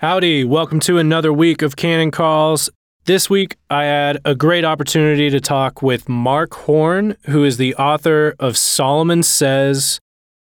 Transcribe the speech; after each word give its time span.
Howdy, 0.00 0.44
welcome 0.44 0.80
to 0.80 0.96
another 0.96 1.30
week 1.30 1.60
of 1.60 1.76
Canon 1.76 2.10
Calls. 2.10 2.70
This 3.04 3.28
week, 3.28 3.58
I 3.68 3.84
had 3.84 4.16
a 4.24 4.34
great 4.34 4.64
opportunity 4.64 5.28
to 5.28 5.40
talk 5.40 5.82
with 5.82 6.08
Mark 6.08 6.54
Horne, 6.54 7.18
who 7.26 7.44
is 7.44 7.58
the 7.58 7.74
author 7.74 8.34
of 8.38 8.56
Solomon 8.56 9.22
Says 9.22 10.00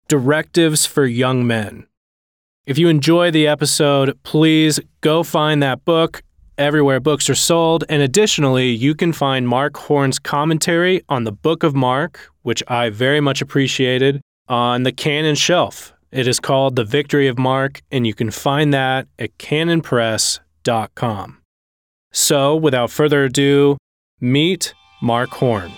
Directives 0.08 0.86
for 0.86 1.04
Young 1.04 1.46
Men. 1.46 1.86
If 2.64 2.78
you 2.78 2.88
enjoy 2.88 3.30
the 3.30 3.46
episode, 3.46 4.18
please 4.22 4.80
go 5.02 5.22
find 5.22 5.62
that 5.62 5.84
book 5.84 6.22
everywhere 6.56 6.98
books 6.98 7.28
are 7.28 7.34
sold. 7.34 7.84
And 7.90 8.00
additionally, 8.00 8.70
you 8.70 8.94
can 8.94 9.12
find 9.12 9.46
Mark 9.46 9.76
Horne's 9.76 10.18
commentary 10.18 11.02
on 11.10 11.24
the 11.24 11.32
Book 11.32 11.62
of 11.62 11.74
Mark, 11.74 12.30
which 12.40 12.62
I 12.66 12.88
very 12.88 13.20
much 13.20 13.42
appreciated, 13.42 14.22
on 14.48 14.84
the 14.84 14.92
Canon 14.92 15.34
shelf. 15.34 15.93
It 16.14 16.28
is 16.28 16.38
called 16.38 16.76
The 16.76 16.84
Victory 16.84 17.26
of 17.26 17.40
Mark, 17.40 17.82
and 17.90 18.06
you 18.06 18.14
can 18.14 18.30
find 18.30 18.72
that 18.72 19.08
at 19.18 19.36
canonpress.com. 19.36 21.38
So, 22.12 22.54
without 22.54 22.92
further 22.92 23.24
ado, 23.24 23.76
meet 24.20 24.74
Mark 25.02 25.30
Horne. 25.30 25.72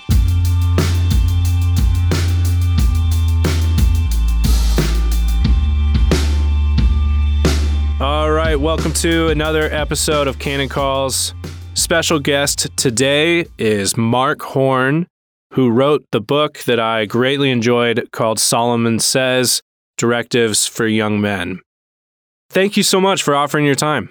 All 7.99 8.31
right, 8.31 8.57
welcome 8.57 8.93
to 8.93 9.29
another 9.29 9.73
episode 9.73 10.29
of 10.29 10.39
Canon 10.39 10.69
Calls. 10.69 11.33
Special 11.73 12.21
guest 12.21 12.69
today 12.77 13.47
is 13.57 13.97
Mark 13.97 14.43
Horne, 14.43 15.07
who 15.55 15.71
wrote 15.71 16.05
the 16.13 16.21
book 16.21 16.59
that 16.65 16.79
I 16.79 17.07
greatly 17.07 17.51
enjoyed 17.51 18.11
called 18.13 18.39
Solomon 18.39 18.99
Says 18.99 19.63
Directives 19.97 20.67
for 20.67 20.87
Young 20.87 21.21
Men. 21.21 21.61
Thank 22.51 22.77
you 22.77 22.83
so 22.83 23.01
much 23.01 23.23
for 23.23 23.35
offering 23.35 23.65
your 23.65 23.75
time. 23.75 24.11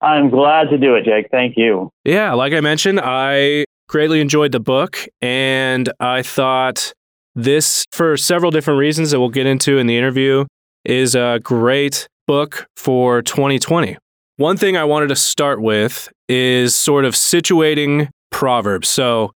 I'm 0.00 0.28
glad 0.28 0.68
to 0.70 0.78
do 0.78 0.94
it, 0.94 1.04
Jake. 1.04 1.28
Thank 1.30 1.56
you. 1.56 1.90
Yeah, 2.04 2.32
like 2.34 2.52
I 2.52 2.60
mentioned, 2.60 3.00
I 3.02 3.64
greatly 3.88 4.20
enjoyed 4.20 4.52
the 4.52 4.60
book 4.60 5.06
and 5.22 5.90
I 5.98 6.22
thought 6.22 6.92
this, 7.34 7.84
for 7.90 8.16
several 8.16 8.50
different 8.50 8.78
reasons 8.78 9.10
that 9.10 9.20
we'll 9.20 9.28
get 9.28 9.46
into 9.46 9.78
in 9.78 9.86
the 9.86 9.96
interview, 9.96 10.44
is 10.84 11.14
a 11.14 11.40
great 11.42 12.06
book 12.26 12.66
for 12.76 13.22
2020. 13.22 13.96
One 14.36 14.56
thing 14.56 14.76
I 14.76 14.84
wanted 14.84 15.08
to 15.08 15.16
start 15.16 15.60
with 15.60 16.08
is 16.28 16.74
sort 16.74 17.04
of 17.04 17.14
situating 17.14 18.08
Proverbs. 18.30 18.88
So, 18.88 19.32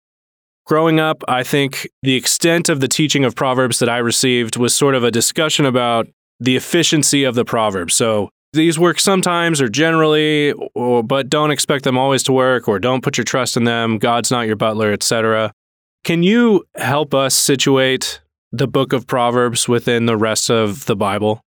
growing 0.65 0.99
up, 0.99 1.23
I 1.27 1.43
think 1.43 1.87
the 2.01 2.15
extent 2.15 2.69
of 2.69 2.79
the 2.79 2.87
teaching 2.87 3.23
of 3.23 3.35
Proverbs 3.35 3.79
that 3.79 3.89
I 3.89 3.97
received 3.97 4.57
was 4.57 4.75
sort 4.75 4.95
of 4.95 5.03
a 5.03 5.11
discussion 5.11 5.65
about 5.65 6.07
the 6.39 6.55
efficiency 6.55 7.23
of 7.23 7.35
the 7.35 7.45
Proverbs. 7.45 7.95
So, 7.95 8.29
these 8.53 8.79
work 8.79 8.99
sometimes 8.99 9.61
or 9.61 9.67
generally, 9.67 10.53
or, 10.75 11.03
but 11.03 11.27
don't 11.27 11.51
expect 11.51 11.83
them 11.83 11.97
always 11.97 12.23
to 12.23 12.31
work 12.31 12.69
or 12.69 12.79
don't 12.79 13.03
put 13.03 13.17
your 13.17 13.25
trust 13.25 13.57
in 13.57 13.65
them. 13.65 13.97
God's 13.97 14.31
not 14.31 14.47
your 14.47 14.55
butler, 14.55 14.93
etc. 14.93 15.51
Can 16.05 16.23
you 16.23 16.63
help 16.75 17.13
us 17.13 17.35
situate 17.35 18.21
the 18.53 18.67
book 18.67 18.93
of 18.93 19.07
Proverbs 19.07 19.67
within 19.67 20.05
the 20.05 20.15
rest 20.15 20.49
of 20.49 20.85
the 20.85 20.95
Bible? 20.95 21.41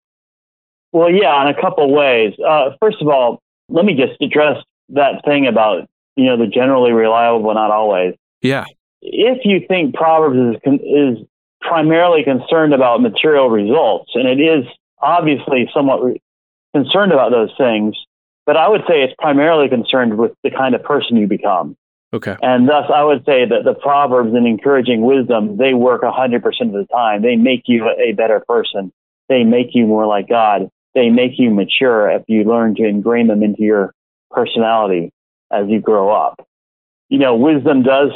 Well, 0.91 1.09
yeah, 1.09 1.41
in 1.41 1.47
a 1.47 1.59
couple 1.59 1.91
ways. 1.91 2.33
Uh, 2.47 2.71
first 2.79 3.01
of 3.01 3.07
all, 3.07 3.39
let 3.69 3.85
me 3.85 3.95
just 3.95 4.21
address 4.21 4.63
that 4.89 5.23
thing 5.25 5.47
about 5.47 5.87
you 6.15 6.25
know 6.25 6.37
the 6.37 6.47
generally 6.47 6.91
reliable, 6.91 7.43
but 7.43 7.53
not 7.53 7.71
always. 7.71 8.15
Yeah. 8.41 8.65
If 9.01 9.39
you 9.45 9.65
think 9.67 9.95
Proverbs 9.95 10.57
is 10.63 10.79
is 10.83 11.27
primarily 11.61 12.23
concerned 12.23 12.73
about 12.73 13.01
material 13.01 13.49
results, 13.49 14.11
and 14.15 14.27
it 14.27 14.41
is 14.41 14.65
obviously 15.01 15.69
somewhat 15.73 16.03
re- 16.03 16.21
concerned 16.73 17.11
about 17.11 17.31
those 17.31 17.51
things, 17.57 17.95
but 18.45 18.57
I 18.57 18.67
would 18.67 18.81
say 18.87 19.03
it's 19.03 19.13
primarily 19.19 19.69
concerned 19.69 20.17
with 20.17 20.33
the 20.43 20.51
kind 20.51 20.75
of 20.75 20.83
person 20.83 21.17
you 21.17 21.27
become. 21.27 21.75
Okay. 22.11 22.35
And 22.41 22.67
thus, 22.67 22.89
I 22.93 23.03
would 23.03 23.23
say 23.25 23.45
that 23.45 23.63
the 23.63 23.75
Proverbs 23.75 24.33
and 24.33 24.47
encouraging 24.47 25.01
wisdom, 25.01 25.57
they 25.57 25.73
work 25.73 26.01
100% 26.01 26.35
of 26.35 26.71
the 26.71 26.87
time. 26.91 27.21
They 27.21 27.35
make 27.35 27.63
you 27.67 27.87
a 27.87 28.13
better 28.13 28.43
person. 28.47 28.91
They 29.27 29.43
make 29.43 29.75
you 29.75 29.85
more 29.85 30.07
like 30.07 30.27
God 30.27 30.69
they 30.95 31.09
make 31.09 31.33
you 31.37 31.51
mature 31.51 32.09
if 32.09 32.23
you 32.27 32.43
learn 32.43 32.75
to 32.75 32.85
ingrain 32.85 33.27
them 33.27 33.43
into 33.43 33.61
your 33.61 33.93
personality 34.31 35.11
as 35.51 35.67
you 35.67 35.79
grow 35.79 36.09
up. 36.09 36.45
You 37.09 37.19
know, 37.19 37.35
wisdom 37.35 37.83
does 37.83 38.11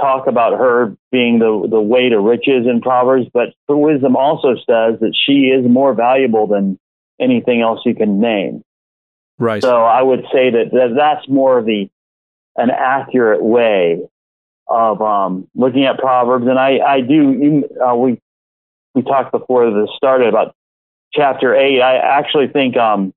talk 0.00 0.26
about 0.26 0.58
her 0.58 0.96
being 1.10 1.38
the, 1.38 1.66
the 1.68 1.80
way 1.80 2.08
to 2.08 2.20
riches 2.20 2.66
in 2.66 2.80
Proverbs, 2.80 3.26
but 3.32 3.54
wisdom 3.68 4.16
also 4.16 4.54
says 4.54 5.00
that 5.00 5.14
she 5.26 5.48
is 5.48 5.66
more 5.68 5.94
valuable 5.94 6.46
than 6.46 6.78
anything 7.20 7.60
else 7.62 7.80
you 7.84 7.94
can 7.94 8.20
name. 8.20 8.62
Right. 9.38 9.62
So 9.62 9.82
I 9.82 10.02
would 10.02 10.24
say 10.32 10.50
that, 10.50 10.70
that 10.72 10.94
that's 10.96 11.28
more 11.28 11.58
of 11.58 11.66
the 11.66 11.88
an 12.56 12.70
accurate 12.70 13.42
way 13.42 14.00
of 14.68 15.00
um, 15.00 15.48
looking 15.54 15.84
at 15.84 15.98
Proverbs. 15.98 16.46
And 16.46 16.58
I, 16.58 16.78
I 16.78 17.00
do, 17.00 17.64
uh, 17.84 17.94
we, 17.94 18.20
we 18.94 19.02
talked 19.02 19.32
before 19.32 19.70
this 19.70 19.88
started 19.96 20.28
about 20.28 20.54
chapter 21.12 21.54
eight, 21.54 21.80
I 21.80 21.96
actually 21.96 22.48
think 22.48 22.76
um, 22.76 23.12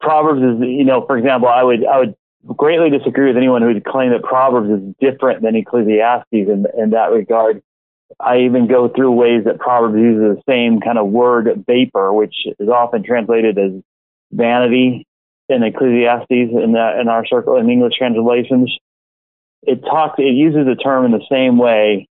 Proverbs 0.00 0.42
is, 0.42 0.68
you 0.68 0.84
know, 0.84 1.04
for 1.06 1.16
example, 1.16 1.48
I 1.48 1.62
would 1.62 1.84
I 1.84 1.98
would 1.98 2.14
greatly 2.56 2.90
disagree 2.90 3.28
with 3.28 3.36
anyone 3.36 3.62
who 3.62 3.68
would 3.68 3.84
claim 3.84 4.10
that 4.10 4.22
Proverbs 4.22 4.70
is 4.70 4.94
different 5.00 5.42
than 5.42 5.56
Ecclesiastes 5.56 6.26
in 6.32 6.66
in 6.76 6.90
that 6.90 7.10
regard. 7.12 7.62
I 8.18 8.40
even 8.40 8.68
go 8.68 8.88
through 8.88 9.12
ways 9.12 9.44
that 9.44 9.58
Proverbs 9.58 9.96
uses 9.96 10.36
the 10.36 10.42
same 10.48 10.80
kind 10.80 10.98
of 10.98 11.08
word 11.08 11.64
vapor, 11.66 12.12
which 12.12 12.34
is 12.58 12.68
often 12.68 13.02
translated 13.02 13.58
as 13.58 13.72
vanity 14.32 15.06
in 15.48 15.62
Ecclesiastes 15.62 16.30
in 16.30 16.72
the, 16.72 17.00
in 17.00 17.08
our 17.08 17.26
circle 17.26 17.56
in 17.56 17.68
English 17.68 17.94
translations. 17.98 18.76
It 19.62 19.82
talks 19.82 20.18
it 20.18 20.34
uses 20.34 20.66
the 20.66 20.76
term 20.76 21.04
in 21.04 21.12
the 21.12 21.24
same 21.30 21.58
way 21.58 22.08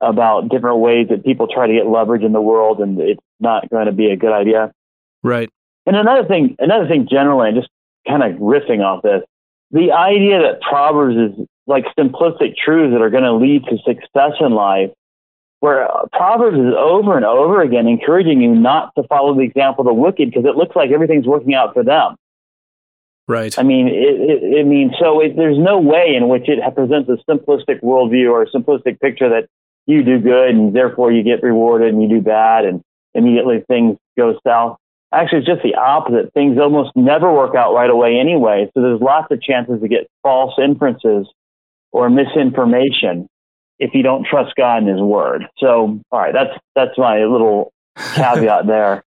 about 0.00 0.48
different 0.48 0.78
ways 0.78 1.08
that 1.08 1.24
people 1.24 1.48
try 1.48 1.66
to 1.66 1.72
get 1.72 1.86
leverage 1.86 2.22
in 2.22 2.32
the 2.32 2.40
world, 2.40 2.80
and 2.80 3.00
it's 3.00 3.20
not 3.40 3.68
going 3.70 3.86
to 3.86 3.92
be 3.92 4.10
a 4.10 4.16
good 4.16 4.32
idea. 4.32 4.72
Right. 5.22 5.50
And 5.86 5.96
another 5.96 6.26
thing, 6.26 6.56
another 6.58 6.86
thing, 6.86 7.08
generally, 7.10 7.52
just 7.52 7.68
kind 8.06 8.22
of 8.22 8.38
riffing 8.38 8.80
off 8.80 9.02
this, 9.02 9.22
the 9.70 9.92
idea 9.92 10.40
that 10.42 10.60
Proverbs 10.60 11.16
is 11.16 11.46
like 11.66 11.84
simplistic 11.98 12.56
truths 12.56 12.92
that 12.92 13.00
are 13.00 13.10
going 13.10 13.24
to 13.24 13.34
lead 13.34 13.64
to 13.64 13.78
success 13.78 14.32
in 14.40 14.52
life, 14.52 14.90
where 15.60 15.90
uh, 15.90 16.06
Proverbs 16.12 16.58
is 16.58 16.74
over 16.76 17.16
and 17.16 17.24
over 17.24 17.62
again 17.62 17.86
encouraging 17.86 18.42
you 18.42 18.54
not 18.54 18.92
to 18.96 19.02
follow 19.08 19.34
the 19.34 19.40
example 19.40 19.82
of 19.82 19.86
the 19.86 19.94
wicked 19.94 20.30
because 20.30 20.44
it 20.44 20.56
looks 20.56 20.76
like 20.76 20.90
everything's 20.90 21.26
working 21.26 21.54
out 21.54 21.72
for 21.74 21.82
them. 21.82 22.16
Right. 23.26 23.58
I 23.58 23.62
mean, 23.62 23.88
it, 23.88 23.92
it, 23.94 24.58
it 24.58 24.66
means 24.66 24.92
so. 25.00 25.20
It, 25.20 25.36
there's 25.36 25.58
no 25.58 25.80
way 25.80 26.14
in 26.14 26.28
which 26.28 26.46
it 26.46 26.60
presents 26.74 27.08
a 27.08 27.16
simplistic 27.30 27.80
worldview 27.80 28.30
or 28.30 28.42
a 28.42 28.50
simplistic 28.50 29.00
picture 29.00 29.30
that 29.30 29.48
you 29.86 30.02
do 30.02 30.18
good 30.18 30.50
and 30.50 30.74
therefore 30.76 31.10
you 31.10 31.22
get 31.22 31.42
rewarded 31.42 31.92
and 31.92 32.02
you 32.02 32.08
do 32.08 32.20
bad 32.20 32.66
and 32.66 32.82
immediately 33.14 33.64
things 33.66 33.96
go 34.16 34.38
south. 34.46 34.76
Actually, 35.14 35.38
it's 35.38 35.46
just 35.46 35.62
the 35.62 35.76
opposite. 35.76 36.32
Things 36.34 36.58
almost 36.58 36.90
never 36.96 37.32
work 37.32 37.54
out 37.54 37.74
right 37.74 37.90
away 37.90 38.18
anyway. 38.18 38.70
So 38.74 38.82
there's 38.82 39.00
lots 39.00 39.28
of 39.30 39.40
chances 39.40 39.80
to 39.80 39.88
get 39.88 40.08
false 40.22 40.54
inferences 40.62 41.26
or 41.92 42.10
misinformation 42.10 43.28
if 43.78 43.90
you 43.94 44.02
don't 44.02 44.26
trust 44.26 44.54
God 44.56 44.78
and 44.82 44.88
His 44.88 45.00
Word. 45.00 45.44
So, 45.58 46.00
all 46.10 46.20
right, 46.20 46.32
that's 46.32 46.58
that's 46.74 46.98
my 46.98 47.24
little 47.24 47.72
caveat 48.14 48.66
there. 48.66 49.04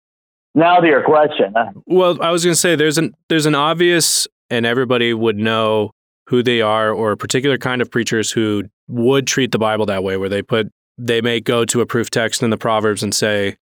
Now 0.54 0.80
to 0.80 0.88
your 0.88 1.04
question. 1.04 1.54
Well, 1.86 2.22
I 2.22 2.32
was 2.32 2.46
going 2.46 2.54
to 2.54 2.60
say 2.60 2.76
there's 2.76 2.98
an 2.98 3.14
there's 3.28 3.46
an 3.46 3.56
obvious, 3.56 4.28
and 4.50 4.66
everybody 4.66 5.14
would 5.14 5.38
know 5.38 5.92
who 6.28 6.42
they 6.42 6.62
are, 6.62 6.92
or 6.92 7.12
a 7.12 7.18
particular 7.18 7.58
kind 7.58 7.82
of 7.82 7.92
preachers 7.92 8.32
who 8.32 8.64
would 8.88 9.28
treat 9.28 9.52
the 9.52 9.60
Bible 9.60 9.86
that 9.88 10.04
way, 10.04 10.18
where 10.18 10.30
they 10.30 10.42
put 10.42 10.72
they 10.98 11.22
may 11.22 11.42
go 11.42 11.66
to 11.66 11.82
a 11.82 11.86
proof 11.86 12.10
text 12.10 12.42
in 12.42 12.50
the 12.50 12.58
Proverbs 12.58 13.04
and 13.04 13.14
say, 13.14 13.58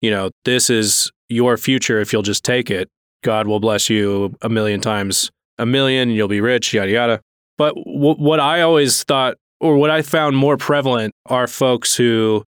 you 0.00 0.10
know, 0.10 0.30
this 0.44 0.70
is 0.70 1.12
your 1.28 1.56
future 1.56 2.00
if 2.00 2.12
you'll 2.12 2.22
just 2.22 2.44
take 2.44 2.70
it. 2.70 2.88
God 3.22 3.46
will 3.46 3.60
bless 3.60 3.90
you 3.90 4.34
a 4.42 4.48
million 4.48 4.80
times 4.80 5.30
a 5.58 5.66
million, 5.66 6.10
you'll 6.10 6.28
be 6.28 6.40
rich, 6.40 6.72
yada 6.72 6.90
yada. 6.90 7.20
But 7.56 7.74
w- 7.74 8.14
what 8.14 8.38
I 8.38 8.60
always 8.60 9.02
thought, 9.02 9.36
or 9.60 9.76
what 9.76 9.90
I 9.90 10.02
found 10.02 10.36
more 10.36 10.56
prevalent, 10.56 11.12
are 11.26 11.48
folks 11.48 11.96
who 11.96 12.44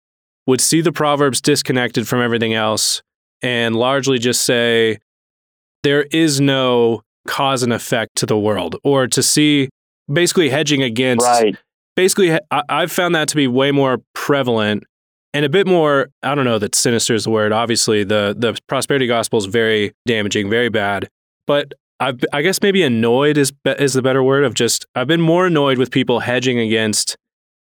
would 0.46 0.62
see 0.62 0.82
the 0.82 0.92
Proverbs 0.92 1.42
disconnected 1.42 2.08
from 2.08 2.22
everything 2.22 2.54
else 2.54 3.02
and 3.42 3.76
largely 3.76 4.20
just 4.20 4.44
say, 4.44 5.00
there 5.82 6.04
is 6.12 6.40
no 6.40 7.02
cause 7.28 7.64
and 7.64 7.74
effect 7.74 8.16
to 8.18 8.28
the 8.28 8.38
world, 8.38 8.76
or 8.84 9.08
to 9.08 9.24
see 9.24 9.70
basically 10.12 10.50
hedging 10.50 10.84
against 10.84 11.26
right 11.26 11.58
basically, 12.00 12.32
I, 12.50 12.64
I've 12.70 12.92
found 12.94 13.14
that 13.16 13.28
to 13.28 13.36
be 13.36 13.46
way 13.46 13.72
more 13.72 13.98
prevalent 14.16 14.86
and 15.34 15.46
a 15.46 15.50
bit 15.50 15.68
more. 15.68 16.10
I 16.24 16.36
don't 16.36 16.46
know 16.46 16.60
that 16.60 16.76
sinister 16.76 17.14
is 17.14 17.26
the 17.26 17.30
word. 17.30 17.52
Obviously, 17.52 18.04
the 18.04 18.36
the 18.38 18.58
prosperity 18.68 19.08
gospel 19.08 19.40
is 19.40 19.46
very 19.46 19.94
damaging, 20.06 20.50
very 20.50 20.70
bad. 20.70 21.10
But 21.48 21.74
I've, 22.00 22.20
I 22.32 22.42
guess 22.42 22.62
maybe 22.62 22.84
annoyed 22.84 23.38
is 23.38 23.54
is 23.66 23.94
the 23.94 24.02
better 24.02 24.24
word 24.24 24.44
of 24.44 24.54
just. 24.54 24.86
I've 24.96 25.08
been 25.08 25.22
more 25.22 25.48
annoyed 25.48 25.78
with 25.78 25.92
people 25.92 26.22
hedging 26.22 26.60
against 26.60 27.16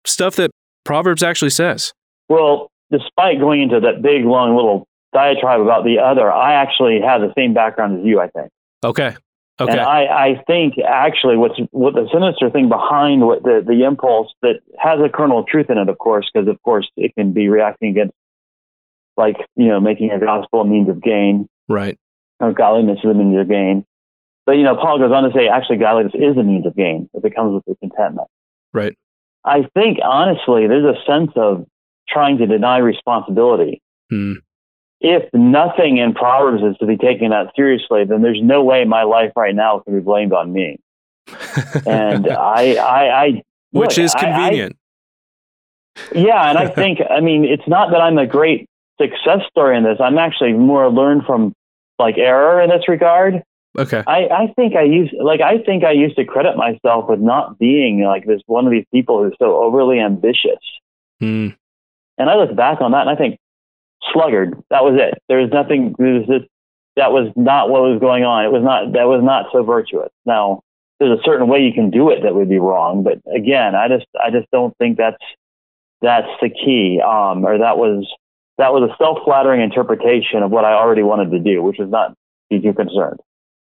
stuff 0.05 0.35
that 0.37 0.51
Proverbs 0.83 1.23
actually 1.23 1.51
says. 1.51 1.93
Well, 2.29 2.71
despite 2.91 3.39
going 3.39 3.61
into 3.61 3.79
that 3.79 4.01
big 4.01 4.25
long 4.25 4.55
little 4.55 4.87
diatribe 5.13 5.61
about 5.61 5.83
the 5.83 5.99
other, 5.99 6.31
I 6.31 6.53
actually 6.53 6.99
have 7.01 7.21
the 7.21 7.33
same 7.37 7.53
background 7.53 7.99
as 7.99 8.05
you. 8.05 8.19
I 8.19 8.27
think. 8.29 8.49
Okay. 8.83 9.15
Okay. 9.59 9.71
And 9.71 9.81
I, 9.81 10.05
I 10.05 10.43
think 10.47 10.75
actually 10.79 11.37
what's 11.37 11.59
what 11.71 11.93
the 11.93 12.07
sinister 12.11 12.49
thing 12.49 12.69
behind 12.69 13.21
what 13.21 13.43
the, 13.43 13.63
the 13.65 13.83
impulse 13.85 14.33
that 14.41 14.61
has 14.79 14.99
a 14.99 15.09
kernel 15.09 15.39
of 15.39 15.47
truth 15.47 15.69
in 15.69 15.77
it, 15.77 15.89
of 15.89 15.97
course, 15.99 16.29
because 16.33 16.47
of 16.47 16.61
course 16.63 16.89
it 16.97 17.13
can 17.15 17.33
be 17.33 17.49
reacting 17.49 17.89
against 17.89 18.13
like, 19.15 19.35
you 19.55 19.67
know, 19.67 19.79
making 19.79 20.09
a 20.09 20.19
gospel 20.19 20.61
a 20.61 20.65
means 20.65 20.89
of 20.89 21.03
gain. 21.03 21.47
Right. 21.69 21.99
Or 22.39 22.51
godliness 22.51 22.99
is 23.03 23.11
a 23.11 23.13
means 23.13 23.39
of 23.39 23.47
gain. 23.47 23.85
But 24.47 24.53
you 24.53 24.63
know, 24.63 24.75
Paul 24.75 24.97
goes 24.97 25.11
on 25.11 25.23
to 25.23 25.31
say 25.35 25.47
actually 25.47 25.77
godliness 25.77 26.13
is 26.15 26.35
a 26.35 26.43
means 26.43 26.65
of 26.65 26.75
gain 26.75 27.09
if 27.13 27.23
it 27.23 27.35
comes 27.35 27.53
with 27.53 27.63
the 27.65 27.75
contentment. 27.75 28.27
Right. 28.73 28.97
I 29.45 29.67
think 29.75 29.99
honestly 30.03 30.67
there's 30.67 30.83
a 30.85 30.97
sense 31.05 31.31
of 31.35 31.67
trying 32.09 32.39
to 32.39 32.47
deny 32.47 32.79
responsibility. 32.79 33.83
Hmm. 34.09 34.33
If 35.03 35.29
nothing 35.33 35.97
in 35.97 36.13
Proverbs 36.13 36.63
is 36.63 36.77
to 36.77 36.85
be 36.85 36.95
taken 36.95 37.31
that 37.31 37.51
seriously, 37.57 38.05
then 38.05 38.21
there's 38.21 38.39
no 38.41 38.63
way 38.63 38.85
my 38.85 39.03
life 39.03 39.33
right 39.35 39.53
now 39.53 39.79
can 39.79 39.93
be 39.93 39.99
blamed 39.99 40.31
on 40.31 40.53
me. 40.53 40.79
and 41.85 42.27
I, 42.29 42.75
I, 42.75 43.23
I 43.23 43.43
which 43.71 43.97
is 43.97 44.13
convenient. 44.13 44.77
I, 45.97 46.01
I, 46.15 46.19
yeah, 46.19 46.49
and 46.49 46.57
I 46.57 46.67
think 46.75 46.99
I 47.07 47.19
mean 47.19 47.43
it's 47.43 47.67
not 47.67 47.91
that 47.91 47.99
I'm 47.99 48.17
a 48.17 48.25
great 48.25 48.69
success 48.99 49.41
story 49.49 49.77
in 49.77 49.83
this. 49.83 49.97
I'm 49.99 50.17
actually 50.17 50.53
more 50.53 50.89
learned 50.89 51.25
from 51.25 51.53
like 51.99 52.17
error 52.17 52.61
in 52.61 52.69
this 52.69 52.87
regard. 52.87 53.43
Okay. 53.77 54.03
I, 54.05 54.27
I 54.27 54.53
think 54.55 54.75
I 54.75 54.83
used 54.83 55.13
like 55.19 55.41
I 55.41 55.57
think 55.57 55.83
I 55.83 55.91
used 55.91 56.15
to 56.15 56.25
credit 56.25 56.55
myself 56.55 57.09
with 57.09 57.19
not 57.19 57.57
being 57.59 58.03
like 58.03 58.25
this 58.25 58.41
one 58.45 58.65
of 58.65 58.71
these 58.71 58.85
people 58.93 59.23
who's 59.23 59.35
so 59.37 59.61
overly 59.63 59.99
ambitious. 59.99 60.59
Hmm. 61.19 61.49
And 62.17 62.29
I 62.29 62.35
look 62.35 62.55
back 62.55 62.79
on 62.81 62.91
that 62.91 63.01
and 63.01 63.09
I 63.09 63.15
think 63.15 63.39
sluggard. 64.11 64.61
That 64.69 64.83
was 64.83 64.99
it. 64.99 65.21
There 65.29 65.39
was 65.39 65.49
nothing. 65.51 65.95
There 65.97 66.13
was 66.13 66.27
just, 66.27 66.45
that 66.95 67.11
was 67.11 67.31
not 67.35 67.69
what 67.69 67.81
was 67.81 67.99
going 67.99 68.23
on. 68.23 68.45
It 68.45 68.51
was 68.51 68.63
not. 68.63 68.93
That 68.93 69.07
was 69.07 69.21
not 69.23 69.47
so 69.51 69.63
virtuous. 69.63 70.09
Now 70.25 70.61
there's 70.99 71.19
a 71.19 71.23
certain 71.23 71.47
way 71.47 71.59
you 71.59 71.73
can 71.73 71.89
do 71.89 72.09
it 72.09 72.23
that 72.23 72.35
would 72.35 72.49
be 72.49 72.59
wrong, 72.59 73.03
but 73.03 73.19
again, 73.33 73.75
I 73.75 73.87
just 73.87 74.05
I 74.19 74.29
just 74.29 74.49
don't 74.51 74.75
think 74.77 74.97
that's 74.97 75.23
that's 76.01 76.27
the 76.41 76.49
key. 76.49 77.01
Um, 77.01 77.45
or 77.45 77.57
that 77.57 77.77
was 77.77 78.07
that 78.57 78.73
was 78.73 78.89
a 78.89 78.95
self 78.97 79.19
flattering 79.25 79.61
interpretation 79.61 80.43
of 80.43 80.51
what 80.51 80.65
I 80.65 80.73
already 80.73 81.03
wanted 81.03 81.31
to 81.31 81.39
do, 81.39 81.63
which 81.63 81.79
is 81.79 81.89
not 81.89 82.13
be 82.49 82.61
too 82.61 82.73
concerned. 82.73 83.19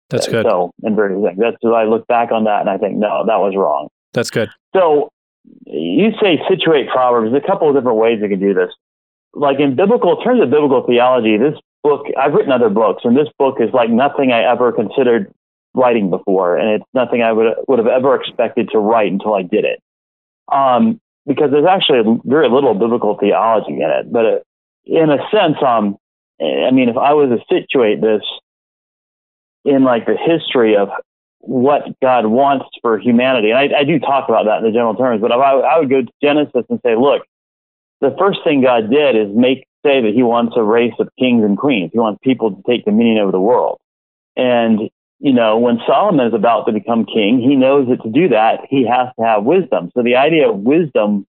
That's 0.10 0.28
good. 0.28 0.46
So 0.46 0.72
in 0.84 0.96
various 0.96 1.24
things, 1.24 1.40
that's 1.40 1.58
I 1.64 1.86
look 1.86 2.06
back 2.08 2.32
on 2.32 2.44
that 2.44 2.62
and 2.62 2.70
I 2.70 2.78
think 2.78 2.98
no, 2.98 3.26
that 3.26 3.40
was 3.40 3.56
wrong. 3.56 3.88
That's 4.14 4.30
good. 4.30 4.50
So 4.76 5.10
you 5.66 6.12
say 6.22 6.40
situate 6.50 6.90
proverbs. 6.90 7.32
There's 7.32 7.44
a 7.44 7.48
couple 7.48 7.70
of 7.70 7.76
different 7.76 7.98
ways 7.98 8.20
you 8.22 8.28
can 8.28 8.40
do 8.40 8.54
this. 8.54 8.72
Like 9.34 9.60
in 9.60 9.76
biblical 9.76 10.22
terms 10.22 10.42
of 10.42 10.50
biblical 10.50 10.86
theology, 10.86 11.38
this 11.38 11.60
book 11.84 12.06
I've 12.20 12.34
written 12.34 12.52
other 12.52 12.70
books, 12.70 13.04
and 13.06 13.16
this 13.16 13.30
book 13.38 13.58
is 13.60 13.70
like 13.74 13.90
nothing 13.90 14.32
I 14.32 14.44
ever 14.44 14.72
considered 14.72 15.34
writing 15.74 16.10
before, 16.10 16.58
and 16.58 16.82
it's 16.82 16.90
nothing 16.94 17.22
I 17.22 17.32
would 17.32 17.48
would 17.68 17.80
have 17.80 17.88
ever 17.88 18.16
expected 18.16 18.70
to 18.72 18.80
write 18.80 19.12
until 19.12 19.34
I 19.34 19.44
did 19.44 19.66
it. 19.66 19.82
Um, 20.52 21.00
because 21.26 21.52
there's 21.52 21.68
actually 21.68 22.20
very 22.26 22.50
little 22.50 22.74
biblical 22.74 23.18
theology 23.18 23.74
in 23.74 23.90
it, 23.90 24.12
but 24.12 24.44
in 24.86 25.10
a 25.10 25.18
sense, 25.30 25.58
um, 25.66 25.98
I 26.42 26.72
mean, 26.72 26.90
if 26.90 26.98
I 26.98 27.14
was 27.14 27.30
to 27.30 27.46
situate 27.50 28.02
this 28.02 28.24
in 29.64 29.84
like 29.84 30.06
the 30.06 30.18
history 30.18 30.76
of 30.76 30.90
what 31.40 32.00
God 32.02 32.26
wants 32.28 32.66
for 32.82 32.98
humanity. 32.98 33.50
And 33.52 33.58
I, 33.58 33.80
I 33.80 33.84
do 33.84 34.00
talk 34.00 34.30
about 34.30 34.46
that 34.46 34.60
in 34.60 34.64
the 34.64 34.72
general 34.72 34.96
terms, 34.96 35.22
but 35.22 35.32
I, 35.32 35.38
I 35.38 35.80
would 35.80 35.90
go 35.90 36.02
to 36.02 36.12
Genesis 36.22 36.66
and 36.70 36.80
say, 36.86 36.96
look, 36.96 37.24
the 38.02 38.16
first 38.18 38.40
thing 38.44 38.62
God 38.62 38.90
did 38.90 39.16
is 39.16 39.30
make 39.34 39.68
say 39.86 40.02
that 40.02 40.14
he 40.14 40.24
wants 40.24 40.54
a 40.58 40.64
race 40.64 40.94
of 41.00 41.10
kings 41.18 41.44
and 41.44 41.58
queens. 41.58 41.92
He 41.94 42.00
wants 42.00 42.20
people 42.24 42.56
to 42.56 42.62
take 42.68 42.86
dominion 42.86 43.20
over 43.20 43.32
the 43.32 43.40
world. 43.40 43.80
And, 44.36 44.90
you 45.20 45.34
know, 45.34 45.58
when 45.58 45.80
Solomon 45.88 46.28
is 46.28 46.34
about 46.34 46.66
to 46.66 46.72
become 46.72 47.06
king, 47.06 47.40
he 47.40 47.56
knows 47.56 47.88
that 47.90 48.04
to 48.04 48.10
do 48.10 48.30
that, 48.30 48.62
he 48.70 48.86
has 48.88 49.10
to 49.20 49.26
have 49.26 49.44
wisdom. 49.44 49.92
So 49.96 50.04
the 50.04 50.16
idea 50.16 50.50
of 50.50 50.58
wisdom 50.58 51.26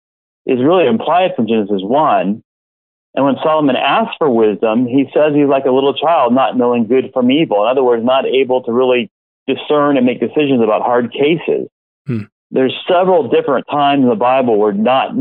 is 0.45 0.59
really 0.61 0.87
implied 0.87 1.33
from 1.35 1.49
Genesis 1.49 1.83
1. 1.83 2.43
And 3.15 3.25
when 3.25 3.37
Solomon 3.43 3.77
asks 3.77 4.15
for 4.19 4.31
wisdom, 4.31 4.87
he 4.87 5.07
says 5.13 5.35
he's 5.35 5.49
like 5.49 5.65
a 5.65 5.73
little 5.73 5.95
child, 5.95 6.35
not 6.35 6.57
knowing 6.57 6.87
good 6.87 7.11
from 7.13 7.31
evil. 7.31 7.63
In 7.63 7.71
other 7.71 7.83
words, 7.83 8.05
not 8.05 8.27
able 8.27 8.63
to 8.65 8.73
really 8.73 9.11
discern 9.47 9.97
and 9.97 10.05
make 10.05 10.21
decisions 10.21 10.63
about 10.63 10.83
hard 10.83 11.13
cases. 11.13 11.69
Hmm. 12.07 12.25
There's 12.51 12.75
several 12.87 13.29
different 13.29 13.67
times 13.71 14.03
in 14.03 14.09
the 14.09 14.15
Bible 14.15 14.59
where 14.59 14.73
not 14.73 15.13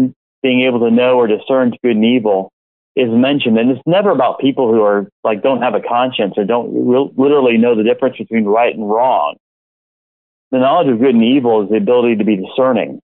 being 0.46 0.62
able 0.62 0.82
to 0.82 0.92
know 0.92 1.18
or 1.18 1.26
discern 1.26 1.72
good 1.82 1.96
and 1.96 2.06
evil 2.06 2.52
is 2.96 3.10
mentioned. 3.10 3.58
And 3.58 3.72
it's 3.72 3.82
never 3.88 4.12
about 4.12 4.40
people 4.40 4.72
who 4.72 4.84
are 4.84 5.10
like, 5.24 5.42
don't 5.42 5.64
have 5.64 5.74
a 5.74 5.82
conscience 5.82 6.36
or 6.38 6.44
don't 6.46 6.70
re- 6.88 7.12
literally 7.18 7.58
know 7.58 7.76
the 7.76 7.82
difference 7.82 8.18
between 8.18 8.46
right 8.46 8.74
and 8.74 8.88
wrong. 8.88 9.38
The 10.52 10.60
knowledge 10.60 10.94
of 10.94 11.00
good 11.00 11.16
and 11.16 11.24
evil 11.24 11.64
is 11.64 11.70
the 11.70 11.78
ability 11.78 12.18
to 12.18 12.24
be 12.24 12.38
discerning, 12.38 13.02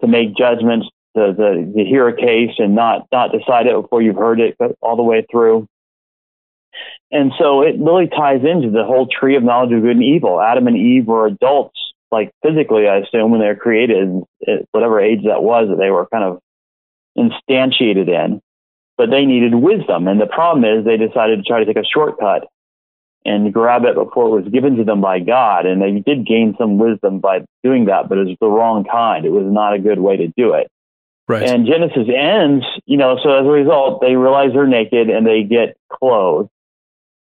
to 0.00 0.06
make 0.06 0.34
judgments, 0.34 0.88
to, 1.14 1.34
to, 1.34 1.72
to 1.76 1.84
hear 1.84 2.08
a 2.08 2.16
case 2.16 2.54
and 2.56 2.74
not, 2.74 3.06
not 3.12 3.32
decide 3.32 3.66
it 3.66 3.82
before 3.82 4.00
you've 4.00 4.16
heard 4.16 4.40
it 4.40 4.56
all 4.80 4.96
the 4.96 5.02
way 5.02 5.26
through. 5.30 5.66
And 7.10 7.32
so 7.38 7.60
it 7.60 7.76
really 7.78 8.08
ties 8.08 8.40
into 8.44 8.70
the 8.70 8.84
whole 8.84 9.06
tree 9.06 9.36
of 9.36 9.42
knowledge 9.42 9.74
of 9.74 9.82
good 9.82 9.96
and 9.96 10.02
evil. 10.02 10.40
Adam 10.40 10.66
and 10.66 10.76
Eve 10.76 11.06
were 11.06 11.26
adults, 11.26 11.78
like 12.10 12.30
physically, 12.42 12.88
I 12.88 13.00
assume, 13.00 13.30
when 13.30 13.40
they 13.40 13.48
were 13.48 13.56
created, 13.56 14.22
at 14.46 14.48
eh, 14.48 14.62
whatever 14.72 14.98
age 14.98 15.24
that 15.26 15.42
was, 15.42 15.68
that 15.68 15.76
they 15.76 15.90
were 15.90 16.06
kind 16.06 16.24
of 16.24 16.40
instantiated 17.18 18.08
in. 18.08 18.40
But 18.96 19.10
they 19.10 19.24
needed 19.24 19.54
wisdom. 19.54 20.08
And 20.08 20.20
the 20.20 20.26
problem 20.26 20.64
is 20.64 20.84
they 20.84 20.96
decided 20.96 21.36
to 21.38 21.42
try 21.44 21.60
to 21.60 21.66
take 21.66 21.76
a 21.76 21.86
shortcut 21.86 22.48
and 23.24 23.52
grab 23.52 23.84
it 23.84 23.94
before 23.94 24.26
it 24.26 24.42
was 24.42 24.52
given 24.52 24.76
to 24.76 24.84
them 24.84 25.00
by 25.00 25.20
God. 25.20 25.66
And 25.66 25.80
they 25.80 26.00
did 26.00 26.26
gain 26.26 26.56
some 26.58 26.78
wisdom 26.78 27.20
by 27.20 27.44
doing 27.62 27.86
that, 27.86 28.08
but 28.08 28.18
it 28.18 28.26
was 28.26 28.36
the 28.40 28.48
wrong 28.48 28.84
kind. 28.84 29.24
It 29.24 29.30
was 29.30 29.46
not 29.46 29.74
a 29.74 29.78
good 29.78 30.00
way 30.00 30.16
to 30.16 30.28
do 30.36 30.54
it. 30.54 30.68
Right. 31.28 31.42
And 31.42 31.66
Genesis 31.66 32.08
ends, 32.08 32.64
you 32.86 32.96
know, 32.96 33.18
so 33.22 33.30
as 33.30 33.44
a 33.44 33.50
result, 33.50 34.00
they 34.00 34.16
realize 34.16 34.52
they're 34.54 34.66
naked 34.66 35.10
and 35.10 35.26
they 35.26 35.42
get 35.42 35.76
clothed. 35.92 36.48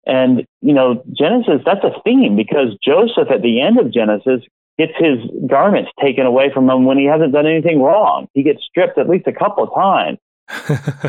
And, 0.04 0.44
you 0.60 0.74
know, 0.74 1.04
Genesis, 1.16 1.62
that's 1.64 1.84
a 1.84 2.00
theme 2.02 2.34
because 2.34 2.76
Joseph 2.82 3.30
at 3.30 3.42
the 3.42 3.60
end 3.60 3.78
of 3.78 3.92
Genesis 3.92 4.42
gets 4.78 4.92
his 4.96 5.18
garments 5.46 5.90
taken 6.00 6.26
away 6.26 6.50
from 6.52 6.68
him 6.68 6.84
when 6.84 6.98
he 6.98 7.04
hasn't 7.04 7.32
done 7.32 7.46
anything 7.46 7.80
wrong. 7.80 8.28
He 8.34 8.42
gets 8.42 8.62
stripped 8.64 8.98
at 8.98 9.08
least 9.08 9.26
a 9.26 9.32
couple 9.32 9.64
of 9.64 9.74
times. 9.74 10.18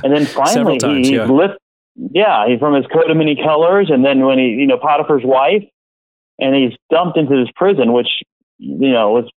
and 0.03 0.13
then 0.13 0.25
finally 0.25 0.77
times, 0.77 1.07
he, 1.07 1.15
yeah. 1.15 1.21
he's 1.23 1.31
lift, 1.31 1.59
yeah, 1.95 2.47
he's 2.47 2.59
from 2.59 2.75
his 2.75 2.85
coat 2.87 3.09
of 3.09 3.17
many 3.17 3.35
colors. 3.35 3.89
And 3.91 4.03
then 4.03 4.25
when 4.25 4.37
he, 4.37 4.49
you 4.49 4.67
know, 4.67 4.77
Potiphar's 4.77 5.23
wife, 5.23 5.63
and 6.39 6.55
he's 6.55 6.77
dumped 6.89 7.17
into 7.17 7.35
this 7.35 7.51
prison, 7.55 7.93
which, 7.93 8.09
you 8.57 8.91
know, 8.91 9.11
was 9.11 9.29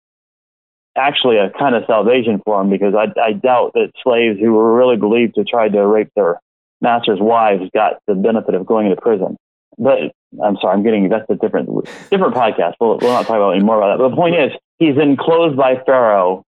actually 0.97 1.37
a 1.37 1.51
kind 1.51 1.75
of 1.75 1.85
salvation 1.87 2.41
for 2.45 2.61
him 2.61 2.71
because 2.71 2.95
I, 2.95 3.13
I 3.21 3.33
doubt 3.33 3.73
that 3.75 3.93
slaves 4.03 4.41
who 4.41 4.53
were 4.53 4.75
really 4.75 4.97
believed 4.97 5.35
to 5.35 5.45
try 5.45 5.69
to 5.69 5.87
rape 5.87 6.09
their 6.17 6.41
master's 6.81 7.21
wives 7.21 7.65
got 7.75 8.01
the 8.07 8.15
benefit 8.15 8.55
of 8.55 8.67
going 8.67 8.87
into 8.87 9.01
prison. 9.01 9.37
But 9.79 10.13
I'm 10.43 10.57
sorry, 10.61 10.75
I'm 10.75 10.83
getting 10.83 11.09
that's 11.09 11.29
a 11.29 11.35
different 11.35 11.69
different 12.11 12.35
podcast. 12.35 12.75
We'll, 12.81 12.99
we'll 12.99 13.13
not 13.13 13.27
talk 13.27 13.37
about 13.37 13.53
any 13.53 13.65
more 13.65 13.79
about 13.79 13.97
that. 13.97 14.03
But 14.03 14.11
the 14.11 14.17
point 14.17 14.37
is, 14.37 14.53
he's 14.79 14.97
enclosed 14.97 15.57
by 15.57 15.83
Pharaoh, 15.85 16.45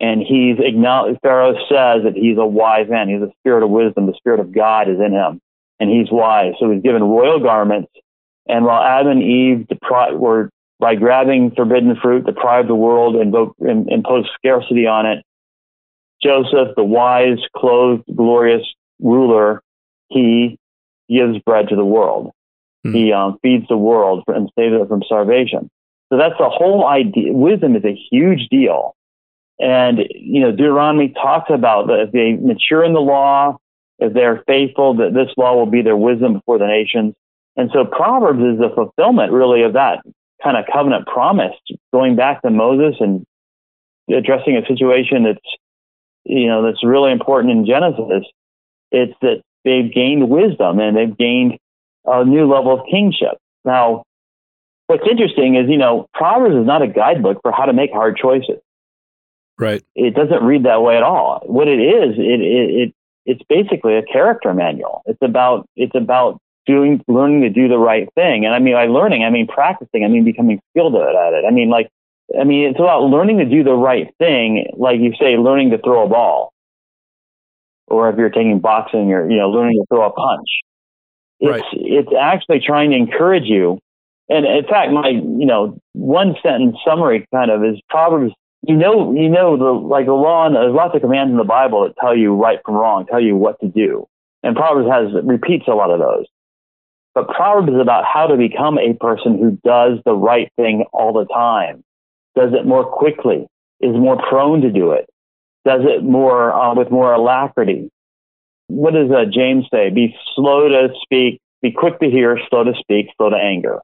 and 0.00 0.20
he's 0.20 0.56
acknowledged. 0.58 1.20
Pharaoh 1.22 1.54
says 1.68 2.04
that 2.04 2.14
he's 2.14 2.38
a 2.38 2.46
wise 2.46 2.88
man. 2.88 3.08
He's 3.08 3.22
a 3.22 3.32
spirit 3.40 3.62
of 3.62 3.70
wisdom. 3.70 4.06
The 4.06 4.14
spirit 4.14 4.40
of 4.40 4.52
God 4.52 4.88
is 4.88 4.98
in 4.98 5.12
him, 5.12 5.40
and 5.80 5.90
he's 5.90 6.10
wise. 6.10 6.54
So 6.60 6.70
he's 6.70 6.82
given 6.82 7.02
royal 7.02 7.40
garments. 7.40 7.90
And 8.46 8.64
while 8.64 8.82
Adam 8.82 9.12
and 9.12 9.22
Eve 9.22 9.66
depri- 9.72 10.18
were 10.18 10.50
by 10.78 10.96
grabbing 10.96 11.52
forbidden 11.52 11.96
fruit, 11.96 12.26
deprived 12.26 12.68
the 12.68 12.74
world 12.74 13.16
and 13.16 13.88
imposed 13.90 14.28
scarcity 14.34 14.86
on 14.86 15.06
it, 15.06 15.24
Joseph, 16.22 16.74
the 16.76 16.84
wise, 16.84 17.38
clothed, 17.56 18.04
glorious 18.14 18.66
ruler, 19.00 19.62
he 20.08 20.58
gives 21.08 21.38
bread 21.40 21.68
to 21.68 21.76
the 21.76 21.84
world. 21.84 22.32
Hmm. 22.84 22.92
He 22.92 23.12
um, 23.12 23.38
feeds 23.42 23.66
the 23.68 23.76
world 23.76 24.22
and 24.28 24.50
saves 24.56 24.74
it 24.80 24.88
from 24.88 25.02
starvation. 25.04 25.70
So 26.12 26.18
that's 26.18 26.38
the 26.38 26.50
whole 26.50 26.86
idea. 26.86 27.32
Wisdom 27.32 27.74
is 27.76 27.84
a 27.84 27.98
huge 28.10 28.48
deal. 28.50 28.94
And, 29.58 30.00
you 30.10 30.40
know, 30.40 30.50
Deuteronomy 30.50 31.08
talks 31.08 31.50
about 31.50 31.86
that 31.86 32.00
if 32.00 32.12
they 32.12 32.32
mature 32.32 32.84
in 32.84 32.92
the 32.92 33.00
law, 33.00 33.56
if 33.98 34.12
they're 34.12 34.42
faithful, 34.46 34.94
that 34.96 35.14
this 35.14 35.32
law 35.36 35.56
will 35.56 35.70
be 35.70 35.82
their 35.82 35.96
wisdom 35.96 36.34
before 36.34 36.58
the 36.58 36.66
nations. 36.66 37.14
And 37.56 37.70
so 37.72 37.84
Proverbs 37.84 38.40
is 38.40 38.58
the 38.58 38.70
fulfillment 38.74 39.32
really 39.32 39.62
of 39.62 39.74
that 39.74 40.00
kind 40.42 40.56
of 40.56 40.64
covenant 40.70 41.06
promise 41.06 41.54
going 41.92 42.16
back 42.16 42.42
to 42.42 42.50
Moses 42.50 42.96
and 43.00 43.24
addressing 44.10 44.56
a 44.56 44.66
situation 44.66 45.24
that's, 45.24 45.56
you 46.24 46.48
know, 46.48 46.62
that's 46.64 46.84
really 46.84 47.12
important 47.12 47.52
in 47.52 47.66
Genesis. 47.66 48.26
It's 48.90 49.14
that 49.22 49.42
they've 49.64 49.92
gained 49.92 50.28
wisdom 50.28 50.80
and 50.80 50.96
they've 50.96 51.16
gained 51.16 51.58
a 52.04 52.24
new 52.24 52.50
level 52.52 52.78
of 52.78 52.86
kingship. 52.90 53.38
Now, 53.64 54.02
what's 54.86 55.04
interesting 55.10 55.56
is, 55.56 55.68
you 55.68 55.78
know, 55.78 56.06
Proverbs 56.14 56.56
is 56.56 56.66
not 56.66 56.82
a 56.82 56.88
guidebook 56.88 57.40
for 57.42 57.52
how 57.52 57.64
to 57.64 57.72
make 57.72 57.92
hard 57.92 58.16
choices. 58.16 58.58
Right. 59.58 59.82
It 59.94 60.14
doesn't 60.14 60.42
read 60.42 60.64
that 60.64 60.82
way 60.82 60.96
at 60.96 61.02
all. 61.02 61.42
What 61.46 61.68
it 61.68 61.78
is, 61.78 62.18
it, 62.18 62.40
it, 62.40 62.70
it 62.88 62.94
it's 63.26 63.42
basically 63.48 63.96
a 63.96 64.02
character 64.02 64.52
manual. 64.52 65.02
It's 65.06 65.22
about 65.22 65.66
it's 65.76 65.94
about 65.94 66.40
doing, 66.66 67.02
learning 67.08 67.42
to 67.42 67.50
do 67.50 67.68
the 67.68 67.78
right 67.78 68.08
thing. 68.14 68.44
And 68.44 68.54
I 68.54 68.58
mean, 68.58 68.74
by 68.74 68.86
learning, 68.86 69.24
I 69.24 69.30
mean 69.30 69.46
practicing. 69.46 70.04
I 70.04 70.08
mean 70.08 70.24
becoming 70.24 70.60
skilled 70.70 70.94
at 70.96 71.32
it. 71.34 71.44
I 71.46 71.50
mean, 71.50 71.70
like, 71.70 71.88
I 72.38 72.44
mean, 72.44 72.68
it's 72.68 72.78
about 72.78 73.04
learning 73.04 73.38
to 73.38 73.44
do 73.44 73.62
the 73.62 73.74
right 73.74 74.12
thing. 74.18 74.66
Like 74.76 75.00
you 75.00 75.12
say, 75.18 75.36
learning 75.36 75.70
to 75.70 75.78
throw 75.78 76.04
a 76.04 76.08
ball, 76.08 76.52
or 77.86 78.08
if 78.10 78.16
you're 78.16 78.30
taking 78.30 78.60
boxing, 78.60 79.08
you're 79.08 79.30
you 79.30 79.36
know 79.36 79.50
learning 79.50 79.80
to 79.80 79.86
throw 79.88 80.06
a 80.06 80.10
punch. 80.10 80.48
It's 81.44 81.50
Right. 81.50 81.64
it's 81.74 82.12
actually 82.18 82.60
trying 82.60 82.90
to 82.90 82.96
encourage 82.96 83.44
you. 83.44 83.78
And 84.30 84.46
in 84.46 84.64
fact, 84.64 84.92
my 84.92 85.08
you 85.08 85.44
know 85.44 85.78
one 85.92 86.36
sentence 86.42 86.76
summary 86.86 87.26
kind 87.32 87.50
of 87.50 87.62
is 87.64 87.80
Proverbs. 87.90 88.32
You 88.66 88.76
know, 88.76 89.12
you 89.12 89.28
know 89.28 89.58
the 89.58 89.72
like 89.72 90.06
the 90.06 90.14
law. 90.14 90.46
And 90.46 90.56
there's 90.56 90.72
lots 90.72 90.94
of 90.94 91.02
commands 91.02 91.32
in 91.32 91.36
the 91.36 91.44
Bible 91.44 91.82
that 91.84 91.96
tell 92.00 92.16
you 92.16 92.34
right 92.34 92.60
from 92.64 92.74
wrong, 92.76 93.04
tell 93.04 93.20
you 93.20 93.36
what 93.36 93.60
to 93.60 93.68
do. 93.68 94.06
And 94.42 94.56
Proverbs 94.56 94.88
has 94.88 95.22
repeats 95.22 95.68
a 95.68 95.72
lot 95.74 95.90
of 95.90 96.00
those. 96.00 96.24
But 97.14 97.28
Proverbs 97.28 97.72
is 97.72 97.80
about 97.80 98.04
how 98.06 98.26
to 98.26 98.36
become 98.36 98.78
a 98.78 98.94
person 98.94 99.38
who 99.38 99.58
does 99.64 99.98
the 100.04 100.14
right 100.14 100.50
thing 100.56 100.84
all 100.92 101.12
the 101.12 101.26
time, 101.26 101.84
does 102.34 102.52
it 102.54 102.66
more 102.66 102.84
quickly, 102.84 103.46
is 103.80 103.94
more 103.94 104.16
prone 104.16 104.62
to 104.62 104.72
do 104.72 104.92
it, 104.92 105.06
does 105.66 105.82
it 105.84 106.02
more 106.02 106.52
uh, 106.52 106.74
with 106.74 106.90
more 106.90 107.12
alacrity. 107.12 107.90
What 108.68 108.94
does 108.94 109.10
uh, 109.10 109.24
James 109.30 109.66
say? 109.70 109.90
Be 109.90 110.16
slow 110.34 110.68
to 110.68 110.88
speak, 111.02 111.40
be 111.62 111.72
quick 111.72 112.00
to 112.00 112.10
hear, 112.10 112.38
slow 112.48 112.64
to 112.64 112.74
speak, 112.78 113.08
slow 113.16 113.30
to 113.30 113.36
anger. 113.36 113.80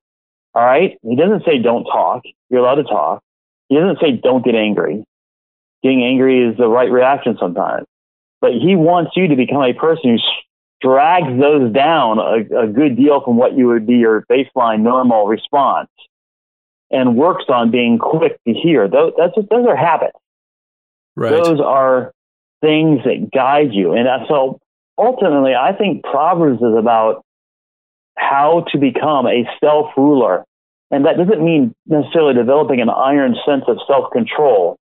All 0.55 0.65
right. 0.65 0.99
He 1.03 1.17
doesn't 1.17 1.45
say 1.45 1.59
don't 1.59 1.85
talk. 1.85 2.23
You're 2.49 2.61
allowed 2.61 2.77
to 2.77 2.85
talk. 2.85 3.23
He 3.69 3.77
doesn't 3.77 3.99
say 4.01 4.13
don't 4.13 4.45
get 4.45 4.55
angry. 4.55 5.05
Getting 5.83 6.03
angry 6.03 6.45
is 6.45 6.57
the 6.57 6.69
right 6.69 6.91
reaction 6.91 7.37
sometimes. 7.39 7.87
But 8.41 8.53
he 8.53 8.75
wants 8.75 9.13
you 9.17 9.29
to 9.29 9.37
become 9.37 9.63
a 9.63 9.75
person 9.75 10.19
who 10.19 10.19
drags 10.81 11.39
those 11.39 11.73
down 11.73 12.19
a, 12.19 12.65
a 12.65 12.67
good 12.67 12.97
deal 12.97 13.23
from 13.23 13.37
what 13.37 13.57
you 13.57 13.69
would 13.69 13.87
be 13.87 13.97
your 13.97 14.25
baseline 14.31 14.81
normal 14.81 15.27
response 15.27 15.91
and 16.91 17.17
works 17.17 17.45
on 17.49 17.71
being 17.71 17.99
quick 17.99 18.39
to 18.49 18.53
hear. 18.53 18.89
Those, 18.89 19.13
that's, 19.17 19.35
those 19.37 19.67
are 19.67 19.77
habits. 19.77 20.19
Right. 21.17 21.31
Those 21.31 21.61
are 21.61 22.13
things 22.61 23.05
that 23.05 23.31
guide 23.33 23.73
you. 23.73 23.93
And 23.93 24.09
uh, 24.09 24.27
so 24.29 24.59
ultimately, 25.01 25.55
I 25.55 25.73
think 25.73 26.05
Proverbs 26.05 26.61
is 26.61 26.77
about 26.79 27.25
how 28.17 28.67
to 28.73 28.79
become 28.79 29.27
a 29.27 29.49
self 29.61 29.91
ruler. 29.97 30.45
And 30.91 31.07
that 31.07 31.17
doesn't 31.17 31.43
mean 31.43 31.73
necessarily 31.87 32.35
developing 32.35 32.81
an 32.81 32.91
iron 32.91 33.37
sense 33.47 33.65
of 33.69 33.79
self 33.87 34.13
control. 34.13 34.77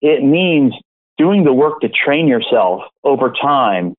It 0.00 0.22
means 0.22 0.74
doing 1.18 1.44
the 1.44 1.52
work 1.52 1.80
to 1.80 1.88
train 1.88 2.28
yourself 2.28 2.82
over 3.04 3.32
time 3.32 3.94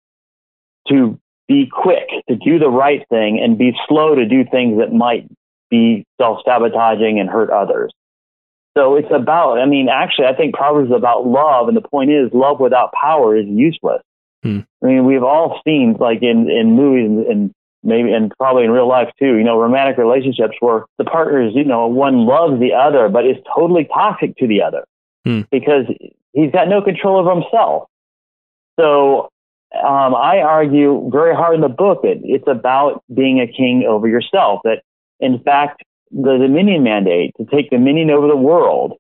to 0.88 1.20
be 1.48 1.70
quick, 1.72 2.08
to 2.28 2.36
do 2.36 2.58
the 2.60 2.70
right 2.70 3.06
thing, 3.10 3.40
and 3.44 3.58
be 3.58 3.74
slow 3.88 4.16
to 4.16 4.26
do 4.26 4.44
things 4.50 4.80
that 4.80 4.94
might 4.94 5.28
be 5.70 6.06
self 6.20 6.40
sabotaging 6.46 7.20
and 7.20 7.30
hurt 7.30 7.50
others. 7.50 7.92
So 8.78 8.96
it's 8.96 9.12
about, 9.12 9.60
I 9.60 9.66
mean, 9.66 9.90
actually, 9.90 10.28
I 10.28 10.36
think 10.36 10.56
Proverbs 10.56 10.90
is 10.90 10.96
about 10.96 11.28
love. 11.28 11.68
And 11.68 11.76
the 11.76 11.82
point 11.82 12.12
is, 12.12 12.30
love 12.34 12.60
without 12.60 12.94
power 12.94 13.36
is 13.36 13.46
useless. 13.48 14.02
Hmm. 14.44 14.60
I 14.84 14.88
mean, 14.88 15.06
we've 15.06 15.24
all 15.24 15.62
seen, 15.66 15.98
like 16.00 16.22
in, 16.22 16.50
in 16.50 16.76
movies 16.76 17.28
and 17.30 17.52
maybe, 17.84 18.12
and 18.14 18.32
probably 18.38 18.64
in 18.64 18.72
real 18.72 18.88
life 18.88 19.12
too, 19.20 19.36
you 19.36 19.44
know, 19.44 19.60
romantic 19.60 19.98
relationships 19.98 20.56
where 20.60 20.86
the 20.98 21.04
partners, 21.04 21.54
you 21.56 21.66
know, 21.66 21.88
one 21.88 22.26
loves 22.26 22.60
the 22.60 22.74
other, 22.74 23.10
but 23.10 23.26
is 23.26 23.38
totally 23.56 23.88
toxic 23.94 24.36
to 24.38 24.48
the 24.48 24.62
other 24.62 24.86
Hmm. 25.26 25.42
because 25.52 25.86
he's 26.34 26.52
got 26.52 26.70
no 26.70 26.82
control 26.82 27.20
over 27.20 27.42
himself. 27.42 27.90
So 28.80 29.30
um, 29.76 30.16
I 30.16 30.40
argue 30.40 31.10
very 31.12 31.36
hard 31.36 31.56
in 31.56 31.62
the 31.62 31.68
book 31.68 32.04
that 32.04 32.22
it's 32.24 32.48
about 32.48 33.04
being 33.14 33.40
a 33.40 33.48
king 33.48 33.86
over 33.88 34.08
yourself. 34.08 34.62
That 34.64 34.82
in 35.20 35.40
fact, 35.40 35.84
the 36.12 36.38
dominion 36.38 36.84
mandate 36.84 37.34
to 37.38 37.46
take 37.46 37.70
dominion 37.70 38.10
over 38.10 38.28
the 38.28 38.38
world, 38.38 38.94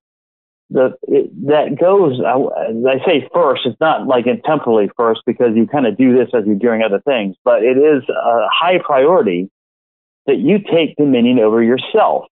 the 0.69 0.93
it, 1.03 1.47
that 1.47 1.79
goes. 1.79 2.19
I, 2.19 2.33
I 2.33 3.05
say 3.05 3.27
first. 3.33 3.65
It's 3.65 3.79
not 3.79 4.07
like 4.07 4.25
temporally 4.45 4.89
first 4.95 5.21
because 5.25 5.55
you 5.55 5.67
kind 5.67 5.87
of 5.87 5.97
do 5.97 6.15
this 6.17 6.29
as 6.33 6.45
you're 6.45 6.55
doing 6.55 6.81
other 6.83 7.01
things, 7.01 7.35
but 7.43 7.63
it 7.63 7.77
is 7.77 8.03
a 8.09 8.47
high 8.51 8.79
priority 8.83 9.49
that 10.25 10.37
you 10.37 10.59
take 10.59 10.95
dominion 10.95 11.39
over 11.39 11.63
yourself. 11.63 12.25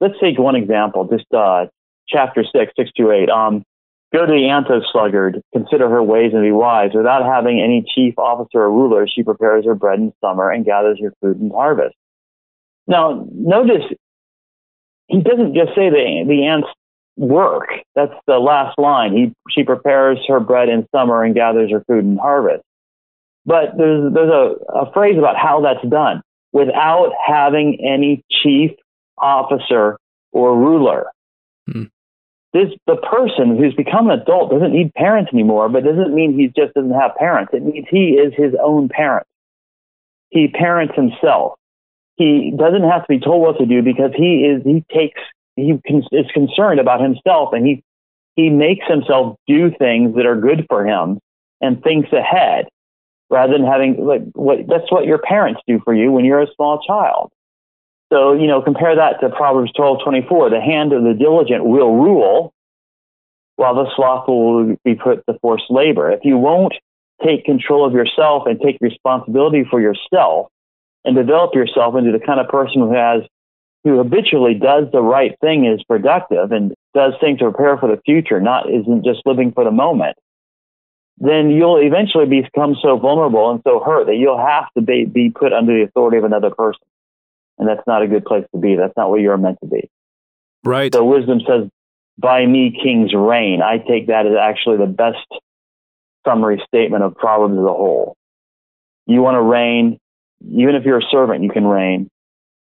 Let's 0.00 0.18
take 0.20 0.38
one 0.38 0.56
example. 0.56 1.04
Just 1.04 1.32
uh, 1.32 1.66
chapter 2.08 2.44
six, 2.44 2.72
six 2.76 2.90
to 2.96 3.10
eight. 3.12 3.28
Um, 3.30 3.64
Go 4.12 4.26
to 4.26 4.32
the 4.32 4.48
Anto 4.48 4.80
sluggard, 4.90 5.40
consider 5.52 5.88
her 5.88 6.02
ways 6.02 6.32
and 6.32 6.42
be 6.42 6.50
wise. 6.50 6.90
Without 6.94 7.24
having 7.24 7.60
any 7.60 7.84
chief 7.94 8.18
officer 8.18 8.62
or 8.62 8.72
ruler, 8.72 9.06
she 9.06 9.22
prepares 9.22 9.64
her 9.66 9.76
bread 9.76 10.00
in 10.00 10.12
summer 10.20 10.50
and 10.50 10.64
gathers 10.64 10.98
her 11.00 11.14
food 11.20 11.40
in 11.40 11.50
harvest. 11.50 11.94
Now, 12.88 13.24
notice 13.32 13.84
he 15.06 15.20
doesn't 15.20 15.54
just 15.54 15.76
say 15.76 15.90
the, 15.90 16.24
the 16.26 16.46
ant's 16.46 16.66
work. 17.20 17.68
That's 17.94 18.14
the 18.26 18.38
last 18.38 18.78
line. 18.78 19.12
He, 19.12 19.32
she 19.50 19.62
prepares 19.62 20.18
her 20.28 20.40
bread 20.40 20.68
in 20.68 20.86
summer 20.94 21.22
and 21.22 21.34
gathers 21.34 21.70
her 21.70 21.84
food 21.86 22.04
in 22.04 22.16
harvest. 22.16 22.64
But 23.44 23.76
there's, 23.76 24.12
there's 24.12 24.30
a, 24.30 24.78
a 24.78 24.92
phrase 24.92 25.18
about 25.18 25.36
how 25.36 25.60
that's 25.60 25.86
done 25.88 26.22
without 26.52 27.12
having 27.24 27.78
any 27.86 28.24
chief 28.42 28.70
officer 29.18 29.98
or 30.32 30.58
ruler. 30.58 31.06
Hmm. 31.70 31.84
This 32.52 32.70
the 32.86 32.96
person 32.96 33.56
who's 33.56 33.74
become 33.74 34.10
an 34.10 34.20
adult 34.20 34.50
doesn't 34.50 34.72
need 34.72 34.92
parents 34.94 35.30
anymore, 35.32 35.68
but 35.68 35.84
doesn't 35.84 36.12
mean 36.12 36.36
he 36.36 36.48
just 36.48 36.74
doesn't 36.74 36.98
have 36.98 37.14
parents. 37.16 37.52
It 37.54 37.62
means 37.62 37.86
he 37.88 38.18
is 38.18 38.32
his 38.36 38.54
own 38.60 38.88
parent. 38.88 39.26
He 40.30 40.48
parents 40.48 40.94
himself. 40.96 41.54
He 42.16 42.52
doesn't 42.56 42.82
have 42.82 43.02
to 43.02 43.06
be 43.08 43.20
told 43.20 43.42
what 43.42 43.58
to 43.58 43.66
do 43.66 43.82
because 43.82 44.10
he 44.16 44.46
is 44.46 44.62
he 44.64 44.84
takes 44.92 45.20
he 45.60 46.16
is 46.16 46.26
concerned 46.32 46.80
about 46.80 47.00
himself 47.00 47.52
and 47.52 47.66
he 47.66 47.82
he 48.36 48.48
makes 48.48 48.86
himself 48.86 49.36
do 49.46 49.70
things 49.70 50.14
that 50.16 50.26
are 50.26 50.36
good 50.36 50.66
for 50.68 50.86
him 50.86 51.18
and 51.60 51.82
thinks 51.82 52.12
ahead 52.12 52.68
rather 53.28 53.52
than 53.52 53.64
having 53.64 54.04
like 54.04 54.22
what 54.32 54.66
that's 54.68 54.90
what 54.90 55.06
your 55.06 55.18
parents 55.18 55.60
do 55.66 55.80
for 55.84 55.94
you 55.94 56.10
when 56.10 56.24
you're 56.24 56.42
a 56.42 56.54
small 56.56 56.80
child. 56.86 57.30
So, 58.12 58.32
you 58.32 58.48
know, 58.48 58.60
compare 58.60 58.96
that 58.96 59.20
to 59.20 59.28
Proverbs 59.28 59.72
twelve 59.72 59.98
twenty 60.02 60.26
four. 60.28 60.50
The 60.50 60.60
hand 60.60 60.92
of 60.92 61.04
the 61.04 61.14
diligent 61.14 61.64
will 61.64 61.94
rule, 61.94 62.52
while 63.56 63.74
the 63.74 63.90
slothful 63.94 64.54
will 64.54 64.76
be 64.84 64.96
put 64.96 65.24
to 65.26 65.38
forced 65.40 65.70
labor. 65.70 66.10
If 66.10 66.20
you 66.24 66.36
won't 66.36 66.74
take 67.24 67.44
control 67.44 67.86
of 67.86 67.92
yourself 67.92 68.44
and 68.46 68.60
take 68.60 68.78
responsibility 68.80 69.64
for 69.70 69.80
yourself 69.80 70.48
and 71.04 71.14
develop 71.14 71.54
yourself 71.54 71.94
into 71.96 72.12
the 72.12 72.18
kind 72.18 72.40
of 72.40 72.48
person 72.48 72.80
who 72.80 72.92
has 72.94 73.22
who 73.84 73.98
habitually 73.98 74.54
does 74.54 74.84
the 74.92 75.00
right 75.00 75.38
thing 75.40 75.64
is 75.64 75.82
productive 75.84 76.52
and 76.52 76.74
does 76.94 77.14
things 77.20 77.38
to 77.38 77.50
prepare 77.50 77.78
for 77.78 77.88
the 77.88 78.00
future, 78.04 78.40
not 78.40 78.68
isn't 78.70 79.04
just 79.04 79.22
living 79.24 79.52
for 79.52 79.64
the 79.64 79.70
moment, 79.70 80.16
then 81.18 81.50
you'll 81.50 81.76
eventually 81.76 82.26
become 82.26 82.76
so 82.82 82.98
vulnerable 82.98 83.50
and 83.50 83.60
so 83.64 83.80
hurt 83.80 84.06
that 84.06 84.16
you'll 84.16 84.38
have 84.38 84.64
to 84.76 84.82
be, 84.82 85.04
be 85.04 85.30
put 85.30 85.52
under 85.52 85.76
the 85.76 85.84
authority 85.84 86.18
of 86.18 86.24
another 86.24 86.50
person. 86.50 86.80
And 87.58 87.68
that's 87.68 87.86
not 87.86 88.02
a 88.02 88.08
good 88.08 88.24
place 88.24 88.44
to 88.54 88.60
be. 88.60 88.74
That's 88.76 88.96
not 88.96 89.10
what 89.10 89.20
you're 89.20 89.36
meant 89.36 89.58
to 89.62 89.68
be. 89.68 89.90
Right. 90.64 90.92
So 90.92 91.04
wisdom 91.04 91.40
says, 91.46 91.68
by 92.18 92.44
me 92.44 92.78
kings 92.82 93.12
reign. 93.14 93.60
I 93.62 93.78
take 93.78 94.08
that 94.08 94.26
as 94.26 94.32
actually 94.40 94.78
the 94.78 94.86
best 94.86 95.26
summary 96.26 96.62
statement 96.66 97.02
of 97.02 97.14
Proverbs 97.14 97.54
as 97.54 97.64
a 97.64 97.72
whole. 97.72 98.16
You 99.06 99.22
want 99.22 99.36
to 99.36 99.42
reign, 99.42 99.98
even 100.46 100.74
if 100.74 100.84
you're 100.84 100.98
a 100.98 101.10
servant, 101.10 101.42
you 101.42 101.50
can 101.50 101.66
reign. 101.66 102.10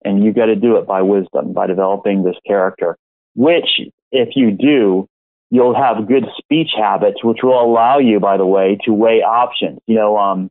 And 0.04 0.22
you 0.22 0.32
got 0.32 0.46
to 0.46 0.56
do 0.56 0.76
it 0.76 0.86
by 0.86 1.02
wisdom, 1.02 1.52
by 1.52 1.66
developing 1.66 2.22
this 2.22 2.36
character, 2.46 2.96
which 3.34 3.68
if 4.12 4.30
you 4.36 4.50
do, 4.52 5.08
you'll 5.50 5.74
have 5.76 6.06
good 6.08 6.24
speech 6.38 6.70
habits, 6.76 7.22
which 7.24 7.38
will 7.42 7.60
allow 7.60 7.98
you, 7.98 8.20
by 8.20 8.36
the 8.36 8.46
way, 8.46 8.78
to 8.84 8.92
weigh 8.92 9.22
options. 9.22 9.78
You 9.86 9.96
know, 9.96 10.16
um, 10.16 10.50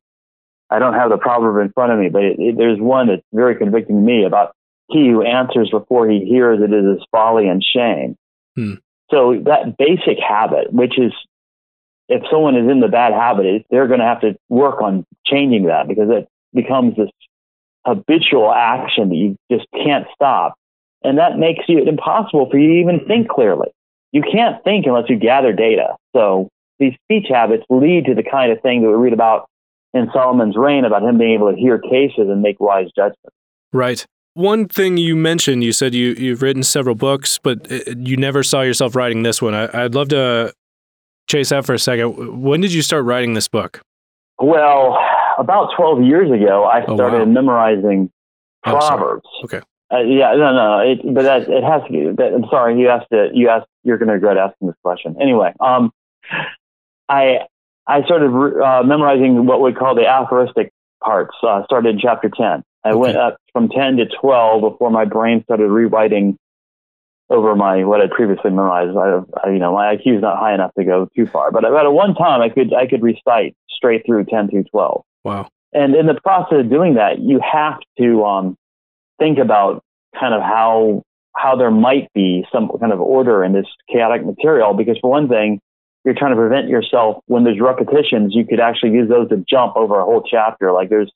I 0.69 0.79
don't 0.79 0.93
have 0.93 1.09
the 1.09 1.17
proverb 1.17 1.65
in 1.65 1.71
front 1.73 1.91
of 1.91 1.99
me, 1.99 2.09
but 2.09 2.23
it, 2.23 2.39
it, 2.39 2.57
there's 2.57 2.79
one 2.79 3.07
that's 3.07 3.21
very 3.33 3.55
convicting 3.55 3.95
to 3.95 4.01
me 4.01 4.25
about 4.25 4.55
he 4.89 5.09
who 5.09 5.23
answers 5.23 5.69
before 5.69 6.09
he 6.09 6.25
hears 6.25 6.59
it 6.61 6.73
is 6.73 6.97
his 6.97 7.05
folly 7.11 7.47
and 7.47 7.63
shame. 7.63 8.17
Hmm. 8.55 8.73
So 9.11 9.39
that 9.45 9.77
basic 9.77 10.17
habit, 10.19 10.71
which 10.73 10.97
is 10.97 11.13
if 12.07 12.23
someone 12.31 12.55
is 12.55 12.69
in 12.69 12.79
the 12.79 12.87
bad 12.87 13.13
habit, 13.13 13.65
they're 13.69 13.87
going 13.87 13.99
to 13.99 14.05
have 14.05 14.21
to 14.21 14.35
work 14.49 14.81
on 14.81 15.05
changing 15.25 15.65
that 15.65 15.87
because 15.87 16.09
it 16.09 16.27
becomes 16.53 16.95
this 16.95 17.09
habitual 17.85 18.51
action 18.51 19.09
that 19.09 19.15
you 19.15 19.35
just 19.51 19.65
can't 19.71 20.07
stop. 20.13 20.55
And 21.03 21.17
that 21.19 21.37
makes 21.37 21.65
it 21.67 21.87
impossible 21.87 22.49
for 22.49 22.57
you 22.57 22.67
to 22.67 22.79
even 22.79 23.05
think 23.07 23.29
clearly. 23.29 23.67
You 24.11 24.21
can't 24.21 24.63
think 24.63 24.85
unless 24.85 25.09
you 25.09 25.17
gather 25.17 25.53
data. 25.53 25.95
So 26.15 26.49
these 26.79 26.93
speech 27.03 27.27
habits 27.29 27.63
lead 27.69 28.05
to 28.05 28.15
the 28.15 28.23
kind 28.23 28.51
of 28.51 28.61
thing 28.61 28.81
that 28.81 28.89
we 28.89 28.95
read 28.95 29.13
about 29.13 29.47
in 29.93 30.09
Solomon's 30.13 30.57
reign 30.57 30.83
about 30.83 31.03
him 31.03 31.17
being 31.17 31.33
able 31.33 31.51
to 31.51 31.57
hear 31.57 31.79
cases 31.79 32.27
and 32.29 32.41
make 32.41 32.59
wise 32.59 32.87
judgments. 32.95 33.35
Right. 33.71 34.05
One 34.33 34.67
thing 34.67 34.97
you 34.97 35.15
mentioned, 35.15 35.63
you 35.63 35.71
said 35.71 35.93
you, 35.93 36.13
you've 36.13 36.41
written 36.41 36.63
several 36.63 36.95
books, 36.95 37.39
but 37.41 37.71
uh, 37.71 37.79
you 37.97 38.17
never 38.17 38.43
saw 38.43 38.61
yourself 38.61 38.95
writing 38.95 39.23
this 39.23 39.41
one. 39.41 39.53
I, 39.53 39.85
I'd 39.85 39.95
love 39.95 40.09
to 40.09 40.53
chase 41.27 41.49
that 41.49 41.65
for 41.65 41.73
a 41.73 41.79
second. 41.79 42.41
When 42.41 42.59
did 42.59 42.73
you 42.73 42.81
start 42.81 43.05
writing 43.05 43.33
this 43.33 43.47
book? 43.47 43.81
Well, 44.39 44.97
about 45.37 45.71
12 45.75 46.03
years 46.03 46.31
ago, 46.31 46.63
I 46.65 46.83
Oh, 46.87 46.95
started 46.95 47.19
wow. 47.19 47.25
memorizing 47.25 48.11
Oh, 48.65 48.71
sorry. 48.79 48.97
Proverbs. 48.97 49.27
Okay. 49.43 49.61
Uh, 49.93 49.99
yeah, 49.99 50.33
no, 50.33 50.51
no, 50.53 50.79
it, 50.79 50.99
but 51.13 51.21
that, 51.23 51.43
it 51.47 51.63
has 51.63 51.83
to 51.83 51.89
be. 51.91 52.09
That, 52.17 52.33
I'm 52.33 52.45
sorry, 52.49 52.79
you 52.79 52.89
asked 52.89 53.11
it. 53.11 53.35
You 53.35 53.49
asked. 53.49 53.67
You're 53.83 53.99
going 53.99 54.07
to 54.07 54.13
regret 54.15 54.37
asking 54.37 54.67
this 54.69 54.77
question. 54.83 55.15
Anyway, 55.21 55.53
um, 55.59 55.91
I 57.07 57.41
I 57.87 58.03
started 58.03 58.31
uh, 58.63 58.81
memorizing 58.83 59.45
what 59.45 59.61
we 59.61 59.73
call 59.73 59.93
the 59.93 60.07
aphoristic 60.07 60.71
parts. 61.03 61.35
Uh, 61.43 61.63
started 61.65 61.89
in 61.95 61.99
chapter 61.99 62.29
10. 62.29 62.63
I 62.83 62.89
Okay. 62.89 62.97
went 62.97 63.17
up 63.17 63.37
from 63.53 63.69
10 63.69 63.97
to 63.97 64.05
12 64.19 64.61
before 64.61 64.89
my 64.89 65.05
brain 65.05 65.43
started 65.43 65.69
rewriting 65.69 66.37
over 67.29 67.55
my 67.55 67.83
what 67.83 68.01
I'd 68.01 68.09
previously 68.11 68.49
memorized. 68.49 68.97
I, 68.97 69.21
I, 69.47 69.51
you 69.51 69.59
know, 69.59 69.73
my 69.73 69.95
IQ 69.95 70.15
is 70.17 70.21
not 70.21 70.39
high 70.39 70.55
enough 70.55 70.71
to 70.79 70.83
go 70.83 71.07
too 71.15 71.27
far, 71.27 71.51
but 71.51 71.63
at 71.63 71.71
one 71.93 72.15
time 72.15 72.41
I 72.41 72.49
could 72.49 72.73
I 72.73 72.87
could 72.87 73.03
recite 73.03 73.55
straight 73.69 74.03
through 74.05 74.25
10 74.25 74.49
through 74.49 74.63
12. 74.65 75.03
Wow. 75.25 75.49
And 75.73 75.95
in 75.95 76.05
the 76.05 76.13
process 76.23 76.59
of 76.59 76.69
doing 76.69 76.93
that, 76.93 77.19
you 77.19 77.41
have 77.41 77.79
to 77.97 78.23
um, 78.23 78.55
think 79.19 79.39
about 79.39 79.83
kind 80.17 80.33
of 80.33 80.41
how 80.41 81.03
how 81.35 81.57
there 81.57 81.71
might 81.71 82.07
be 82.13 82.45
some 82.53 82.69
kind 82.79 82.93
of 82.93 83.01
order 83.01 83.43
in 83.43 83.51
this 83.51 83.65
chaotic 83.91 84.25
material. 84.25 84.73
Because 84.73 84.97
for 85.01 85.09
one 85.09 85.27
thing, 85.27 85.59
you're 86.05 86.13
trying 86.13 86.31
to 86.31 86.37
prevent 86.37 86.69
yourself 86.69 87.17
when 87.25 87.43
there's 87.43 87.59
repetitions. 87.59 88.33
You 88.33 88.45
could 88.45 88.61
actually 88.61 88.91
use 88.91 89.09
those 89.09 89.27
to 89.29 89.43
jump 89.49 89.75
over 89.75 89.99
a 89.99 90.05
whole 90.05 90.23
chapter. 90.23 90.71
Like 90.71 90.89
there's 90.89 91.11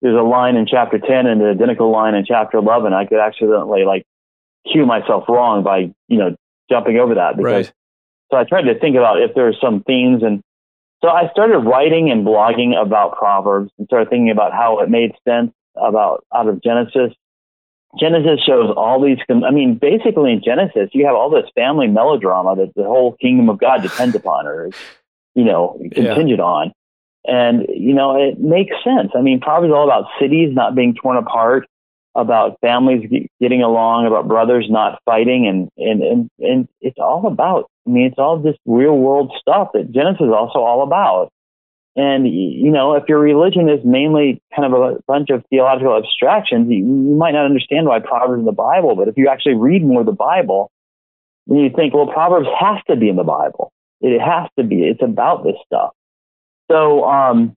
there's 0.00 0.16
a 0.16 0.22
line 0.22 0.56
in 0.56 0.66
chapter 0.66 0.98
10 0.98 1.26
and 1.26 1.42
an 1.42 1.48
identical 1.48 1.90
line 1.90 2.14
in 2.14 2.24
chapter 2.24 2.58
11. 2.58 2.92
I 2.92 3.06
could 3.06 3.18
accidentally 3.18 3.84
like 3.84 4.04
cue 4.70 4.86
myself 4.86 5.24
wrong 5.28 5.64
by 5.64 5.92
you 6.08 6.18
know 6.18 6.36
jumping 6.70 6.98
over 6.98 7.16
that 7.16 7.36
because 7.36 7.66
Right. 7.66 7.72
so 8.30 8.38
I 8.38 8.44
tried 8.44 8.72
to 8.72 8.78
think 8.78 8.96
about 8.96 9.20
if 9.20 9.34
there 9.34 9.44
there's 9.44 9.60
some 9.60 9.82
themes 9.82 10.22
and 10.22 10.42
so 11.02 11.08
I 11.08 11.28
started 11.30 11.58
writing 11.58 12.10
and 12.10 12.26
blogging 12.26 12.80
about 12.80 13.16
Proverbs 13.16 13.70
and 13.78 13.86
started 13.86 14.08
thinking 14.10 14.30
about 14.30 14.52
how 14.52 14.80
it 14.80 14.88
made 14.90 15.12
sense 15.26 15.52
about 15.76 16.24
out 16.34 16.48
of 16.48 16.62
Genesis. 16.62 17.12
Genesis 17.98 18.40
shows 18.44 18.72
all 18.76 19.02
these, 19.02 19.18
I 19.30 19.50
mean, 19.50 19.78
basically 19.80 20.32
in 20.32 20.42
Genesis, 20.44 20.90
you 20.92 21.06
have 21.06 21.14
all 21.14 21.30
this 21.30 21.48
family 21.54 21.86
melodrama 21.86 22.56
that 22.56 22.72
the 22.74 22.84
whole 22.84 23.16
kingdom 23.20 23.48
of 23.48 23.58
God 23.58 23.82
depends 23.82 24.14
upon 24.14 24.46
or 24.46 24.66
is, 24.68 24.74
you 25.34 25.44
know, 25.44 25.78
Yeah. 25.80 25.88
contingent 26.14 26.40
on. 26.40 26.72
And, 27.26 27.66
you 27.68 27.94
know, 27.94 28.16
it 28.16 28.38
makes 28.38 28.74
sense. 28.84 29.12
I 29.14 29.20
mean, 29.20 29.40
Proverbs 29.40 29.70
is 29.70 29.74
all 29.74 29.84
about 29.84 30.04
cities 30.20 30.54
not 30.54 30.74
being 30.74 30.94
torn 30.94 31.16
apart, 31.16 31.66
about 32.16 32.58
families 32.60 33.08
getting 33.40 33.62
along, 33.62 34.06
about 34.06 34.26
brothers 34.26 34.66
not 34.70 35.00
fighting. 35.04 35.46
And, 35.46 35.70
and, 35.76 36.02
and, 36.02 36.30
and 36.38 36.68
it's 36.80 36.98
all 36.98 37.26
about, 37.26 37.70
I 37.86 37.90
mean, 37.90 38.06
it's 38.06 38.18
all 38.18 38.38
this 38.38 38.56
real 38.64 38.96
world 38.96 39.32
stuff 39.38 39.68
that 39.74 39.92
Genesis 39.92 40.22
is 40.22 40.32
also 40.32 40.60
all 40.60 40.82
about. 40.82 41.30
And, 41.94 42.26
you 42.26 42.70
know, 42.70 42.94
if 42.94 43.04
your 43.08 43.18
religion 43.18 43.68
is 43.68 43.80
mainly 43.84 44.42
kind 44.54 44.72
of 44.72 44.80
a 44.80 44.98
bunch 45.06 45.30
of 45.30 45.44
theological 45.48 45.96
abstractions, 45.96 46.68
you, 46.70 46.78
you 46.78 47.16
might 47.16 47.32
not 47.32 47.46
understand 47.46 47.86
why 47.86 48.00
Proverbs 48.00 48.40
in 48.40 48.44
the 48.44 48.52
Bible. 48.52 48.96
But 48.96 49.08
if 49.08 49.16
you 49.16 49.28
actually 49.28 49.54
read 49.54 49.82
more 49.82 50.00
of 50.00 50.06
the 50.06 50.12
Bible, 50.12 50.70
then 51.46 51.58
you 51.58 51.70
think, 51.74 51.94
well, 51.94 52.06
Proverbs 52.06 52.48
has 52.58 52.78
to 52.90 52.96
be 52.96 53.08
in 53.08 53.16
the 53.16 53.24
Bible. 53.24 53.72
It 54.00 54.20
has 54.20 54.48
to 54.58 54.64
be. 54.64 54.84
It's 54.84 55.02
about 55.02 55.44
this 55.44 55.56
stuff. 55.64 55.92
So 56.70 57.04
um, 57.04 57.54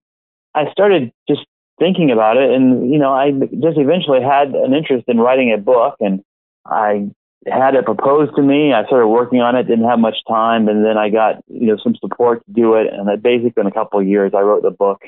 I 0.56 0.72
started 0.72 1.12
just 1.28 1.46
thinking 1.80 2.12
about 2.12 2.38
it, 2.38 2.52
and 2.52 2.92
you 2.92 3.00
know, 3.00 3.12
I 3.12 3.32
just 3.32 3.78
eventually 3.78 4.22
had 4.22 4.50
an 4.50 4.74
interest 4.74 5.06
in 5.08 5.18
writing 5.18 5.54
a 5.54 5.58
book, 5.58 5.96
and 6.00 6.22
I 6.66 7.10
had 7.48 7.76
it 7.76 7.86
proposed 7.86 8.36
to 8.36 8.42
me. 8.42 8.74
I 8.74 8.86
started 8.86 9.08
working 9.08 9.40
on 9.40 9.56
it, 9.56 9.64
didn't 9.64 9.90
have 9.90 10.00
much 10.00 10.18
time, 10.28 10.68
and 10.68 10.86
then 10.86 10.98
I 10.98 11.10
got 11.10 11.44
you 11.48 11.68
know 11.68 11.78
some 11.82 11.96
support 11.96 12.46
to 12.46 12.52
do 12.52 12.76
it, 12.76 12.88
and 12.92 13.08
then 13.08 13.20
basically 13.22 13.62
in 13.62 13.68
a 13.68 13.72
couple 13.72 14.00
of 14.00 14.08
years, 14.08 14.34
I 14.36 14.42
wrote 14.42 14.62
the 14.62 14.72
book 14.72 15.02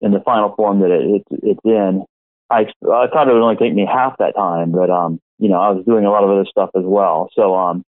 in 0.00 0.12
the 0.12 0.20
final 0.20 0.54
form 0.54 0.80
that 0.80 0.90
it, 0.90 1.22
it, 1.30 1.40
it's 1.42 1.60
in. 1.64 2.04
I 2.50 2.66
I 2.82 3.06
thought 3.12 3.28
it 3.28 3.34
would 3.34 3.42
only 3.42 3.56
take 3.56 3.74
me 3.74 3.86
half 3.86 4.18
that 4.18 4.36
time, 4.36 4.72
but 4.72 4.90
um, 4.90 5.20
you 5.38 5.48
know, 5.48 5.60
I 5.60 5.70
was 5.70 5.84
doing 5.84 6.04
a 6.04 6.10
lot 6.10 6.24
of 6.24 6.30
other 6.30 6.46
stuff 6.48 6.70
as 6.76 6.84
well. 6.84 7.28
So 7.34 7.54
um, 7.54 7.84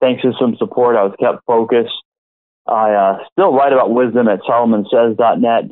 thanks 0.00 0.22
to 0.22 0.32
some 0.38 0.56
support, 0.58 0.96
I 0.96 1.04
was 1.04 1.14
kept 1.18 1.44
focused. 1.46 1.94
I 2.66 2.92
uh, 2.92 3.18
still 3.32 3.52
write 3.52 3.72
about 3.72 3.90
wisdom 3.90 4.28
at 4.28 4.40
solomonsays.net. 4.42 5.64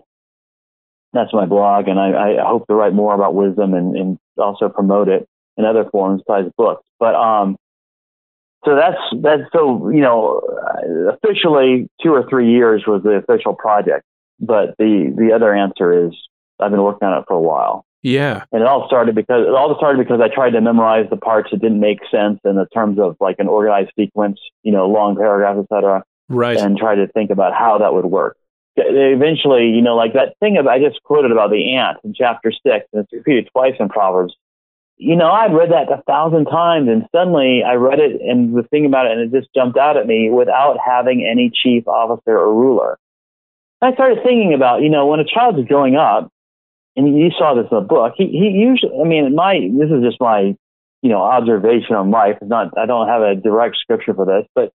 That's 1.12 1.32
my 1.32 1.46
blog, 1.46 1.88
and 1.88 1.98
I, 1.98 2.36
I 2.36 2.48
hope 2.48 2.66
to 2.68 2.74
write 2.74 2.94
more 2.94 3.14
about 3.14 3.34
wisdom 3.34 3.74
and, 3.74 3.96
and 3.96 4.18
also 4.38 4.68
promote 4.68 5.08
it 5.08 5.28
in 5.56 5.64
other 5.64 5.84
forms 5.90 6.22
besides 6.26 6.48
books. 6.56 6.86
But 6.98 7.14
um, 7.16 7.56
so 8.64 8.76
that's 8.76 8.98
that's 9.20 9.42
so 9.52 9.90
you 9.90 10.00
know 10.00 10.40
officially 11.12 11.88
two 12.02 12.12
or 12.12 12.28
three 12.28 12.52
years 12.52 12.84
was 12.86 13.02
the 13.02 13.10
official 13.10 13.54
project, 13.54 14.04
but 14.38 14.74
the 14.78 15.12
the 15.16 15.32
other 15.34 15.52
answer 15.54 16.06
is 16.06 16.12
I've 16.60 16.70
been 16.70 16.82
working 16.82 17.08
on 17.08 17.18
it 17.18 17.24
for 17.26 17.34
a 17.34 17.40
while. 17.40 17.84
Yeah. 18.02 18.44
And 18.50 18.62
it 18.62 18.66
all 18.66 18.86
started 18.86 19.14
because 19.14 19.46
it 19.46 19.54
all 19.54 19.76
started 19.76 19.98
because 19.98 20.20
I 20.22 20.34
tried 20.34 20.50
to 20.50 20.60
memorize 20.60 21.06
the 21.10 21.18
parts 21.18 21.50
that 21.50 21.60
didn't 21.60 21.80
make 21.80 21.98
sense 22.10 22.40
in 22.44 22.56
the 22.56 22.66
terms 22.72 22.98
of 22.98 23.16
like 23.20 23.36
an 23.40 23.46
organized 23.46 23.90
sequence, 23.98 24.40
you 24.62 24.72
know, 24.72 24.88
long 24.88 25.16
paragraphs, 25.16 25.58
etc 25.70 26.02
Right. 26.30 26.56
and 26.56 26.78
try 26.78 26.94
to 26.94 27.08
think 27.08 27.30
about 27.30 27.52
how 27.54 27.78
that 27.78 27.92
would 27.92 28.06
work. 28.06 28.36
Eventually, 28.86 29.68
you 29.68 29.82
know, 29.82 29.96
like 29.96 30.14
that 30.14 30.34
thing 30.40 30.56
of, 30.56 30.66
I 30.66 30.78
just 30.78 31.02
quoted 31.02 31.32
about 31.32 31.50
the 31.50 31.76
ant 31.76 31.98
in 32.04 32.14
chapter 32.14 32.52
six, 32.52 32.86
and 32.92 33.04
it's 33.04 33.12
repeated 33.12 33.48
twice 33.52 33.74
in 33.78 33.88
Proverbs. 33.88 34.34
You 34.96 35.16
know, 35.16 35.30
I'd 35.30 35.54
read 35.54 35.70
that 35.70 35.90
a 35.90 36.02
thousand 36.02 36.44
times, 36.46 36.88
and 36.88 37.06
suddenly 37.14 37.62
I 37.66 37.74
read 37.74 38.00
it 38.00 38.20
and 38.20 38.52
was 38.52 38.66
thinking 38.70 38.90
about 38.90 39.06
it, 39.06 39.12
and 39.12 39.20
it 39.22 39.38
just 39.38 39.52
jumped 39.54 39.78
out 39.78 39.96
at 39.96 40.06
me 40.06 40.30
without 40.30 40.76
having 40.84 41.26
any 41.26 41.50
chief 41.50 41.88
officer 41.88 42.36
or 42.36 42.54
ruler. 42.54 42.98
I 43.80 43.94
started 43.94 44.18
thinking 44.22 44.52
about, 44.52 44.82
you 44.82 44.90
know, 44.90 45.06
when 45.06 45.20
a 45.20 45.24
child 45.24 45.58
is 45.58 45.64
growing 45.64 45.96
up, 45.96 46.30
and 46.96 47.16
you 47.18 47.30
saw 47.38 47.54
this 47.54 47.66
in 47.70 47.76
the 47.78 47.80
book, 47.82 48.14
he, 48.16 48.26
he 48.26 48.50
usually, 48.50 48.92
I 49.00 49.04
mean, 49.04 49.34
my, 49.34 49.54
this 49.78 49.90
is 49.90 50.04
just 50.04 50.20
my, 50.20 50.54
you 51.02 51.08
know, 51.08 51.22
observation 51.22 51.94
on 51.96 52.10
life. 52.10 52.36
It's 52.42 52.50
not, 52.50 52.76
I 52.76 52.84
don't 52.84 53.08
have 53.08 53.22
a 53.22 53.34
direct 53.36 53.76
scripture 53.76 54.12
for 54.12 54.26
this, 54.26 54.46
but 54.54 54.72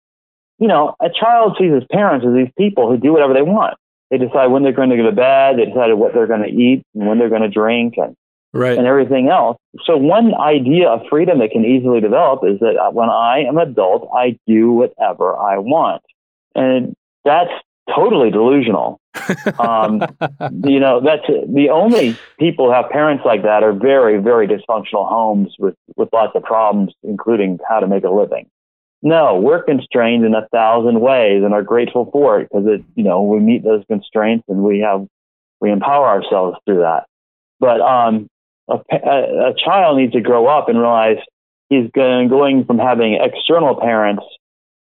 you 0.58 0.68
know, 0.68 0.96
a 1.02 1.10
child 1.10 1.58
sees 1.60 1.74
his 1.74 1.84
parents 1.92 2.26
as 2.26 2.34
these 2.34 2.52
people 2.58 2.90
who 2.90 2.98
do 2.98 3.12
whatever 3.12 3.34
they 3.34 3.42
want. 3.42 3.78
They 4.12 4.18
decide 4.18 4.48
when 4.48 4.64
they're 4.64 4.72
going 4.72 4.90
to 4.92 4.98
go 4.98 5.04
to 5.10 5.12
bed. 5.16 5.58
They 5.58 5.66
decide 5.66 5.92
what 5.94 6.14
they're 6.14 6.28
going 6.28 6.44
to 6.44 6.50
eat 6.50 6.84
and 6.94 7.08
when 7.08 7.18
they're 7.20 7.30
going 7.30 7.42
to 7.42 7.50
drink 7.50 7.96
and, 7.98 8.16
Right. 8.54 8.78
and 8.78 8.88
everything 8.88 9.28
else. 9.30 9.58
So 9.86 9.98
one 9.98 10.34
idea 10.34 10.88
of 10.88 11.02
freedom 11.10 11.40
that 11.40 11.52
can 11.52 11.66
easily 11.66 12.00
develop 12.00 12.42
is 12.44 12.60
that 12.60 12.78
uh, 12.78 12.92
when 12.92 13.10
I 13.10 13.40
am 13.40 13.58
adult, 13.58 14.10
I 14.16 14.38
do 14.48 14.72
whatever 14.72 15.36
I 15.36 15.58
want. 15.58 16.02
And 16.54 16.94
that's 17.26 17.52
totally 17.94 18.32
delusional. 18.32 19.00
Um, 19.60 20.02
you 20.66 20.80
know, 20.80 21.02
that's 21.02 21.26
the 21.28 21.70
only 21.72 22.18
people 22.38 22.68
who 22.68 22.72
have 22.74 22.90
parents 22.90 23.24
like 23.26 23.44
that 23.44 23.64
are 23.64 23.74
very, 23.74 24.18
very 24.22 24.48
dysfunctional 24.48 25.08
homes 25.10 25.56
with, 25.58 25.76
with 25.96 26.10
lots 26.14 26.34
of 26.36 26.44
problems, 26.44 26.94
including 27.04 27.60
how 27.68 27.80
to 27.80 27.88
make 27.88 28.04
a 28.04 28.10
living. 28.10 28.48
No, 29.06 29.40
we're 29.40 29.62
constrained 29.62 30.26
in 30.26 30.34
a 30.34 30.48
thousand 30.48 31.00
ways 31.00 31.44
and 31.44 31.54
are 31.54 31.62
grateful 31.62 32.10
for 32.12 32.40
it 32.40 32.50
because 32.50 32.66
it, 32.66 32.84
you 32.96 33.04
know, 33.04 33.22
we 33.22 33.40
meet 33.40 33.64
those 33.64 33.84
constraints 33.88 34.46
and 34.48 34.64
we 34.64 34.80
have, 34.80 35.06
we 35.62 35.72
empower 35.72 36.08
ourselves 36.08 36.58
through 36.66 36.80
that. 36.80 37.06
But 37.60 37.82
um, 37.82 38.28
a, 38.68 38.80
a, 38.92 39.54
child 39.64 40.00
needs 40.00 40.14
to 40.14 40.22
grow 40.22 40.48
up 40.48 40.70
and 40.70 40.80
realize 40.80 41.18
he's 41.70 41.88
going, 41.92 42.30
going 42.30 42.66
from 42.66 42.80
having 42.80 43.14
external 43.22 43.80
parents 43.80 44.24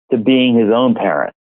to 0.10 0.18
being 0.18 0.58
his 0.58 0.74
own 0.74 0.96
parent. 0.96 1.36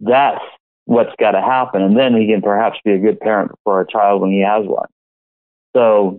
That's 0.00 0.42
what's 0.86 1.14
got 1.20 1.32
to 1.32 1.40
happen. 1.40 1.82
And 1.82 1.96
then 1.96 2.16
he 2.16 2.26
can 2.26 2.42
perhaps 2.42 2.80
be 2.84 2.94
a 2.94 2.98
good 2.98 3.20
parent 3.20 3.52
for 3.62 3.80
a 3.80 3.86
child 3.86 4.22
when 4.22 4.32
he 4.32 4.40
has 4.40 4.66
one. 4.66 4.88
So 5.76 6.18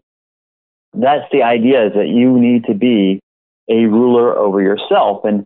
that's 0.94 1.30
the 1.34 1.44
idea 1.44 1.88
is 1.88 1.94
that 1.96 2.08
you 2.08 2.40
need 2.40 2.68
to 2.68 2.74
be 2.74 3.20
a 3.72 3.86
ruler 3.86 4.38
over 4.38 4.62
yourself. 4.62 5.24
And 5.24 5.46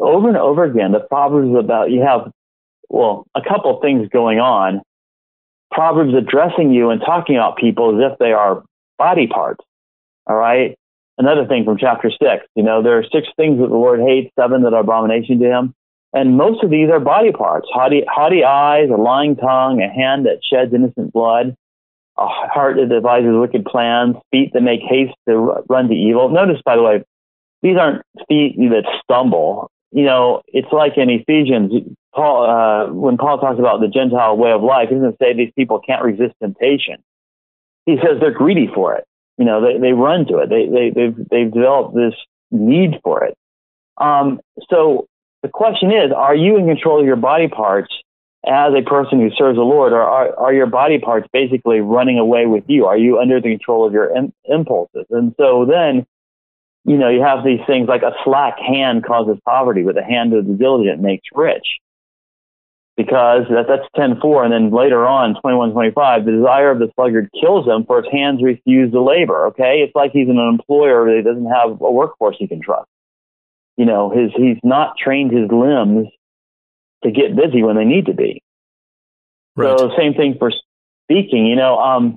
over 0.00 0.28
and 0.28 0.36
over 0.36 0.64
again, 0.64 0.92
the 0.92 1.00
Proverbs 1.00 1.56
about 1.56 1.90
you 1.90 2.02
have, 2.02 2.30
well, 2.88 3.24
a 3.34 3.40
couple 3.40 3.78
things 3.80 4.08
going 4.08 4.40
on. 4.40 4.82
Proverbs 5.70 6.14
addressing 6.14 6.72
you 6.72 6.90
and 6.90 7.00
talking 7.00 7.36
about 7.36 7.56
people 7.56 7.96
as 7.96 8.12
if 8.12 8.18
they 8.18 8.32
are 8.32 8.62
body 8.98 9.26
parts. 9.26 9.64
All 10.26 10.36
right. 10.36 10.76
Another 11.18 11.46
thing 11.46 11.64
from 11.64 11.78
chapter 11.78 12.10
six, 12.10 12.46
you 12.54 12.62
know, 12.62 12.82
there 12.82 12.98
are 12.98 13.04
six 13.04 13.26
things 13.36 13.58
that 13.58 13.68
the 13.68 13.74
Lord 13.74 14.00
hates, 14.00 14.30
seven 14.38 14.62
that 14.62 14.74
are 14.74 14.80
abomination 14.80 15.38
to 15.38 15.46
him. 15.46 15.74
And 16.12 16.36
most 16.36 16.62
of 16.62 16.70
these 16.70 16.90
are 16.90 17.00
body 17.00 17.32
parts 17.32 17.68
haughty, 17.72 18.04
haughty 18.08 18.44
eyes, 18.44 18.88
a 18.90 18.96
lying 18.96 19.36
tongue, 19.36 19.80
a 19.82 19.88
hand 19.88 20.26
that 20.26 20.40
sheds 20.42 20.74
innocent 20.74 21.12
blood, 21.12 21.54
a 22.18 22.26
heart 22.26 22.76
that 22.76 22.88
devises 22.88 23.32
wicked 23.32 23.64
plans, 23.64 24.16
feet 24.30 24.52
that 24.52 24.62
make 24.62 24.80
haste 24.80 25.14
to 25.28 25.62
run 25.68 25.88
to 25.88 25.94
evil. 25.94 26.28
Notice, 26.28 26.60
by 26.64 26.76
the 26.76 26.82
way, 26.82 27.04
these 27.66 27.76
aren't 27.76 28.02
feet 28.28 28.56
that 28.56 28.84
stumble. 29.02 29.70
You 29.92 30.04
know, 30.04 30.42
it's 30.48 30.72
like 30.72 30.96
in 30.96 31.10
Ephesians, 31.10 31.72
Paul, 32.14 32.44
uh, 32.44 32.92
when 32.92 33.16
Paul 33.16 33.38
talks 33.38 33.58
about 33.58 33.80
the 33.80 33.88
Gentile 33.88 34.36
way 34.36 34.52
of 34.52 34.62
life, 34.62 34.88
he 34.88 34.94
doesn't 34.94 35.18
say 35.18 35.32
these 35.32 35.52
people 35.56 35.80
can't 35.80 36.04
resist 36.04 36.34
temptation. 36.40 36.96
He 37.86 37.96
says 37.96 38.20
they're 38.20 38.32
greedy 38.32 38.68
for 38.72 38.94
it. 38.96 39.04
You 39.38 39.44
know, 39.44 39.60
they, 39.60 39.78
they 39.78 39.92
run 39.92 40.26
to 40.26 40.38
it. 40.38 40.48
They, 40.48 40.68
they, 40.68 40.90
they've, 40.90 41.28
they've 41.30 41.52
developed 41.52 41.94
this 41.94 42.14
need 42.50 43.00
for 43.02 43.24
it. 43.24 43.36
Um, 43.96 44.40
so 44.70 45.06
the 45.42 45.48
question 45.48 45.90
is, 45.90 46.12
are 46.14 46.34
you 46.34 46.58
in 46.58 46.66
control 46.66 47.00
of 47.00 47.06
your 47.06 47.16
body 47.16 47.48
parts 47.48 47.92
as 48.46 48.72
a 48.74 48.82
person 48.82 49.18
who 49.20 49.30
serves 49.36 49.56
the 49.56 49.62
Lord, 49.62 49.92
or 49.92 50.02
are, 50.02 50.36
are 50.38 50.54
your 50.54 50.66
body 50.66 50.98
parts 50.98 51.26
basically 51.32 51.80
running 51.80 52.18
away 52.18 52.46
with 52.46 52.64
you? 52.68 52.86
Are 52.86 52.96
you 52.96 53.18
under 53.18 53.40
the 53.40 53.50
control 53.50 53.86
of 53.86 53.92
your 53.92 54.16
Im- 54.16 54.32
impulses? 54.44 55.06
And 55.10 55.34
so 55.36 55.64
then, 55.64 56.06
you 56.86 56.96
know, 56.96 57.08
you 57.08 57.20
have 57.20 57.44
these 57.44 57.60
things 57.66 57.88
like 57.88 58.02
a 58.02 58.12
slack 58.24 58.58
hand 58.58 59.04
causes 59.04 59.38
poverty, 59.44 59.82
but 59.82 59.96
the 59.96 60.04
hand 60.04 60.32
of 60.32 60.46
the 60.46 60.54
diligent 60.54 61.02
makes 61.02 61.26
rich. 61.34 61.66
Because 62.96 63.42
that, 63.50 63.66
that's 63.68 63.86
10.4. 63.96 64.44
And 64.44 64.52
then 64.52 64.70
later 64.70 65.04
on, 65.04 65.34
21.25, 65.44 66.24
the 66.24 66.30
desire 66.30 66.70
of 66.70 66.78
the 66.78 66.90
sluggard 66.94 67.28
kills 67.38 67.66
him 67.66 67.84
for 67.84 68.00
his 68.00 68.10
hands 68.10 68.40
refuse 68.42 68.92
to 68.92 69.02
labor. 69.02 69.46
Okay. 69.46 69.80
It's 69.80 69.94
like 69.96 70.12
he's 70.12 70.28
an 70.28 70.38
employer 70.38 71.04
that 71.04 71.24
doesn't 71.24 71.50
have 71.50 71.80
a 71.80 71.90
workforce 71.90 72.36
he 72.38 72.46
can 72.46 72.62
trust. 72.62 72.88
You 73.76 73.84
know, 73.84 74.10
his, 74.10 74.30
he's 74.34 74.58
not 74.62 74.96
trained 74.96 75.32
his 75.32 75.50
limbs 75.50 76.06
to 77.02 77.10
get 77.10 77.36
busy 77.36 77.62
when 77.62 77.76
they 77.76 77.84
need 77.84 78.06
to 78.06 78.14
be. 78.14 78.42
Right. 79.56 79.76
So 79.76 79.90
same 79.98 80.14
thing 80.14 80.36
for 80.38 80.52
speaking. 81.04 81.46
You 81.46 81.56
know, 81.56 81.78
um, 81.78 82.16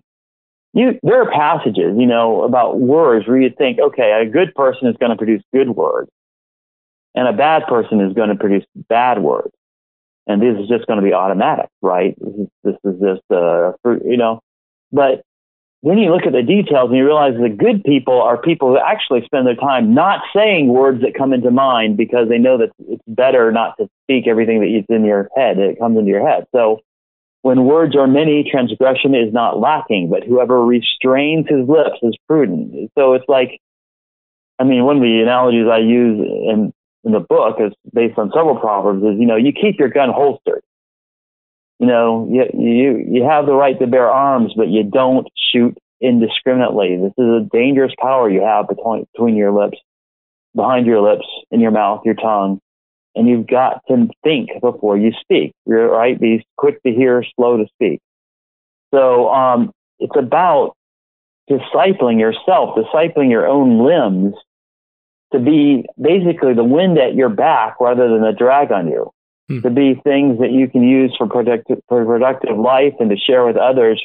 you 0.79 0.99
there 1.03 1.21
are 1.21 1.31
passages, 1.31 1.95
you 1.97 2.07
know, 2.07 2.43
about 2.43 2.79
words 2.79 3.27
where 3.27 3.39
you 3.39 3.51
think, 3.55 3.79
okay, 3.79 4.11
a 4.11 4.29
good 4.29 4.53
person 4.55 4.87
is 4.87 4.95
going 4.99 5.11
to 5.11 5.17
produce 5.17 5.43
good 5.53 5.69
words, 5.69 6.09
and 7.15 7.27
a 7.27 7.33
bad 7.33 7.63
person 7.67 8.01
is 8.01 8.13
going 8.13 8.29
to 8.29 8.35
produce 8.35 8.65
bad 8.75 9.21
words, 9.21 9.53
and 10.27 10.41
this 10.41 10.57
is 10.57 10.67
just 10.67 10.87
going 10.87 10.99
to 10.99 11.05
be 11.05 11.13
automatic, 11.13 11.69
right? 11.81 12.15
This 12.19 12.33
is, 12.35 12.47
this 12.63 12.75
is 12.83 12.99
just, 12.99 13.23
uh, 13.31 13.73
you 14.05 14.17
know, 14.17 14.41
but 14.91 15.23
then 15.81 15.97
you 15.97 16.11
look 16.11 16.25
at 16.25 16.33
the 16.33 16.43
details 16.43 16.89
and 16.89 16.97
you 16.97 17.05
realize 17.05 17.35
the 17.39 17.49
good 17.49 17.83
people 17.83 18.21
are 18.21 18.37
people 18.37 18.69
who 18.69 18.77
actually 18.77 19.23
spend 19.23 19.47
their 19.47 19.55
time 19.55 19.93
not 19.93 20.21
saying 20.35 20.67
words 20.67 21.01
that 21.01 21.13
come 21.17 21.31
into 21.31 21.51
mind 21.51 21.95
because 21.95 22.27
they 22.27 22.37
know 22.37 22.57
that 22.57 22.69
it's 22.89 23.03
better 23.07 23.51
not 23.51 23.77
to 23.79 23.87
speak 24.03 24.27
everything 24.27 24.59
that 24.59 24.67
is 24.67 24.83
in 24.89 25.05
your 25.05 25.29
head 25.37 25.57
that 25.57 25.77
comes 25.79 25.97
into 25.97 26.09
your 26.09 26.27
head. 26.27 26.45
So 26.53 26.81
when 27.41 27.65
words 27.65 27.95
are 27.95 28.07
many, 28.07 28.49
transgression 28.49 29.15
is 29.15 29.33
not 29.33 29.59
lacking, 29.59 30.09
but 30.09 30.23
whoever 30.23 30.63
restrains 30.63 31.45
his 31.47 31.67
lips 31.67 31.97
is 32.01 32.15
prudent. 32.27 32.91
So 32.97 33.13
it's 33.13 33.27
like, 33.27 33.59
I 34.59 34.65
mean, 34.65 34.83
one 34.83 34.97
of 34.97 35.01
the 35.01 35.21
analogies 35.21 35.67
I 35.71 35.77
use 35.77 36.19
in, 36.19 36.73
in 37.05 37.11
the 37.13 37.21
book 37.21 37.57
is 37.59 37.71
based 37.93 38.17
on 38.17 38.31
several 38.35 38.57
proverbs 38.57 39.03
is, 39.03 39.19
you 39.19 39.25
know, 39.25 39.37
you 39.37 39.53
keep 39.53 39.79
your 39.79 39.89
gun 39.89 40.09
holstered 40.09 40.63
you 41.79 41.87
know, 41.87 42.27
you, 42.29 42.43
you, 42.53 43.05
you 43.09 43.23
have 43.23 43.45
the 43.45 43.53
right 43.53 43.79
to 43.79 43.87
bear 43.87 44.09
arms, 44.09 44.53
but 44.55 44.67
you 44.67 44.83
don't 44.83 45.27
shoot 45.51 45.77
indiscriminately. 46.01 46.97
This 46.97 47.13
is 47.17 47.25
a 47.25 47.47
dangerous 47.51 47.93
power 47.99 48.29
you 48.29 48.41
have 48.41 48.67
between, 48.67 49.07
between 49.13 49.35
your 49.35 49.53
lips, 49.53 49.77
behind 50.53 50.85
your 50.85 51.01
lips, 51.01 51.25
in 51.51 51.61
your 51.61 51.71
mouth, 51.71 52.01
your 52.03 52.15
tongue. 52.15 52.59
And 53.15 53.27
you've 53.27 53.47
got 53.47 53.81
to 53.87 54.07
think 54.23 54.49
before 54.61 54.97
you 54.97 55.11
speak. 55.19 55.53
You're 55.65 55.91
right. 55.91 56.19
Be 56.19 56.45
quick 56.57 56.81
to 56.83 56.91
hear, 56.91 57.23
slow 57.35 57.57
to 57.57 57.65
speak. 57.75 57.99
So, 58.93 59.29
um, 59.29 59.71
it's 59.99 60.15
about 60.17 60.75
discipling 61.49 62.19
yourself, 62.19 62.77
discipling 62.77 63.29
your 63.29 63.47
own 63.47 63.83
limbs 63.85 64.35
to 65.33 65.39
be 65.39 65.85
basically 65.99 66.53
the 66.53 66.63
wind 66.63 66.97
at 66.97 67.15
your 67.15 67.29
back 67.29 67.79
rather 67.79 68.09
than 68.09 68.23
a 68.23 68.33
drag 68.33 68.71
on 68.71 68.87
you 68.87 69.11
hmm. 69.47 69.61
to 69.61 69.69
be 69.69 69.99
things 70.03 70.39
that 70.39 70.51
you 70.51 70.67
can 70.69 70.83
use 70.83 71.13
for 71.17 71.27
productive, 71.27 71.79
for 71.87 72.05
productive 72.05 72.57
life 72.57 72.93
and 72.99 73.09
to 73.09 73.17
share 73.17 73.45
with 73.45 73.57
others 73.57 74.03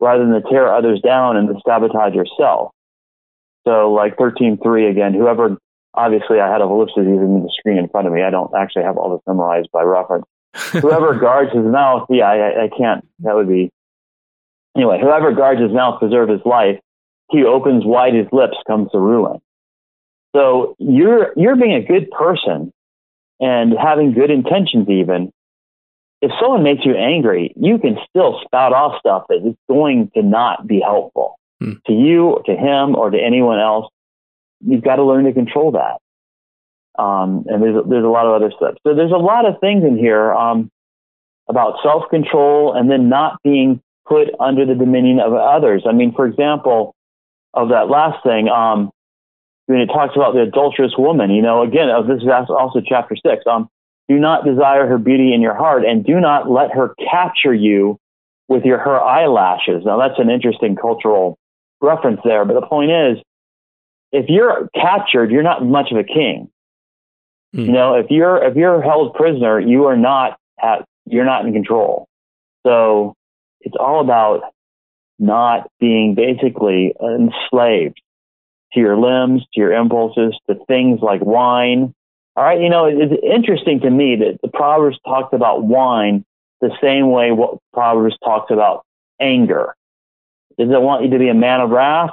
rather 0.00 0.24
than 0.24 0.42
to 0.42 0.48
tear 0.48 0.72
others 0.72 1.00
down 1.00 1.36
and 1.36 1.48
to 1.48 1.54
sabotage 1.66 2.14
yourself. 2.14 2.72
So 3.66 3.92
like 3.92 4.16
13.3 4.16 4.90
again, 4.90 5.14
whoever, 5.14 5.56
obviously 5.94 6.40
I 6.40 6.50
had 6.50 6.60
a 6.60 6.64
ellipsis 6.64 7.00
even 7.00 7.36
in 7.36 7.42
the 7.42 7.52
screen 7.56 7.78
in 7.78 7.88
front 7.88 8.06
of 8.06 8.12
me. 8.12 8.22
I 8.22 8.30
don't 8.30 8.52
actually 8.54 8.84
have 8.84 8.96
all 8.96 9.12
this 9.12 9.22
memorized 9.26 9.70
by 9.72 9.82
reference. 9.82 10.26
whoever 10.54 11.14
guards 11.18 11.52
his 11.52 11.64
mouth, 11.64 12.06
yeah, 12.10 12.28
I, 12.28 12.64
I 12.64 12.68
can't, 12.76 13.06
that 13.20 13.34
would 13.34 13.48
be, 13.48 13.70
anyway, 14.76 15.00
whoever 15.00 15.32
guards 15.32 15.60
his 15.60 15.72
mouth 15.72 15.98
preserve 15.98 16.28
his 16.28 16.42
life. 16.44 16.78
He 17.30 17.44
opens 17.44 17.84
wide 17.84 18.14
his 18.14 18.26
lips 18.30 18.56
comes 18.66 18.90
to 18.92 18.98
ruin. 18.98 19.40
So 20.36 20.76
you're, 20.78 21.32
you're 21.36 21.56
being 21.56 21.74
a 21.74 21.82
good 21.82 22.10
person 22.10 22.72
and 23.40 23.74
having 23.78 24.12
good 24.12 24.30
intentions 24.30 24.88
even, 24.88 25.32
if 26.20 26.30
someone 26.40 26.62
makes 26.62 26.84
you 26.84 26.96
angry, 26.96 27.52
you 27.56 27.78
can 27.78 27.98
still 28.08 28.40
spout 28.44 28.72
off 28.72 28.98
stuff 28.98 29.24
that 29.28 29.46
is 29.46 29.54
going 29.68 30.10
to 30.14 30.22
not 30.22 30.66
be 30.66 30.80
helpful 30.80 31.38
hmm. 31.60 31.72
to 31.86 31.92
you 31.92 32.30
or 32.30 32.42
to 32.44 32.52
him 32.52 32.96
or 32.96 33.10
to 33.10 33.18
anyone 33.18 33.58
else. 33.58 33.86
You've 34.66 34.82
got 34.82 34.96
to 34.96 35.04
learn 35.04 35.24
to 35.24 35.32
control 35.32 35.72
that. 35.72 35.98
Um, 37.00 37.44
and 37.48 37.62
there's, 37.62 37.84
there's 37.88 38.04
a 38.04 38.08
lot 38.08 38.26
of 38.26 38.34
other 38.34 38.52
steps. 38.56 38.78
So 38.86 38.94
there's 38.94 39.12
a 39.12 39.16
lot 39.16 39.46
of 39.46 39.60
things 39.60 39.84
in 39.84 39.98
here, 39.98 40.32
um, 40.32 40.70
about 41.48 41.76
self 41.82 42.08
control 42.10 42.74
and 42.74 42.90
then 42.90 43.08
not 43.08 43.38
being 43.42 43.82
put 44.06 44.28
under 44.40 44.66
the 44.66 44.74
dominion 44.74 45.20
of 45.20 45.32
others. 45.32 45.84
I 45.88 45.92
mean, 45.92 46.14
for 46.14 46.26
example, 46.26 46.94
of 47.52 47.68
that 47.70 47.88
last 47.88 48.22
thing, 48.24 48.48
um, 48.48 48.90
when 49.66 49.80
it 49.80 49.86
talks 49.86 50.14
about 50.16 50.34
the 50.34 50.42
adulterous 50.42 50.92
woman, 50.98 51.30
you 51.30 51.42
know, 51.42 51.62
again, 51.62 51.88
this 52.06 52.22
is 52.22 52.28
also 52.28 52.80
chapter 52.86 53.16
six. 53.16 53.44
Um, 53.46 53.68
do 54.08 54.16
not 54.16 54.44
desire 54.44 54.86
her 54.86 54.98
beauty 54.98 55.32
in 55.32 55.40
your 55.40 55.54
heart 55.54 55.84
and 55.84 56.04
do 56.04 56.20
not 56.20 56.50
let 56.50 56.72
her 56.72 56.94
capture 57.10 57.54
you 57.54 57.98
with 58.48 58.64
your, 58.64 58.78
her 58.78 59.00
eyelashes. 59.00 59.84
Now 59.84 59.98
that's 59.98 60.18
an 60.18 60.28
interesting 60.30 60.76
cultural 60.76 61.38
reference 61.80 62.20
there. 62.24 62.44
But 62.44 62.60
the 62.60 62.66
point 62.66 62.90
is, 62.90 63.18
if 64.14 64.26
you're 64.28 64.68
captured, 64.74 65.30
you're 65.30 65.42
not 65.42 65.64
much 65.64 65.90
of 65.90 65.98
a 65.98 66.04
king. 66.04 66.48
Mm. 67.54 67.66
You 67.66 67.72
know, 67.72 67.94
if 67.94 68.06
you're, 68.10 68.42
if 68.44 68.56
you're 68.56 68.80
held 68.80 69.14
prisoner, 69.14 69.58
you 69.58 69.86
are 69.86 69.96
not 69.96 70.38
at, 70.62 70.84
you're 71.04 71.24
not 71.24 71.44
in 71.44 71.52
control. 71.52 72.06
So 72.64 73.14
it's 73.60 73.74
all 73.78 74.00
about 74.00 74.42
not 75.18 75.68
being 75.80 76.14
basically 76.14 76.94
enslaved 77.02 78.00
to 78.72 78.80
your 78.80 78.96
limbs, 78.96 79.42
to 79.54 79.60
your 79.60 79.72
impulses, 79.72 80.38
to 80.48 80.56
things 80.66 81.00
like 81.02 81.20
wine. 81.20 81.92
All 82.36 82.44
right, 82.44 82.60
you 82.60 82.68
know, 82.68 82.86
it's 82.86 83.14
interesting 83.22 83.80
to 83.80 83.90
me 83.90 84.16
that 84.16 84.38
the 84.42 84.48
Proverbs 84.48 84.98
talks 85.04 85.32
about 85.32 85.64
wine 85.64 86.24
the 86.60 86.70
same 86.80 87.10
way 87.10 87.30
what 87.32 87.58
Proverbs 87.72 88.16
talks 88.24 88.50
about 88.50 88.84
anger. 89.20 89.74
Does 90.58 90.70
it 90.70 90.80
want 90.80 91.04
you 91.04 91.10
to 91.10 91.18
be 91.18 91.28
a 91.28 91.34
man 91.34 91.60
of 91.60 91.70
wrath? 91.70 92.10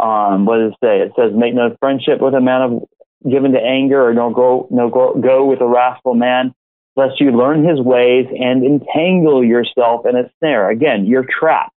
Um, 0.00 0.46
what 0.46 0.58
does 0.58 0.72
it 0.72 0.78
say? 0.82 1.00
It 1.00 1.12
says, 1.16 1.32
make 1.34 1.54
no 1.54 1.76
friendship 1.78 2.20
with 2.20 2.34
a 2.34 2.40
man 2.40 2.62
of 2.62 2.88
given 3.30 3.52
to 3.52 3.60
anger 3.60 4.08
or 4.08 4.14
no 4.14 4.30
go, 4.30 4.66
no 4.70 4.88
go, 4.88 5.14
go 5.14 5.44
with 5.44 5.60
a 5.60 5.66
wrathful 5.66 6.14
man, 6.14 6.54
lest 6.96 7.20
you 7.20 7.32
learn 7.32 7.68
his 7.68 7.80
ways 7.80 8.26
and 8.30 8.64
entangle 8.64 9.44
yourself 9.44 10.06
in 10.06 10.16
a 10.16 10.30
snare. 10.38 10.70
Again, 10.70 11.06
you're 11.06 11.26
trapped 11.26 11.74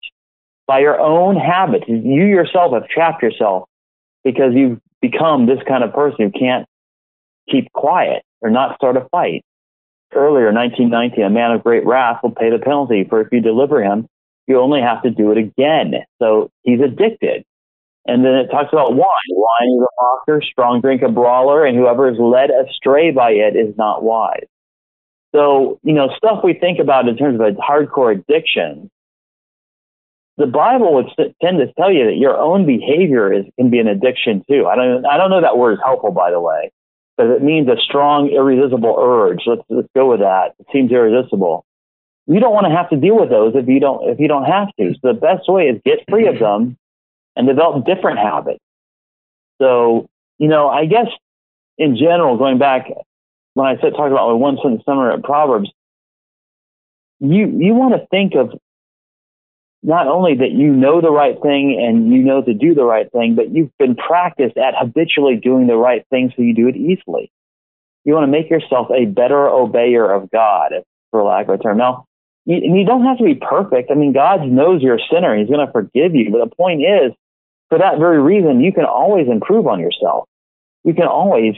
by 0.67 0.79
your 0.79 0.99
own 0.99 1.35
habits. 1.35 1.85
You 1.87 2.25
yourself 2.25 2.73
have 2.73 2.87
trapped 2.87 3.21
yourself 3.21 3.67
because 4.23 4.53
you've 4.53 4.79
become 5.01 5.45
this 5.45 5.59
kind 5.67 5.83
of 5.83 5.93
person 5.93 6.31
who 6.31 6.39
can't 6.39 6.65
keep 7.49 7.71
quiet 7.73 8.23
or 8.41 8.49
not 8.49 8.75
start 8.75 8.97
a 8.97 9.07
fight. 9.11 9.43
Earlier, 10.13 10.53
1990, 10.53 11.21
a 11.23 11.29
man 11.29 11.51
of 11.51 11.63
great 11.63 11.85
wrath 11.85 12.21
will 12.21 12.31
pay 12.31 12.51
the 12.51 12.59
penalty, 12.59 13.03
for 13.03 13.19
if 13.21 13.29
you 13.31 13.41
deliver 13.41 13.83
him, 13.83 14.07
you 14.47 14.59
only 14.59 14.81
have 14.81 15.01
to 15.03 15.09
do 15.09 15.31
it 15.31 15.37
again. 15.37 15.93
So 16.19 16.51
he's 16.61 16.81
addicted. 16.81 17.43
And 18.05 18.25
then 18.25 18.33
it 18.33 18.47
talks 18.47 18.69
about 18.73 18.93
wine. 18.93 19.29
Wine 19.29 19.77
is 19.77 19.81
a 19.81 20.03
mocker, 20.03 20.41
strong 20.41 20.81
drink 20.81 21.01
a 21.01 21.09
brawler, 21.09 21.65
and 21.65 21.77
whoever 21.77 22.09
is 22.09 22.17
led 22.19 22.49
astray 22.49 23.11
by 23.11 23.31
it 23.31 23.55
is 23.55 23.75
not 23.77 24.03
wise. 24.03 24.47
So, 25.33 25.79
you 25.83 25.93
know, 25.93 26.09
stuff 26.17 26.43
we 26.43 26.53
think 26.53 26.79
about 26.79 27.07
in 27.07 27.17
terms 27.17 27.39
of 27.39 27.47
a 27.47 27.51
hardcore 27.53 28.11
addiction 28.11 28.91
the 30.37 30.47
Bible 30.47 30.95
would 30.95 31.07
tend 31.17 31.59
to 31.59 31.71
tell 31.77 31.91
you 31.91 32.05
that 32.05 32.17
your 32.17 32.37
own 32.37 32.65
behavior 32.65 33.31
is 33.31 33.45
can 33.57 33.69
be 33.69 33.79
an 33.79 33.87
addiction 33.87 34.43
too. 34.49 34.65
I 34.65 34.75
don't 34.75 35.05
I 35.05 35.17
don't 35.17 35.29
know 35.29 35.41
that 35.41 35.57
word 35.57 35.73
is 35.73 35.79
helpful 35.83 36.11
by 36.11 36.31
the 36.31 36.39
way, 36.39 36.71
but 37.17 37.27
it 37.27 37.43
means 37.43 37.67
a 37.67 37.77
strong 37.77 38.29
irresistible 38.29 38.95
urge. 38.99 39.43
Let's 39.45 39.61
let's 39.69 39.87
go 39.95 40.09
with 40.09 40.21
that. 40.21 40.53
It 40.59 40.67
seems 40.73 40.91
irresistible. 40.91 41.65
You 42.25 42.39
don't 42.39 42.53
want 42.53 42.65
to 42.65 42.75
have 42.75 42.89
to 42.89 42.95
deal 42.95 43.19
with 43.19 43.29
those 43.29 43.53
if 43.55 43.67
you 43.67 43.79
don't 43.79 44.09
if 44.09 44.19
you 44.19 44.27
don't 44.27 44.45
have 44.45 44.69
to. 44.79 44.93
So 44.93 45.13
the 45.13 45.19
best 45.19 45.47
way 45.47 45.63
is 45.63 45.81
get 45.85 45.99
free 46.09 46.27
of 46.27 46.35
mm-hmm. 46.35 46.43
them 46.43 46.77
and 47.35 47.47
develop 47.47 47.85
different 47.85 48.19
habits. 48.19 48.59
So, 49.61 50.07
you 50.37 50.47
know, 50.47 50.69
I 50.69 50.85
guess 50.85 51.07
in 51.77 51.95
general, 51.97 52.37
going 52.37 52.59
back 52.59 52.87
when 53.53 53.67
I 53.67 53.75
said 53.81 53.91
talk 53.91 54.11
about 54.11 54.35
one 54.37 54.57
sentence 54.61 54.83
summary 54.85 55.13
of 55.13 55.23
Proverbs, 55.23 55.69
you 57.19 57.45
you 57.59 57.73
want 57.73 57.93
to 57.93 58.05
think 58.07 58.33
of 58.35 58.59
not 59.81 60.07
only 60.07 60.35
that 60.35 60.51
you 60.51 60.71
know 60.71 61.01
the 61.01 61.11
right 61.11 61.39
thing 61.41 61.79
and 61.79 62.11
you 62.11 62.19
know 62.19 62.41
to 62.41 62.53
do 62.53 62.73
the 62.73 62.83
right 62.83 63.11
thing, 63.11 63.35
but 63.35 63.53
you've 63.53 63.75
been 63.77 63.95
practiced 63.95 64.57
at 64.57 64.73
habitually 64.77 65.35
doing 65.35 65.67
the 65.67 65.75
right 65.75 66.05
thing 66.09 66.31
so 66.35 66.41
you 66.41 66.53
do 66.53 66.67
it 66.67 66.75
easily. 66.75 67.31
You 68.05 68.13
want 68.13 68.23
to 68.23 68.31
make 68.31 68.49
yourself 68.49 68.87
a 68.91 69.05
better 69.05 69.35
obeyer 69.35 70.09
of 70.15 70.29
God, 70.31 70.73
for 71.11 71.23
lack 71.23 71.47
of 71.47 71.59
a 71.59 71.63
term. 71.63 71.77
Now, 71.77 72.05
you, 72.45 72.57
you 72.57 72.85
don't 72.85 73.05
have 73.05 73.17
to 73.19 73.23
be 73.23 73.35
perfect. 73.35 73.91
I 73.91 73.95
mean, 73.95 74.13
God 74.13 74.45
knows 74.45 74.81
you're 74.81 74.97
a 74.97 75.07
sinner. 75.11 75.37
He's 75.37 75.47
going 75.47 75.65
to 75.65 75.71
forgive 75.71 76.15
you. 76.15 76.29
But 76.31 76.49
the 76.49 76.55
point 76.55 76.81
is, 76.81 77.13
for 77.69 77.79
that 77.79 77.97
very 77.99 78.21
reason, 78.21 78.61
you 78.61 78.71
can 78.71 78.85
always 78.85 79.27
improve 79.27 79.67
on 79.67 79.79
yourself. 79.79 80.27
You 80.83 80.93
can 80.93 81.07
always 81.07 81.55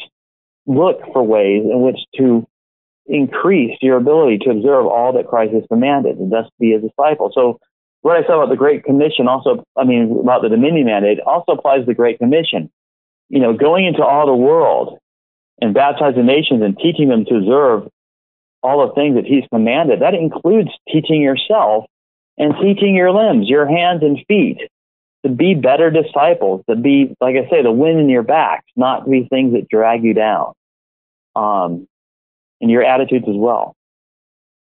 look 0.66 1.02
for 1.14 1.24
ways 1.24 1.64
in 1.64 1.82
which 1.82 2.00
to 2.18 2.48
increase 3.08 3.78
your 3.82 3.98
ability 3.98 4.40
to 4.40 4.50
observe 4.50 4.86
all 4.88 5.14
that 5.14 5.28
Christ 5.28 5.54
has 5.54 5.64
commanded 5.70 6.18
and 6.18 6.32
thus 6.32 6.48
be 6.60 6.74
a 6.74 6.80
disciple. 6.80 7.32
So 7.34 7.60
what 8.02 8.18
I 8.18 8.22
said 8.22 8.32
about 8.32 8.50
the 8.50 8.56
Great 8.56 8.84
Commission 8.84 9.28
also, 9.28 9.64
I 9.76 9.84
mean, 9.84 10.20
about 10.22 10.42
the 10.42 10.50
Dominion 10.50 10.86
mandate 10.86 11.20
also 11.20 11.54
applies 11.54 11.82
to 11.82 11.86
the 11.86 11.94
Great 11.94 12.20
Commission. 12.20 12.70
You 13.30 13.40
know, 13.40 13.54
going 13.54 13.86
into 13.86 14.04
all 14.04 14.28
the 14.28 14.36
world 14.36 15.00
and 15.62 15.74
baptizing 15.74 16.26
nations 16.26 16.62
and 16.62 16.78
teaching 16.78 17.10
them 17.10 17.26
to 17.26 17.36
observe 17.36 17.90
all 18.62 18.88
the 18.88 18.94
things 18.94 19.16
that 19.16 19.26
he's 19.26 19.44
commanded, 19.52 20.02
that 20.02 20.14
includes 20.14 20.70
teaching 20.92 21.22
yourself 21.22 21.86
and 22.38 22.54
teaching 22.62 22.96
your 22.96 23.12
limbs, 23.12 23.48
your 23.48 23.68
hands 23.68 24.02
and 24.02 24.20
feet 24.28 24.58
to 25.26 25.32
be 25.32 25.56
better 25.56 25.90
disciples, 25.90 26.64
to 26.70 26.76
be, 26.76 27.16
like 27.20 27.36
I 27.36 27.50
say, 27.50 27.64
the 27.64 27.72
wind 27.72 28.00
in 28.00 28.10
your 28.10 28.24
back, 28.24 28.64
not 28.76 29.06
to 29.06 29.10
be 29.10 29.28
things 29.28 29.54
that 29.54 29.68
drag 29.68 30.04
you 30.04 30.14
down. 30.14 30.54
Um, 31.36 31.88
and 32.62 32.72
your 32.72 32.84
attitudes 32.84 33.26
as 33.28 33.36
well. 33.36 33.76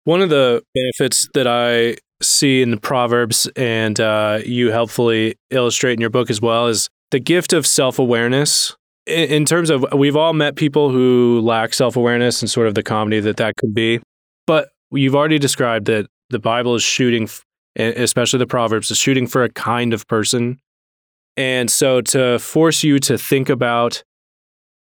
One 0.03 0.21
of 0.21 0.29
the 0.29 0.61
benefits 0.73 1.29
that 1.33 1.47
I 1.47 1.97
see 2.21 2.61
in 2.61 2.71
the 2.71 2.77
Proverbs 2.77 3.47
and 3.55 3.99
uh, 3.99 4.39
you 4.45 4.71
helpfully 4.71 5.35
illustrate 5.49 5.93
in 5.93 6.01
your 6.01 6.09
book 6.09 6.29
as 6.29 6.41
well 6.41 6.67
is 6.67 6.89
the 7.11 7.19
gift 7.19 7.53
of 7.53 7.65
self 7.65 7.99
awareness. 7.99 8.75
In, 9.05 9.29
in 9.29 9.45
terms 9.45 9.69
of, 9.69 9.85
we've 9.93 10.15
all 10.15 10.33
met 10.33 10.55
people 10.55 10.89
who 10.89 11.41
lack 11.41 11.73
self 11.73 11.95
awareness 11.95 12.41
and 12.41 12.49
sort 12.49 12.67
of 12.67 12.75
the 12.75 12.83
comedy 12.83 13.19
that 13.19 13.37
that 13.37 13.55
could 13.57 13.73
be. 13.73 13.99
But 14.47 14.69
you've 14.91 15.15
already 15.15 15.39
described 15.39 15.85
that 15.87 16.07
the 16.29 16.39
Bible 16.39 16.75
is 16.75 16.83
shooting, 16.83 17.29
especially 17.75 18.39
the 18.39 18.47
Proverbs, 18.47 18.91
is 18.91 18.97
shooting 18.97 19.27
for 19.27 19.43
a 19.43 19.49
kind 19.49 19.93
of 19.93 20.07
person. 20.07 20.59
And 21.37 21.69
so 21.69 22.01
to 22.01 22.39
force 22.39 22.83
you 22.83 22.99
to 22.99 23.17
think 23.17 23.49
about 23.49 24.03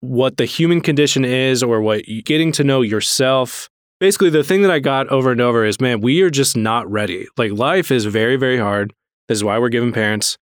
what 0.01 0.37
the 0.37 0.45
human 0.45 0.81
condition 0.81 1.25
is 1.25 1.63
or 1.63 1.81
what 1.81 2.03
getting 2.25 2.51
to 2.51 2.63
know 2.63 2.81
yourself 2.81 3.69
basically 4.03 4.29
the 4.29 4.43
thing 4.43 4.63
that 4.63 4.69
I 4.69 4.79
got 4.79 5.07
over 5.07 5.31
and 5.31 5.39
over 5.39 5.63
is 5.63 5.79
man, 5.79 6.01
we 6.01 6.21
are 6.23 6.29
just 6.29 6.57
not 6.57 6.91
ready. 6.91 7.25
Like 7.37 7.53
life 7.53 7.89
is 7.89 8.03
very, 8.03 8.35
very 8.35 8.57
hard. 8.57 8.93
This 9.29 9.37
is 9.37 9.45
why 9.45 9.57
we're 9.59 9.69
giving 9.69 9.93
parents. 9.93 10.37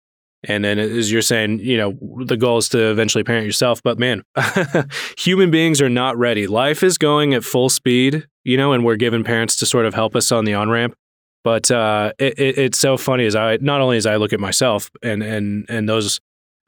And 0.45 0.65
then 0.65 0.79
as 0.79 1.13
you're 1.13 1.21
saying, 1.21 1.59
you 1.59 1.77
know, 1.77 2.25
the 2.25 2.39
goal 2.39 2.57
is 2.57 2.71
to 2.71 2.91
eventually 2.91 3.23
parent 3.23 3.45
yourself. 3.45 3.83
But 3.83 3.99
man, 3.99 4.23
human 5.19 5.51
beings 5.51 5.83
are 5.83 5.91
not 5.91 6.17
ready. 6.17 6.47
Life 6.47 6.83
is 6.83 6.97
going 6.97 7.35
at 7.35 7.45
full 7.45 7.69
speed, 7.69 8.27
you 8.45 8.57
know, 8.57 8.73
and 8.73 8.83
we're 8.83 8.97
giving 8.97 9.25
parents 9.25 9.57
to 9.57 9.67
sort 9.67 9.85
of 9.85 9.93
help 9.93 10.17
us 10.17 10.33
on 10.33 10.47
the 10.47 10.55
on 10.55 10.71
ramp. 10.71 10.95
But 11.43 11.71
uh, 11.71 12.13
it, 12.19 12.39
it, 12.39 12.59
it's 12.59 12.79
so 12.79 12.97
funny 12.97 13.25
as 13.27 13.35
I 13.35 13.59
not 13.61 13.81
only 13.81 13.97
as 13.97 14.07
I 14.07 14.17
look 14.17 14.33
at 14.33 14.41
myself 14.41 14.91
and 15.03 15.23
and 15.23 15.67
and 15.69 15.89
those 15.89 16.21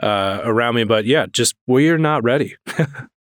uh, 0.02 0.40
around 0.44 0.74
me, 0.74 0.84
but 0.84 1.04
yeah, 1.04 1.26
just 1.30 1.54
we 1.66 1.88
are 1.90 1.98
not 1.98 2.22
ready. 2.24 2.56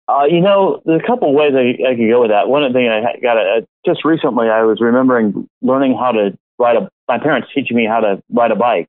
Uh, 0.06 0.24
you 0.28 0.40
know, 0.40 0.82
there's 0.84 1.00
a 1.02 1.06
couple 1.06 1.32
ways 1.32 1.52
I, 1.56 1.82
I 1.82 1.96
could 1.96 2.10
go 2.10 2.20
with 2.20 2.30
that. 2.30 2.46
One 2.46 2.70
thing 2.74 2.88
I 2.88 3.18
got 3.22 3.38
uh, 3.38 3.62
just 3.86 4.04
recently, 4.04 4.50
I 4.50 4.62
was 4.64 4.78
remembering 4.80 5.48
learning 5.62 5.96
how 5.98 6.12
to 6.12 6.36
ride 6.58 6.76
a. 6.76 6.90
My 7.08 7.18
parents 7.18 7.48
teaching 7.54 7.76
me 7.76 7.86
how 7.86 8.00
to 8.00 8.22
ride 8.30 8.50
a 8.50 8.54
bike, 8.54 8.86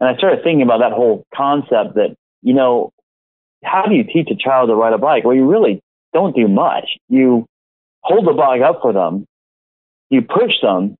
and 0.00 0.08
I 0.08 0.16
started 0.16 0.42
thinking 0.42 0.62
about 0.62 0.80
that 0.80 0.90
whole 0.90 1.24
concept 1.32 1.94
that 1.94 2.16
you 2.42 2.52
know, 2.52 2.92
how 3.62 3.84
do 3.86 3.94
you 3.94 4.02
teach 4.02 4.28
a 4.30 4.34
child 4.34 4.70
to 4.70 4.74
ride 4.74 4.92
a 4.92 4.98
bike? 4.98 5.24
Well, 5.24 5.36
you 5.36 5.48
really 5.48 5.80
don't 6.12 6.34
do 6.34 6.48
much. 6.48 6.84
You 7.08 7.46
hold 8.02 8.26
the 8.26 8.32
bike 8.32 8.60
up 8.60 8.80
for 8.82 8.92
them, 8.92 9.26
you 10.10 10.22
push 10.22 10.52
them, 10.60 10.96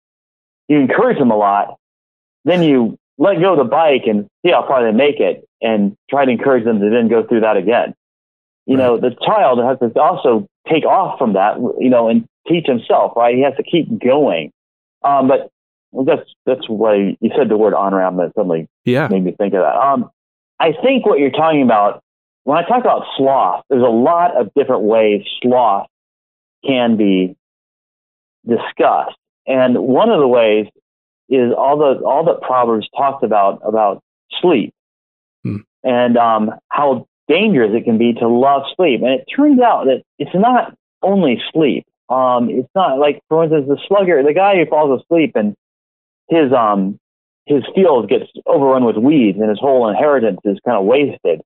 you 0.69 0.79
encourage 0.79 1.19
them 1.19 1.31
a 1.31 1.37
lot, 1.37 1.79
then 2.45 2.63
you 2.63 2.99
let 3.19 3.41
go 3.41 3.53
of 3.53 3.59
the 3.59 3.65
bike 3.65 4.03
and 4.07 4.27
see 4.45 4.53
how 4.53 4.67
far 4.67 4.85
they 4.85 4.97
make 4.97 5.21
it, 5.21 5.47
and 5.61 5.97
try 6.11 6.25
to 6.25 6.31
encourage 6.31 6.65
them 6.65 6.81
to 6.81 6.91
then 6.91 7.09
go 7.09 7.23
through 7.23 7.41
that 7.41 7.57
again 7.57 7.95
you 8.67 8.77
right. 8.77 8.85
know, 8.85 8.99
the 8.99 9.15
child 9.25 9.59
has 9.59 9.79
to 9.79 10.01
also 10.01 10.47
take 10.71 10.85
off 10.85 11.19
from 11.19 11.35
that, 11.35 11.57
you 11.79 11.91
know, 11.91 12.09
and 12.09 12.27
teach 12.49 12.67
himself, 12.67 13.13
right? 13.17 13.35
He 13.35 13.43
has 13.43 13.55
to 13.57 13.63
keep 13.63 13.87
going. 14.01 14.53
Um, 15.03 15.29
but 15.29 15.51
that's 16.07 16.29
that's 16.47 16.69
why 16.69 17.17
you 17.21 17.31
said 17.37 17.49
the 17.49 17.57
word 17.57 17.75
on 17.75 17.95
ramp 17.95 18.17
that 18.17 18.33
suddenly 18.35 18.69
yeah. 18.85 19.09
made 19.09 19.25
me 19.25 19.33
think 19.33 19.55
of 19.55 19.63
that. 19.63 19.77
Um, 19.77 20.11
I 20.59 20.73
think 20.73 21.05
what 21.05 21.19
you're 21.19 21.31
talking 21.31 21.63
about 21.63 22.03
when 22.45 22.59
I 22.59 22.67
talk 22.67 22.81
about 22.81 23.05
sloth, 23.17 23.65
there's 23.69 23.83
a 23.83 23.87
lot 23.87 24.37
of 24.37 24.53
different 24.55 24.83
ways 24.83 25.23
sloth 25.43 25.89
can 26.65 26.97
be 26.97 27.37
discussed, 28.47 29.17
and 29.47 29.79
one 29.79 30.11
of 30.11 30.21
the 30.21 30.29
ways 30.29 30.67
is 31.29 31.53
all 31.57 31.79
the 31.79 32.05
all 32.05 32.25
that 32.25 32.43
Proverbs 32.43 32.89
talks 32.97 33.25
about 33.25 33.61
about 33.65 34.03
sleep 34.41 34.73
hmm. 35.43 35.59
and 35.83 36.17
um, 36.17 36.51
how 36.69 37.07
dangerous 37.29 37.71
it 37.75 37.85
can 37.85 37.99
be 37.99 38.13
to 38.15 38.29
love 38.29 38.63
sleep. 38.77 39.01
And 39.03 39.11
it 39.11 39.25
turns 39.35 39.61
out 39.61 39.87
that 39.87 40.03
it's 40.19 40.35
not 40.35 40.77
only 41.03 41.41
sleep. 41.53 41.87
Um, 42.09 42.51
it's 42.51 42.69
not 42.75 42.99
like, 42.99 43.21
for 43.29 43.45
instance, 43.45 43.67
the 43.67 43.79
slugger, 43.89 44.23
the 44.23 44.35
guy 44.35 44.57
who 44.57 44.67
falls 44.67 45.01
asleep 45.01 45.33
and 45.35 45.55
his 46.29 46.53
um 46.53 46.99
his 47.47 47.63
field 47.75 48.09
gets 48.09 48.25
overrun 48.47 48.85
with 48.85 48.97
weeds 48.97 49.39
and 49.39 49.51
his 49.51 49.59
whole 49.61 49.89
inheritance 49.89 50.41
is 50.45 50.59
kind 50.65 50.79
of 50.79 50.85
wasted. 50.85 51.41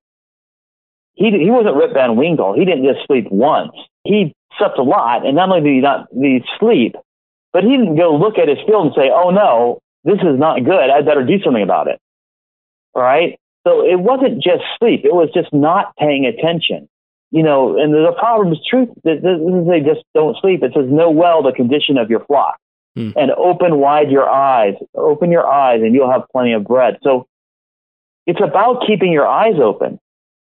He 1.15 1.31
he 1.31 1.51
wasn't 1.51 1.75
Rip 1.75 1.93
Van 1.93 2.15
Winkle. 2.15 2.53
He 2.53 2.65
didn't 2.65 2.85
just 2.85 3.05
sleep 3.07 3.27
once. 3.29 3.71
He 4.03 4.33
slept 4.57 4.77
a 4.77 4.83
lot, 4.83 5.25
and 5.25 5.35
not 5.35 5.49
only 5.49 5.61
did 5.61 5.75
he 5.75 5.81
not 5.81 6.07
did 6.13 6.41
he 6.41 6.43
sleep, 6.59 6.95
but 7.53 7.63
he 7.63 7.69
didn't 7.69 7.95
go 7.95 8.15
look 8.15 8.37
at 8.37 8.47
his 8.47 8.59
field 8.65 8.87
and 8.87 8.95
say, 8.95 9.11
"Oh 9.13 9.29
no, 9.31 9.79
this 10.03 10.19
is 10.19 10.37
not 10.39 10.63
good. 10.63 10.89
I 10.89 11.01
better 11.01 11.25
do 11.25 11.39
something 11.43 11.63
about 11.63 11.87
it." 11.87 11.99
All 12.93 13.03
right. 13.03 13.39
So 13.67 13.85
it 13.85 13.99
wasn't 13.99 14.41
just 14.41 14.63
sleep. 14.79 15.01
It 15.03 15.13
was 15.13 15.29
just 15.33 15.53
not 15.53 15.95
paying 15.97 16.25
attention. 16.25 16.87
You 17.31 17.43
know, 17.43 17.77
and 17.77 17.93
the 17.93 18.13
problem 18.17 18.51
is 18.53 18.59
truth. 18.67 18.89
This 19.03 19.21
doesn't 19.21 19.85
just 19.85 20.03
don't 20.15 20.35
sleep. 20.41 20.63
It 20.63 20.73
says 20.73 20.85
know 20.89 21.11
well 21.11 21.43
the 21.43 21.51
condition 21.51 21.97
of 21.97 22.09
your 22.09 22.25
flock 22.25 22.57
hmm. 22.95 23.11
and 23.15 23.31
open 23.31 23.77
wide 23.77 24.09
your 24.09 24.27
eyes. 24.27 24.73
Open 24.95 25.29
your 25.29 25.45
eyes 25.45 25.81
and 25.83 25.93
you'll 25.93 26.11
have 26.11 26.23
plenty 26.31 26.53
of 26.53 26.63
bread. 26.63 26.97
So 27.03 27.27
it's 28.25 28.41
about 28.41 28.83
keeping 28.87 29.11
your 29.11 29.27
eyes 29.27 29.55
open, 29.61 29.99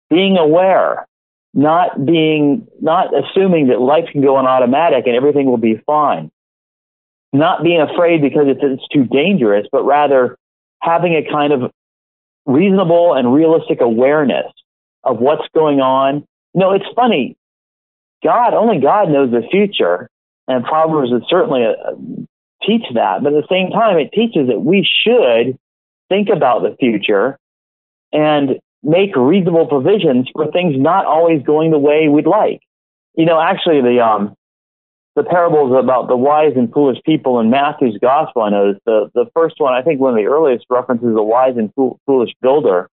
being 0.10 0.38
aware, 0.38 1.08
not 1.56 2.06
being, 2.06 2.68
not 2.82 3.08
assuming 3.18 3.68
that 3.70 3.82
life 3.82 4.06
can 4.12 4.22
go 4.22 4.36
on 4.36 4.46
automatic 4.46 5.08
and 5.08 5.16
everything 5.16 5.48
will 5.48 5.58
be 5.58 5.82
fine. 5.88 6.30
Not 7.32 7.64
being 7.64 7.82
afraid 7.82 8.22
because 8.22 8.48
it's, 8.48 8.62
it's 8.64 8.88
too 8.88 9.06
dangerous, 9.06 9.68
but 9.72 9.86
rather 9.86 10.38
having 10.82 11.14
a 11.14 11.30
kind 11.30 11.54
of 11.54 11.72
reasonable 12.46 13.14
and 13.14 13.34
realistic 13.34 13.82
awareness 13.82 14.52
of 15.04 15.20
what's 15.20 15.48
going 15.54 15.80
on. 15.80 16.26
You 16.54 16.62
know, 16.62 16.72
it's 16.72 16.86
funny. 16.96 17.38
God, 18.24 18.54
only 18.54 18.80
God 18.80 19.10
knows 19.10 19.32
the 19.32 19.48
future, 19.50 20.10
and 20.48 20.66
Proverbs 20.66 21.12
would 21.12 21.24
certainly 21.30 21.64
uh, 21.66 21.92
teach 22.66 22.84
that. 22.96 23.24
But 23.24 23.34
at 23.34 23.44
the 23.44 23.48
same 23.50 23.70
time, 23.70 23.98
it 23.98 24.12
teaches 24.12 24.48
that 24.48 24.60
we 24.60 24.88
should 25.04 25.58
think 26.10 26.30
about 26.30 26.64
the 26.64 26.76
future 26.80 27.38
and 28.12 28.60
make 28.82 29.16
reasonable 29.16 29.68
provisions 29.68 30.28
for 30.34 30.52
things 30.52 30.76
not 30.78 31.06
always 31.06 31.44
going 31.44 31.72
the 31.72 31.78
way 31.78 32.08
we'd 32.08 32.26
like. 32.26 32.62
You 33.16 33.26
know, 33.26 33.40
actually, 33.40 33.82
the 33.82 34.04
um, 34.04 34.36
the 35.20 35.30
parables 35.30 35.76
about 35.78 36.08
the 36.08 36.16
wise 36.16 36.54
and 36.56 36.72
foolish 36.72 36.98
people 37.06 37.42
in 37.42 37.50
Matthew's 37.50 37.98
gospel. 38.02 38.44
I 38.44 38.50
noticed 38.52 38.80
the, 38.86 39.12
the 39.14 39.26
first 39.34 39.56
one, 39.58 39.74
I 39.74 39.82
think 39.82 40.00
one 40.00 40.14
of 40.14 40.18
the 40.18 40.32
earliest 40.32 40.66
references 40.70 41.14
the 41.14 41.22
wise 41.22 41.58
and 41.58 41.74
foolish 42.06 42.32
builder. 42.42 42.90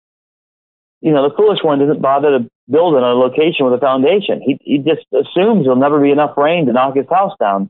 You 1.02 1.12
know, 1.12 1.28
the 1.28 1.36
foolish 1.36 1.58
one 1.62 1.80
doesn't 1.80 2.00
bother 2.00 2.38
to 2.38 2.48
build 2.70 2.96
in 2.96 3.02
a 3.02 3.12
location 3.12 3.66
with 3.66 3.74
a 3.74 3.78
foundation. 3.78 4.40
He, 4.40 4.56
he 4.62 4.78
just 4.78 5.04
assumes 5.12 5.64
there'll 5.64 5.76
never 5.76 6.00
be 6.00 6.12
enough 6.12 6.34
rain 6.38 6.64
to 6.64 6.72
knock 6.72 6.96
his 6.96 7.08
house 7.10 7.34
down. 7.38 7.68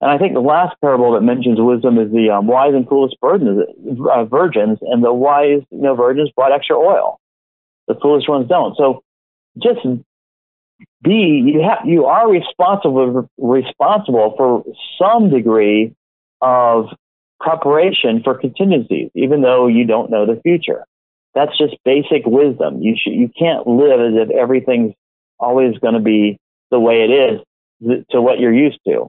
And 0.00 0.10
I 0.10 0.18
think 0.18 0.34
the 0.34 0.40
last 0.40 0.74
parable 0.80 1.12
that 1.12 1.20
mentions 1.20 1.60
wisdom 1.60 1.98
is 1.98 2.10
the 2.10 2.30
um, 2.30 2.48
wise 2.48 2.74
and 2.74 2.88
foolish 2.88 3.12
virgins, 3.22 3.62
uh, 4.10 4.24
virgins, 4.24 4.78
and 4.82 5.04
the 5.04 5.12
wise, 5.12 5.62
you 5.70 5.82
know, 5.82 5.94
virgins 5.94 6.32
brought 6.34 6.50
extra 6.50 6.76
oil. 6.76 7.20
The 7.86 7.94
foolish 8.02 8.26
ones 8.26 8.48
don't. 8.48 8.76
So 8.76 9.04
just 9.62 9.78
B, 11.02 11.42
you 11.44 11.62
have 11.62 11.86
you 11.86 12.04
are 12.06 12.30
responsible 12.30 13.28
responsible 13.38 14.34
for 14.36 14.64
some 14.98 15.30
degree 15.30 15.94
of 16.40 16.86
preparation 17.40 18.22
for 18.22 18.38
contingencies, 18.38 19.10
even 19.14 19.42
though 19.42 19.66
you 19.66 19.84
don't 19.84 20.10
know 20.10 20.26
the 20.26 20.40
future. 20.42 20.84
That's 21.34 21.56
just 21.58 21.76
basic 21.84 22.24
wisdom. 22.26 22.82
You 22.82 22.94
should, 22.96 23.14
you 23.14 23.30
can't 23.36 23.66
live 23.66 24.00
as 24.00 24.14
if 24.14 24.30
everything's 24.30 24.94
always 25.38 25.76
going 25.78 25.94
to 25.94 26.00
be 26.00 26.38
the 26.70 26.78
way 26.78 27.04
it 27.04 27.10
is 27.10 28.04
to 28.10 28.20
what 28.20 28.38
you're 28.38 28.54
used 28.54 28.78
to. 28.86 29.08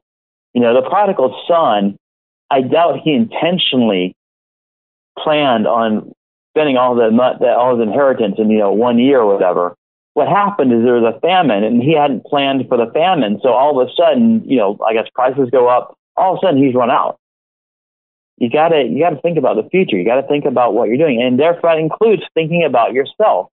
You 0.53 0.61
know, 0.61 0.73
the 0.73 0.87
prodigal 0.87 1.43
son, 1.47 1.97
I 2.49 2.61
doubt 2.61 3.01
he 3.03 3.13
intentionally 3.13 4.15
planned 5.17 5.67
on 5.67 6.11
spending 6.55 6.77
all 6.77 6.95
the 6.95 7.55
all 7.55 7.77
his 7.77 7.87
inheritance 7.87 8.35
in 8.37 8.49
you 8.49 8.59
know 8.59 8.71
one 8.71 8.99
year 8.99 9.19
or 9.19 9.33
whatever 9.33 9.75
what 10.13 10.27
happened 10.27 10.71
is 10.71 10.83
there 10.83 11.01
was 11.01 11.15
a 11.15 11.19
famine 11.19 11.63
and 11.63 11.81
he 11.81 11.93
hadn't 11.93 12.25
planned 12.25 12.67
for 12.67 12.77
the 12.77 12.91
famine. 12.93 13.39
So 13.41 13.49
all 13.49 13.79
of 13.79 13.87
a 13.87 13.91
sudden, 13.95 14.43
you 14.45 14.57
know, 14.57 14.77
I 14.85 14.93
guess 14.93 15.07
prices 15.13 15.49
go 15.51 15.67
up. 15.67 15.97
All 16.15 16.33
of 16.33 16.37
a 16.37 16.45
sudden 16.45 16.63
he's 16.63 16.75
run 16.75 16.91
out. 16.91 17.17
You 18.37 18.49
gotta, 18.49 18.83
you 18.83 18.99
gotta 18.99 19.21
think 19.21 19.37
about 19.37 19.55
the 19.55 19.69
future. 19.69 19.97
You 19.97 20.05
gotta 20.05 20.27
think 20.27 20.45
about 20.45 20.73
what 20.73 20.87
you're 20.89 20.97
doing. 20.97 21.21
And 21.21 21.39
therefore 21.39 21.71
that 21.71 21.79
includes 21.79 22.23
thinking 22.33 22.63
about 22.63 22.93
yourself. 22.93 23.49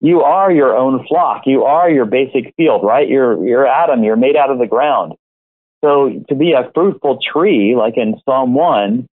you 0.00 0.22
are 0.22 0.50
your 0.50 0.76
own 0.76 1.06
flock. 1.06 1.42
You 1.44 1.64
are 1.64 1.90
your 1.90 2.06
basic 2.06 2.54
field, 2.56 2.84
right? 2.84 3.08
You're, 3.08 3.44
you're 3.46 3.66
Adam. 3.66 4.02
You're 4.02 4.16
made 4.16 4.36
out 4.36 4.50
of 4.50 4.58
the 4.58 4.66
ground. 4.66 5.14
So 5.84 6.24
to 6.28 6.34
be 6.34 6.52
a 6.52 6.70
fruitful 6.74 7.18
tree, 7.20 7.76
like 7.76 7.96
in 7.96 8.20
Psalm 8.24 8.54
1, 8.54 9.06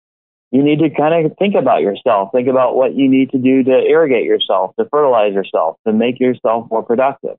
you 0.53 0.63
need 0.63 0.81
to 0.81 0.91
kind 0.91 1.27
of 1.27 1.33
think 1.39 1.55
about 1.55 1.81
yourself. 1.81 2.29
Think 2.31 2.47
about 2.47 2.77
what 2.77 2.95
you 2.95 3.09
need 3.09 3.31
to 3.31 3.39
do 3.39 3.65
to 3.65 3.71
irrigate 3.71 4.27
yourself, 4.27 4.77
to 4.79 4.85
fertilize 4.91 5.33
yourself, 5.33 5.79
to 5.87 5.95
make 5.95 6.21
yourself 6.21 6.71
more 6.71 6.83
productive. 6.83 7.37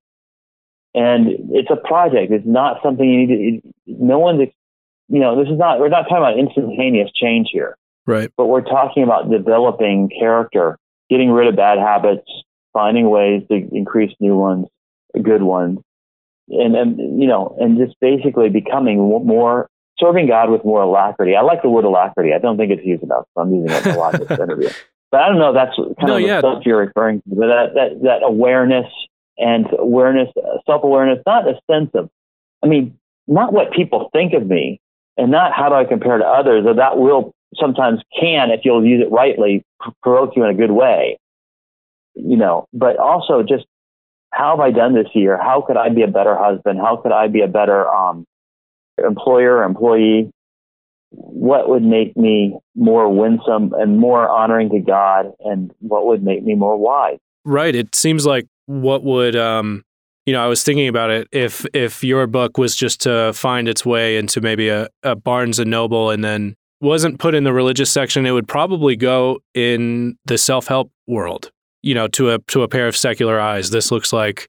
And 0.95 1.27
it's 1.51 1.69
a 1.69 1.75
project. 1.75 2.31
It's 2.31 2.45
not 2.45 2.81
something 2.81 3.07
you 3.07 3.27
need 3.27 3.61
to, 3.61 3.73
no 3.85 4.17
one's, 4.17 4.49
you 5.09 5.19
know, 5.19 5.39
this 5.41 5.51
is 5.51 5.59
not, 5.59 5.79
we're 5.79 5.89
not 5.89 6.03
talking 6.03 6.17
about 6.17 6.39
instantaneous 6.39 7.11
change 7.13 7.49
here. 7.53 7.77
Right. 8.07 8.31
But 8.35 8.47
we're 8.47 8.61
talking 8.61 9.03
about 9.03 9.29
developing 9.29 10.09
character, 10.09 10.79
getting 11.07 11.29
rid 11.29 11.47
of 11.47 11.55
bad 11.55 11.77
habits, 11.77 12.27
finding 12.73 13.11
ways 13.11 13.43
to 13.49 13.55
increase 13.71 14.11
new 14.19 14.35
ones, 14.35 14.65
good 15.21 15.43
ones. 15.43 15.79
And, 16.49 16.75
and 16.75 17.21
you 17.21 17.27
know, 17.27 17.55
and 17.59 17.77
just 17.77 17.99
basically 18.01 18.49
becoming 18.49 18.97
more 18.97 19.69
serving 20.03 20.27
God 20.27 20.49
with 20.49 20.63
more 20.65 20.81
alacrity. 20.81 21.35
I 21.35 21.41
like 21.41 21.61
the 21.61 21.69
word 21.69 21.85
alacrity. 21.85 22.33
I 22.33 22.39
don't 22.39 22.57
think 22.57 22.71
it's 22.71 22.85
used 22.85 23.03
enough, 23.03 23.25
so 23.33 23.41
I'm 23.41 23.53
using 23.53 23.71
it 23.71 23.85
a 23.85 23.97
lot 23.97 24.15
in 24.15 24.27
this 24.27 24.39
interview. 24.39 24.69
But 25.11 25.21
I 25.21 25.29
don't 25.29 25.37
know. 25.37 25.53
That's 25.53 25.75
kind 25.75 25.95
no, 26.01 26.15
of 26.15 26.21
the 26.21 26.27
yeah. 26.27 26.39
stuff 26.39 26.63
you're 26.65 26.79
referring 26.79 27.21
to. 27.21 27.35
But 27.35 27.47
that 27.47 27.73
that 27.75 28.01
that 28.01 28.23
awareness 28.23 28.87
and 29.37 29.67
awareness, 29.77 30.29
self 30.65 30.83
awareness, 30.83 31.19
not 31.25 31.47
a 31.47 31.53
sense 31.71 31.91
of, 31.93 32.09
I 32.63 32.67
mean, 32.67 32.97
not 33.27 33.53
what 33.53 33.71
people 33.73 34.09
think 34.11 34.33
of 34.33 34.47
me, 34.47 34.81
and 35.15 35.31
not 35.31 35.53
how 35.53 35.69
do 35.69 35.75
I 35.75 35.85
compare 35.85 36.17
to 36.17 36.25
others. 36.25 36.65
Though 36.65 36.73
that 36.73 36.97
will 36.97 37.33
sometimes 37.55 38.01
can, 38.19 38.49
if 38.49 38.61
you'll 38.63 38.85
use 38.85 39.03
it 39.05 39.11
rightly, 39.11 39.63
provoke 40.01 40.35
you 40.35 40.43
in 40.43 40.49
a 40.49 40.55
good 40.55 40.71
way. 40.71 41.19
You 42.15 42.37
know, 42.37 42.67
but 42.73 42.97
also 42.97 43.43
just 43.43 43.65
how 44.31 44.57
have 44.57 44.59
I 44.59 44.71
done 44.71 44.95
this 44.95 45.09
year? 45.13 45.37
How 45.37 45.61
could 45.61 45.77
I 45.77 45.89
be 45.89 46.01
a 46.01 46.07
better 46.07 46.35
husband? 46.35 46.79
How 46.79 46.95
could 46.97 47.11
I 47.11 47.27
be 47.27 47.41
a 47.41 47.47
better 47.47 47.87
um, 47.87 48.25
employer, 49.05 49.63
employee, 49.63 50.31
what 51.11 51.69
would 51.69 51.83
make 51.83 52.17
me 52.17 52.57
more 52.75 53.07
winsome 53.13 53.73
and 53.77 53.99
more 53.99 54.27
honoring 54.27 54.69
to 54.71 54.79
God, 54.79 55.31
and 55.39 55.71
what 55.79 56.05
would 56.05 56.23
make 56.23 56.43
me 56.43 56.55
more 56.55 56.77
wise? 56.77 57.19
Right. 57.45 57.75
It 57.75 57.93
seems 57.93 58.25
like 58.25 58.47
what 58.65 59.03
would, 59.03 59.35
um, 59.35 59.83
you 60.25 60.33
know, 60.33 60.43
I 60.43 60.47
was 60.47 60.63
thinking 60.63 60.87
about 60.87 61.11
it. 61.11 61.27
If 61.31 61.65
if 61.73 62.03
your 62.03 62.25
book 62.27 62.57
was 62.57 62.75
just 62.75 63.01
to 63.01 63.33
find 63.33 63.67
its 63.67 63.85
way 63.85 64.17
into 64.17 64.41
maybe 64.41 64.69
a, 64.69 64.87
a 65.03 65.15
Barnes 65.15 65.59
and 65.59 65.69
Noble, 65.69 66.09
and 66.09 66.23
then 66.23 66.55
wasn't 66.81 67.19
put 67.19 67.35
in 67.35 67.43
the 67.43 67.53
religious 67.53 67.91
section, 67.91 68.25
it 68.25 68.31
would 68.31 68.47
probably 68.47 68.95
go 68.95 69.39
in 69.53 70.17
the 70.25 70.37
self 70.37 70.67
help 70.67 70.91
world. 71.07 71.51
You 71.81 71.93
know, 71.93 72.07
to 72.09 72.31
a 72.31 72.39
to 72.39 72.63
a 72.63 72.67
pair 72.67 72.87
of 72.87 72.95
secular 72.95 73.39
eyes, 73.39 73.69
this 73.69 73.91
looks 73.91 74.13
like, 74.13 74.47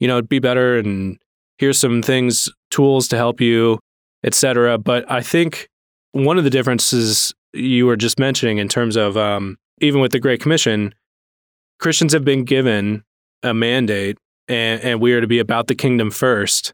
you 0.00 0.08
know, 0.08 0.14
it'd 0.14 0.28
be 0.28 0.40
better 0.40 0.76
and 0.76 1.18
here's 1.58 1.78
some 1.78 2.02
things, 2.02 2.50
tools 2.70 3.06
to 3.06 3.16
help 3.16 3.40
you, 3.40 3.78
etc. 4.24 4.78
But 4.78 5.10
I 5.10 5.20
think 5.20 5.68
one 6.12 6.38
of 6.38 6.44
the 6.44 6.50
differences 6.50 7.34
you 7.52 7.86
were 7.86 7.96
just 7.96 8.18
mentioning 8.18 8.58
in 8.58 8.68
terms 8.68 8.96
of 8.96 9.16
um, 9.16 9.58
even 9.80 10.00
with 10.00 10.12
the 10.12 10.20
Great 10.20 10.40
Commission, 10.40 10.94
Christians 11.78 12.12
have 12.12 12.24
been 12.24 12.44
given 12.44 13.02
a 13.42 13.52
mandate, 13.52 14.18
and, 14.48 14.80
and 14.82 15.00
we 15.00 15.12
are 15.12 15.20
to 15.20 15.26
be 15.26 15.38
about 15.38 15.66
the 15.66 15.74
kingdom 15.74 16.10
first. 16.10 16.72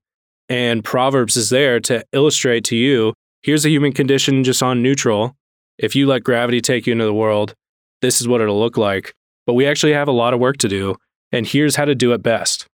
And 0.49 0.85
Proverbs 0.85 1.37
is 1.37 1.51
there 1.51 1.81
to 1.81 2.05
illustrate 2.13 2.65
to 2.65 2.77
you 2.77 3.15
here's 3.43 3.63
the 3.63 3.71
human 3.71 3.93
condition 3.93 4.45
just 4.45 4.63
on 4.63 4.83
neutral. 4.83 5.35
If 5.79 5.95
you 5.95 6.07
let 6.07 6.25
gravity 6.25 6.61
take 6.61 6.87
you 6.87 6.93
into 6.93 7.05
the 7.05 7.15
world, 7.15 7.55
this 8.03 8.21
is 8.21 8.29
what 8.29 8.41
it'll 8.41 8.59
look 8.59 8.77
like. 8.77 9.15
But 9.47 9.55
we 9.55 9.67
actually 9.67 9.93
have 9.93 10.09
a 10.09 10.13
lot 10.13 10.35
of 10.35 10.41
work 10.41 10.59
to 10.59 10.69
do, 10.69 10.97
and 11.33 11.47
here's 11.47 11.77
how 11.77 11.85
to 11.85 11.95
do 11.95 12.13
it 12.13 12.23
best. 12.23 12.67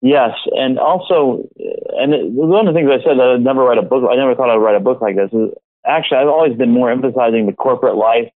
Yes, 0.00 0.32
and 0.52 0.78
also, 0.78 1.48
and 1.92 2.36
one 2.36 2.66
of 2.66 2.74
the 2.74 2.78
things 2.78 2.90
I 2.90 3.02
said 3.02 3.18
that 3.18 3.34
I'd 3.36 3.44
never 3.44 3.62
write 3.62 3.78
a 3.78 3.82
book. 3.82 4.08
I 4.10 4.16
never 4.16 4.34
thought 4.34 4.50
I'd 4.50 4.56
write 4.56 4.76
a 4.76 4.80
book 4.80 5.00
like 5.00 5.16
this. 5.16 5.30
Is 5.32 5.50
actually 5.86 6.18
I've 6.18 6.28
always 6.28 6.56
been 6.56 6.70
more 6.70 6.90
emphasizing 6.90 7.46
the 7.46 7.52
corporate 7.52 7.96
life 7.96 8.30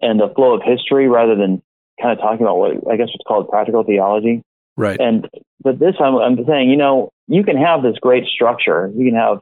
and 0.00 0.20
the 0.20 0.28
flow 0.34 0.54
of 0.54 0.62
history 0.64 1.08
rather 1.08 1.34
than 1.34 1.62
kind 2.00 2.12
of 2.12 2.18
talking 2.18 2.42
about 2.42 2.58
what 2.58 2.72
I 2.90 2.96
guess 2.96 3.08
what's 3.08 3.26
called 3.26 3.48
practical 3.48 3.84
theology. 3.84 4.42
Right. 4.76 4.98
And 5.00 5.28
but 5.62 5.78
this 5.78 5.96
time 5.96 6.16
I'm 6.16 6.44
saying, 6.46 6.70
you 6.70 6.76
know, 6.76 7.10
you 7.26 7.44
can 7.44 7.56
have 7.56 7.82
this 7.82 7.96
great 8.00 8.26
structure. 8.26 8.90
You 8.94 9.10
can 9.10 9.18
have 9.18 9.40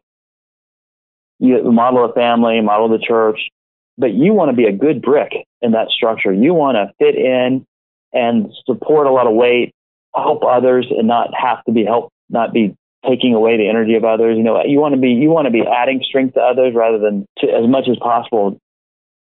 you 1.38 1.70
model 1.70 2.04
a 2.04 2.12
family, 2.14 2.60
model 2.60 2.88
the 2.88 2.98
church, 2.98 3.50
but 3.98 4.12
you 4.14 4.32
want 4.32 4.50
to 4.50 4.56
be 4.56 4.64
a 4.64 4.72
good 4.72 5.02
brick 5.02 5.32
in 5.60 5.72
that 5.72 5.88
structure. 5.90 6.32
You 6.32 6.54
want 6.54 6.76
to 6.76 6.92
fit 6.98 7.14
in 7.14 7.66
and 8.12 8.50
support 8.64 9.06
a 9.06 9.12
lot 9.12 9.26
of 9.26 9.34
weight 9.34 9.74
help 10.16 10.42
others 10.44 10.86
and 10.90 11.06
not 11.06 11.30
have 11.34 11.62
to 11.64 11.72
be 11.72 11.84
helped, 11.84 12.12
not 12.28 12.52
be 12.52 12.74
taking 13.08 13.34
away 13.34 13.56
the 13.56 13.68
energy 13.68 13.94
of 13.94 14.04
others. 14.04 14.36
You 14.36 14.42
know, 14.42 14.62
you 14.64 14.78
want 14.78 14.94
to 14.94 15.00
be 15.00 15.10
you 15.10 15.30
want 15.30 15.46
to 15.46 15.50
be 15.50 15.62
adding 15.62 16.02
strength 16.02 16.34
to 16.34 16.40
others 16.40 16.74
rather 16.74 16.98
than 16.98 17.26
to, 17.38 17.46
as 17.48 17.66
much 17.68 17.88
as 17.88 17.96
possible 17.98 18.60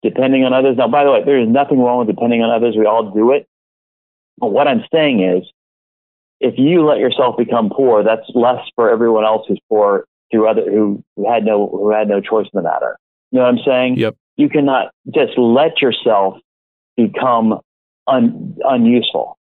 depending 0.02 0.44
on 0.44 0.52
others. 0.52 0.76
Now, 0.76 0.86
by 0.88 1.02
the 1.02 1.10
way, 1.10 1.24
there 1.24 1.40
is 1.40 1.48
nothing 1.48 1.78
wrong 1.80 1.98
with 1.98 2.14
depending 2.14 2.42
on 2.42 2.50
others. 2.50 2.76
We 2.78 2.84
all 2.84 3.10
do 3.10 3.32
it. 3.32 3.46
But 4.38 4.48
what 4.48 4.68
I'm 4.68 4.84
saying 4.92 5.22
is, 5.22 5.50
if 6.40 6.54
you 6.58 6.84
let 6.84 6.98
yourself 6.98 7.36
become 7.38 7.70
poor, 7.70 8.04
that's 8.04 8.28
less 8.34 8.60
for 8.76 8.90
everyone 8.90 9.24
else 9.24 9.46
who's 9.48 9.60
poor 9.68 10.04
through 10.30 10.48
other 10.48 10.62
who, 10.70 11.02
who 11.16 11.32
had 11.32 11.44
no 11.44 11.68
who 11.68 11.90
had 11.90 12.08
no 12.08 12.20
choice 12.20 12.46
in 12.52 12.58
the 12.58 12.62
matter. 12.62 12.98
You 13.30 13.38
know 13.38 13.44
what 13.44 13.54
I'm 13.54 13.64
saying? 13.64 13.98
Yep. 13.98 14.16
You 14.36 14.48
cannot 14.48 14.90
just 15.14 15.38
let 15.38 15.80
yourself 15.80 16.38
become 16.96 17.60
un, 18.06 18.56
unuseful. 18.62 19.38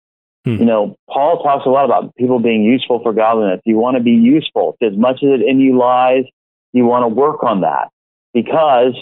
Hmm. 0.48 0.60
You 0.60 0.64
know, 0.64 0.96
Paul 1.10 1.42
talks 1.42 1.66
a 1.66 1.68
lot 1.68 1.84
about 1.84 2.14
people 2.16 2.38
being 2.38 2.62
useful 2.62 3.00
for 3.02 3.12
godliness. 3.12 3.60
You 3.66 3.76
want 3.76 3.98
to 3.98 4.02
be 4.02 4.12
useful. 4.12 4.78
As 4.80 4.96
much 4.96 5.16
as 5.16 5.40
it 5.40 5.42
in 5.46 5.60
you 5.60 5.76
lies, 5.76 6.24
you 6.72 6.86
want 6.86 7.02
to 7.02 7.08
work 7.08 7.42
on 7.42 7.60
that 7.60 7.90
because 8.32 8.94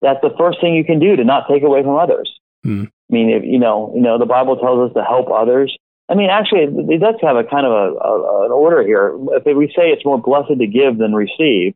that's 0.00 0.20
the 0.22 0.34
first 0.38 0.62
thing 0.62 0.74
you 0.74 0.84
can 0.84 1.00
do 1.00 1.14
to 1.14 1.24
not 1.24 1.46
take 1.46 1.62
away 1.62 1.82
from 1.82 1.96
others. 1.98 2.32
Hmm. 2.62 2.84
I 3.10 3.12
mean, 3.12 3.28
if, 3.28 3.44
you 3.44 3.58
know, 3.58 3.92
you 3.94 4.00
know, 4.00 4.18
the 4.18 4.24
Bible 4.24 4.56
tells 4.56 4.88
us 4.88 4.94
to 4.94 5.04
help 5.04 5.28
others. 5.30 5.76
I 6.08 6.14
mean, 6.14 6.30
actually, 6.30 6.62
it 6.62 7.00
does 7.00 7.16
have 7.20 7.36
a 7.36 7.44
kind 7.44 7.66
of 7.66 7.72
a, 7.72 7.98
a, 7.98 8.44
an 8.46 8.52
order 8.52 8.82
here. 8.82 9.14
If 9.32 9.44
we 9.44 9.66
say 9.76 9.90
it's 9.90 10.06
more 10.06 10.20
blessed 10.20 10.58
to 10.58 10.66
give 10.66 10.96
than 10.96 11.12
receive, 11.12 11.74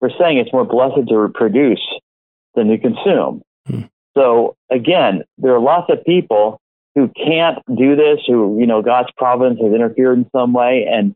we're 0.00 0.16
saying 0.16 0.38
it's 0.38 0.52
more 0.52 0.64
blessed 0.64 1.08
to 1.08 1.28
produce 1.34 1.84
than 2.54 2.68
to 2.68 2.78
consume. 2.78 3.42
Hmm. 3.66 3.82
So 4.16 4.54
again, 4.70 5.24
there 5.38 5.54
are 5.54 5.60
lots 5.60 5.90
of 5.90 6.04
people 6.04 6.60
who 7.00 7.10
can't 7.16 7.58
do 7.74 7.96
this, 7.96 8.20
who, 8.26 8.58
you 8.60 8.66
know, 8.66 8.82
God's 8.82 9.08
providence 9.16 9.60
has 9.60 9.72
interfered 9.72 10.18
in 10.18 10.30
some 10.32 10.52
way. 10.52 10.86
And, 10.90 11.14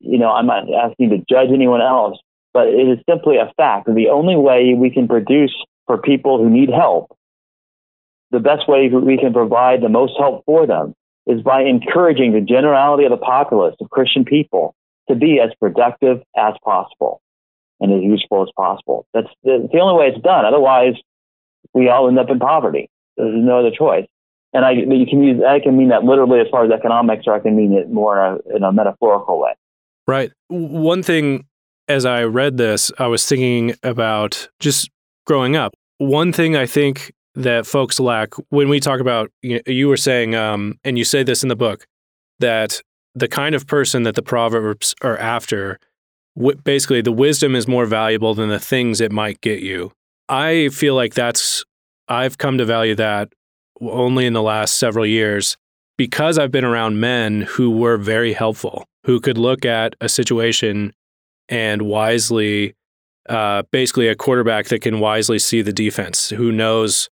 you 0.00 0.18
know, 0.18 0.30
I'm 0.30 0.46
not 0.46 0.64
asking 0.72 1.10
to 1.10 1.18
judge 1.28 1.50
anyone 1.52 1.82
else, 1.82 2.18
but 2.54 2.68
it 2.68 2.88
is 2.88 2.98
simply 3.08 3.36
a 3.36 3.52
fact. 3.56 3.86
That 3.86 3.94
the 3.94 4.08
only 4.08 4.36
way 4.36 4.74
we 4.74 4.90
can 4.90 5.08
produce 5.08 5.54
for 5.86 5.98
people 5.98 6.38
who 6.38 6.48
need 6.48 6.70
help, 6.70 7.16
the 8.30 8.40
best 8.40 8.68
way 8.68 8.88
we 8.88 9.18
can 9.18 9.32
provide 9.32 9.82
the 9.82 9.88
most 9.88 10.14
help 10.18 10.44
for 10.46 10.66
them 10.66 10.94
is 11.26 11.42
by 11.42 11.62
encouraging 11.62 12.32
the 12.32 12.40
generality 12.40 13.04
of 13.04 13.10
the 13.10 13.16
populace 13.16 13.74
of 13.80 13.90
Christian 13.90 14.24
people 14.24 14.74
to 15.08 15.14
be 15.14 15.40
as 15.40 15.50
productive 15.60 16.22
as 16.36 16.54
possible 16.64 17.20
and 17.80 17.92
as 17.92 18.02
useful 18.02 18.42
as 18.42 18.48
possible. 18.56 19.06
That's 19.12 19.28
the, 19.44 19.68
the 19.70 19.80
only 19.80 20.00
way 20.00 20.06
it's 20.08 20.22
done. 20.22 20.44
Otherwise, 20.44 20.94
we 21.74 21.88
all 21.88 22.08
end 22.08 22.18
up 22.18 22.30
in 22.30 22.38
poverty. 22.38 22.88
There's 23.16 23.34
no 23.34 23.58
other 23.58 23.70
choice 23.70 24.06
and 24.56 24.64
I 24.64 24.70
you 24.72 25.06
can 25.06 25.22
use 25.22 25.42
I 25.46 25.60
can 25.60 25.76
mean 25.76 25.88
that 25.88 26.04
literally 26.04 26.40
as 26.40 26.46
far 26.50 26.64
as 26.64 26.70
economics, 26.70 27.24
or 27.26 27.34
I 27.34 27.40
can 27.40 27.54
mean 27.54 27.74
it 27.74 27.90
more 27.90 28.18
in 28.18 28.40
a, 28.52 28.56
in 28.56 28.62
a 28.62 28.72
metaphorical 28.72 29.38
way. 29.38 29.52
Right. 30.08 30.32
One 30.48 31.02
thing 31.02 31.44
as 31.88 32.06
I 32.06 32.22
read 32.24 32.56
this, 32.56 32.90
I 32.98 33.06
was 33.06 33.26
thinking 33.26 33.74
about 33.82 34.48
just 34.58 34.90
growing 35.26 35.56
up. 35.56 35.74
One 35.98 36.32
thing 36.32 36.56
I 36.56 36.66
think 36.66 37.12
that 37.34 37.66
folks 37.66 38.00
lack 38.00 38.32
when 38.48 38.70
we 38.70 38.80
talk 38.80 39.00
about 39.00 39.30
you, 39.42 39.56
know, 39.56 39.72
you 39.72 39.88
were 39.88 39.96
saying, 39.98 40.34
um, 40.34 40.78
and 40.84 40.96
you 40.96 41.04
say 41.04 41.22
this 41.22 41.42
in 41.42 41.50
the 41.50 41.56
book, 41.56 41.86
that 42.40 42.80
the 43.14 43.28
kind 43.28 43.54
of 43.54 43.66
person 43.66 44.04
that 44.04 44.14
the 44.14 44.22
proverbs 44.22 44.94
are 45.02 45.18
after, 45.18 45.78
w- 46.36 46.56
basically, 46.64 47.02
the 47.02 47.12
wisdom 47.12 47.54
is 47.54 47.68
more 47.68 47.84
valuable 47.84 48.34
than 48.34 48.48
the 48.48 48.58
things 48.58 49.00
it 49.02 49.12
might 49.12 49.40
get 49.42 49.60
you. 49.60 49.92
I 50.30 50.70
feel 50.70 50.94
like 50.94 51.12
that's 51.12 51.64
I've 52.08 52.38
come 52.38 52.56
to 52.58 52.64
value 52.64 52.94
that 52.94 53.28
only 53.80 54.26
in 54.26 54.32
the 54.32 54.42
last 54.42 54.78
several 54.78 55.06
years 55.06 55.56
because 55.96 56.38
I've 56.38 56.52
been 56.52 56.64
around 56.64 57.00
men 57.00 57.42
who 57.42 57.70
were 57.70 57.96
very 57.96 58.32
helpful, 58.32 58.86
who 59.04 59.20
could 59.20 59.38
look 59.38 59.64
at 59.64 59.94
a 60.00 60.08
situation 60.08 60.92
and 61.48 61.82
wisely, 61.82 62.74
uh, 63.28 63.62
basically, 63.70 64.08
a 64.08 64.14
quarterback 64.14 64.66
that 64.66 64.82
can 64.82 65.00
wisely 65.00 65.38
see 65.38 65.62
the 65.62 65.72
defense, 65.72 66.30
who 66.30 66.52
knows, 66.52 67.08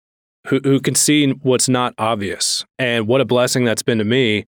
who, 0.48 0.60
who 0.64 0.80
can 0.80 0.96
see 0.96 1.32
what's 1.32 1.70
not 1.70 1.94
obvious. 1.98 2.66
And 2.78 3.08
what 3.08 3.22
a 3.22 3.26
blessing 3.26 3.64
that's 3.64 3.84
been 3.84 4.00
to 4.00 4.04
me. 4.04 4.46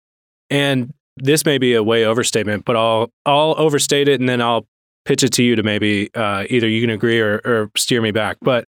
And 0.50 0.94
this 1.18 1.46
may 1.46 1.58
be 1.58 1.74
a 1.74 1.84
way 1.84 2.06
overstatement, 2.06 2.66
but 2.66 2.76
I'll 2.76 3.12
I'll 3.26 3.56
overstate 3.58 4.08
it 4.08 4.20
and 4.20 4.30
then 4.30 4.42
I'll 4.42 4.66
pitch 5.06 5.24
it 5.24 5.34
to 5.34 5.44
you 5.44 5.56
to 5.56 5.64
maybe 5.64 6.10
uh, 6.16 6.46
either 6.50 6.68
you 6.68 6.82
can 6.82 6.90
agree 6.90 7.20
or, 7.20 7.42
or 7.46 7.72
steer 7.76 8.02
me 8.02 8.12
back. 8.12 8.38
But 8.42 8.66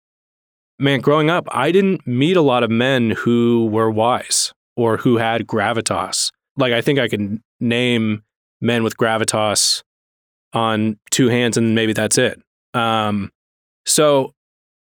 man, 0.79 1.01
growing 1.01 1.31
up, 1.31 1.47
I 1.51 1.73
didn't 1.73 2.07
meet 2.07 2.37
a 2.37 2.43
lot 2.43 2.63
of 2.63 2.71
men 2.71 3.11
who 3.11 3.67
were 3.67 3.91
wise 3.91 4.53
or 4.77 4.99
who 4.99 5.17
had 5.17 5.47
gravitas 5.47 6.31
like 6.57 6.73
I 6.73 6.81
think 6.81 6.99
I 6.99 7.09
can 7.09 7.43
name 7.61 8.23
men 8.61 8.83
with 8.83 8.97
gravitas 8.97 9.83
on 10.53 10.99
two 11.11 11.29
hands, 11.29 11.57
and 11.57 11.75
maybe 11.75 11.93
that's 11.93 12.19
it. 12.19 12.41
Um, 12.75 13.31
so 13.85 14.33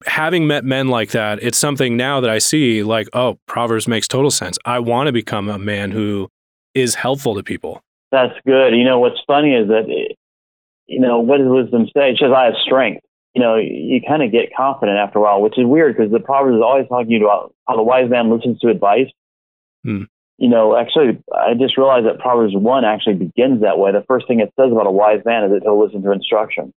having 0.06 0.48
met 0.48 0.64
men 0.64 0.88
like 0.88 1.12
that, 1.12 1.42
it's 1.42 1.58
something 1.58 1.98
now 1.98 2.22
that 2.22 2.30
I 2.30 2.38
see 2.38 2.84
like, 2.84 3.08
oh, 3.14 3.38
Proverbs 3.48 3.88
makes 3.88 4.08
total 4.08 4.32
sense. 4.32 4.58
I 4.66 4.80
want 4.80 5.08
to 5.08 5.14
become 5.14 5.50
a 5.50 5.60
man 5.60 5.92
who 5.92 6.30
is 6.74 6.96
helpful 6.96 7.36
to 7.36 7.44
people. 7.44 7.82
That's 8.12 8.34
good. 8.46 8.74
You 8.74 8.86
know, 8.86 9.00
what's 9.00 9.20
funny 9.28 9.54
is 9.54 9.68
that, 9.68 9.86
you 10.86 11.00
know, 11.00 11.20
what 11.20 11.40
does 11.40 11.48
wisdom 11.50 11.88
say? 11.88 12.12
It 12.12 12.20
says, 12.20 12.32
I 12.36 12.46
have 12.46 12.54
strength. 12.64 13.02
You 13.38 13.44
know, 13.44 13.58
you 13.58 14.02
kind 14.02 14.24
of 14.24 14.32
get 14.32 14.50
confident 14.58 14.98
after 14.98 15.20
a 15.20 15.22
while, 15.22 15.44
which 15.44 15.60
is 15.60 15.64
weird 15.64 15.96
because 15.96 16.12
the 16.12 16.20
Proverbs 16.20 16.56
is 16.56 16.64
always 16.64 16.88
talking 16.88 17.22
about 17.22 17.54
how 17.68 17.76
the 17.76 17.84
wise 17.84 18.10
man 18.10 18.32
listens 18.32 18.58
to 18.62 18.70
advice. 18.70 19.12
Hmm. 19.84 20.06
You 20.40 20.50
know, 20.50 20.76
actually, 20.76 21.22
I 21.32 21.54
just 21.54 21.78
realized 21.78 22.08
that 22.08 22.18
Proverbs 22.18 22.56
1 22.56 22.84
actually 22.84 23.14
begins 23.14 23.62
that 23.62 23.78
way. 23.78 23.92
The 23.92 24.04
first 24.08 24.28
thing 24.28 24.40
it 24.40 24.52
says 24.60 24.72
about 24.72 24.88
a 24.88 24.92
wise 24.92 25.22
man 25.24 25.44
is 25.44 25.52
that 25.52 25.62
he'll 25.62 25.80
listen 25.80 26.02
to 26.02 26.12
instruction. 26.14 26.74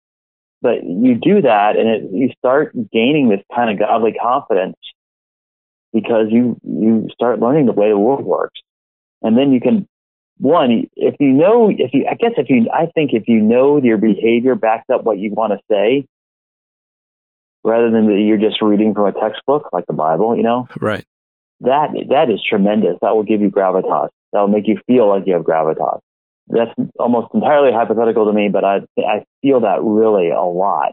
But 0.60 0.82
you 0.82 1.14
do 1.14 1.42
that 1.42 1.76
and 1.76 1.88
it, 1.88 2.10
you 2.12 2.30
start 2.36 2.72
gaining 2.92 3.28
this 3.28 3.40
kind 3.54 3.70
of 3.70 3.78
godly 3.78 4.14
confidence 4.20 4.78
because 5.92 6.26
you, 6.30 6.58
you 6.64 7.06
start 7.14 7.38
learning 7.38 7.66
the 7.66 7.72
way 7.72 7.88
the 7.88 7.96
world 7.96 8.24
works. 8.24 8.60
And 9.22 9.38
then 9.38 9.52
you 9.52 9.60
can, 9.60 9.86
one, 10.38 10.90
if 10.96 11.14
you 11.20 11.28
know, 11.28 11.70
if 11.70 11.94
you, 11.94 12.04
I 12.10 12.14
guess 12.14 12.32
if 12.36 12.50
you, 12.50 12.68
I 12.74 12.86
think 12.86 13.12
if 13.12 13.28
you 13.28 13.40
know 13.40 13.80
your 13.80 13.98
behavior 13.98 14.56
backs 14.56 14.86
up 14.92 15.04
what 15.04 15.18
you 15.18 15.30
want 15.30 15.52
to 15.52 15.60
say, 15.70 16.08
rather 17.64 17.90
than 17.90 18.06
that 18.06 18.20
you're 18.20 18.38
just 18.38 18.62
reading 18.62 18.94
from 18.94 19.06
a 19.06 19.12
textbook 19.12 19.68
like 19.72 19.86
the 19.86 19.92
Bible, 19.92 20.36
you 20.36 20.42
know? 20.42 20.68
Right. 20.80 21.04
That, 21.60 21.90
that 22.10 22.30
is 22.30 22.40
tremendous. 22.48 22.96
That 23.02 23.16
will 23.16 23.24
give 23.24 23.40
you 23.40 23.50
gravitas. 23.50 24.10
That 24.32 24.40
will 24.40 24.48
make 24.48 24.68
you 24.68 24.78
feel 24.86 25.08
like 25.08 25.24
you 25.26 25.34
have 25.34 25.42
gravitas 25.42 26.00
that's 26.50 26.72
almost 26.98 27.28
entirely 27.34 27.72
hypothetical 27.72 28.26
to 28.26 28.32
me, 28.32 28.48
but 28.48 28.64
I 28.64 28.80
I 28.98 29.24
feel 29.42 29.60
that 29.60 29.82
really 29.82 30.30
a 30.30 30.42
lot. 30.42 30.92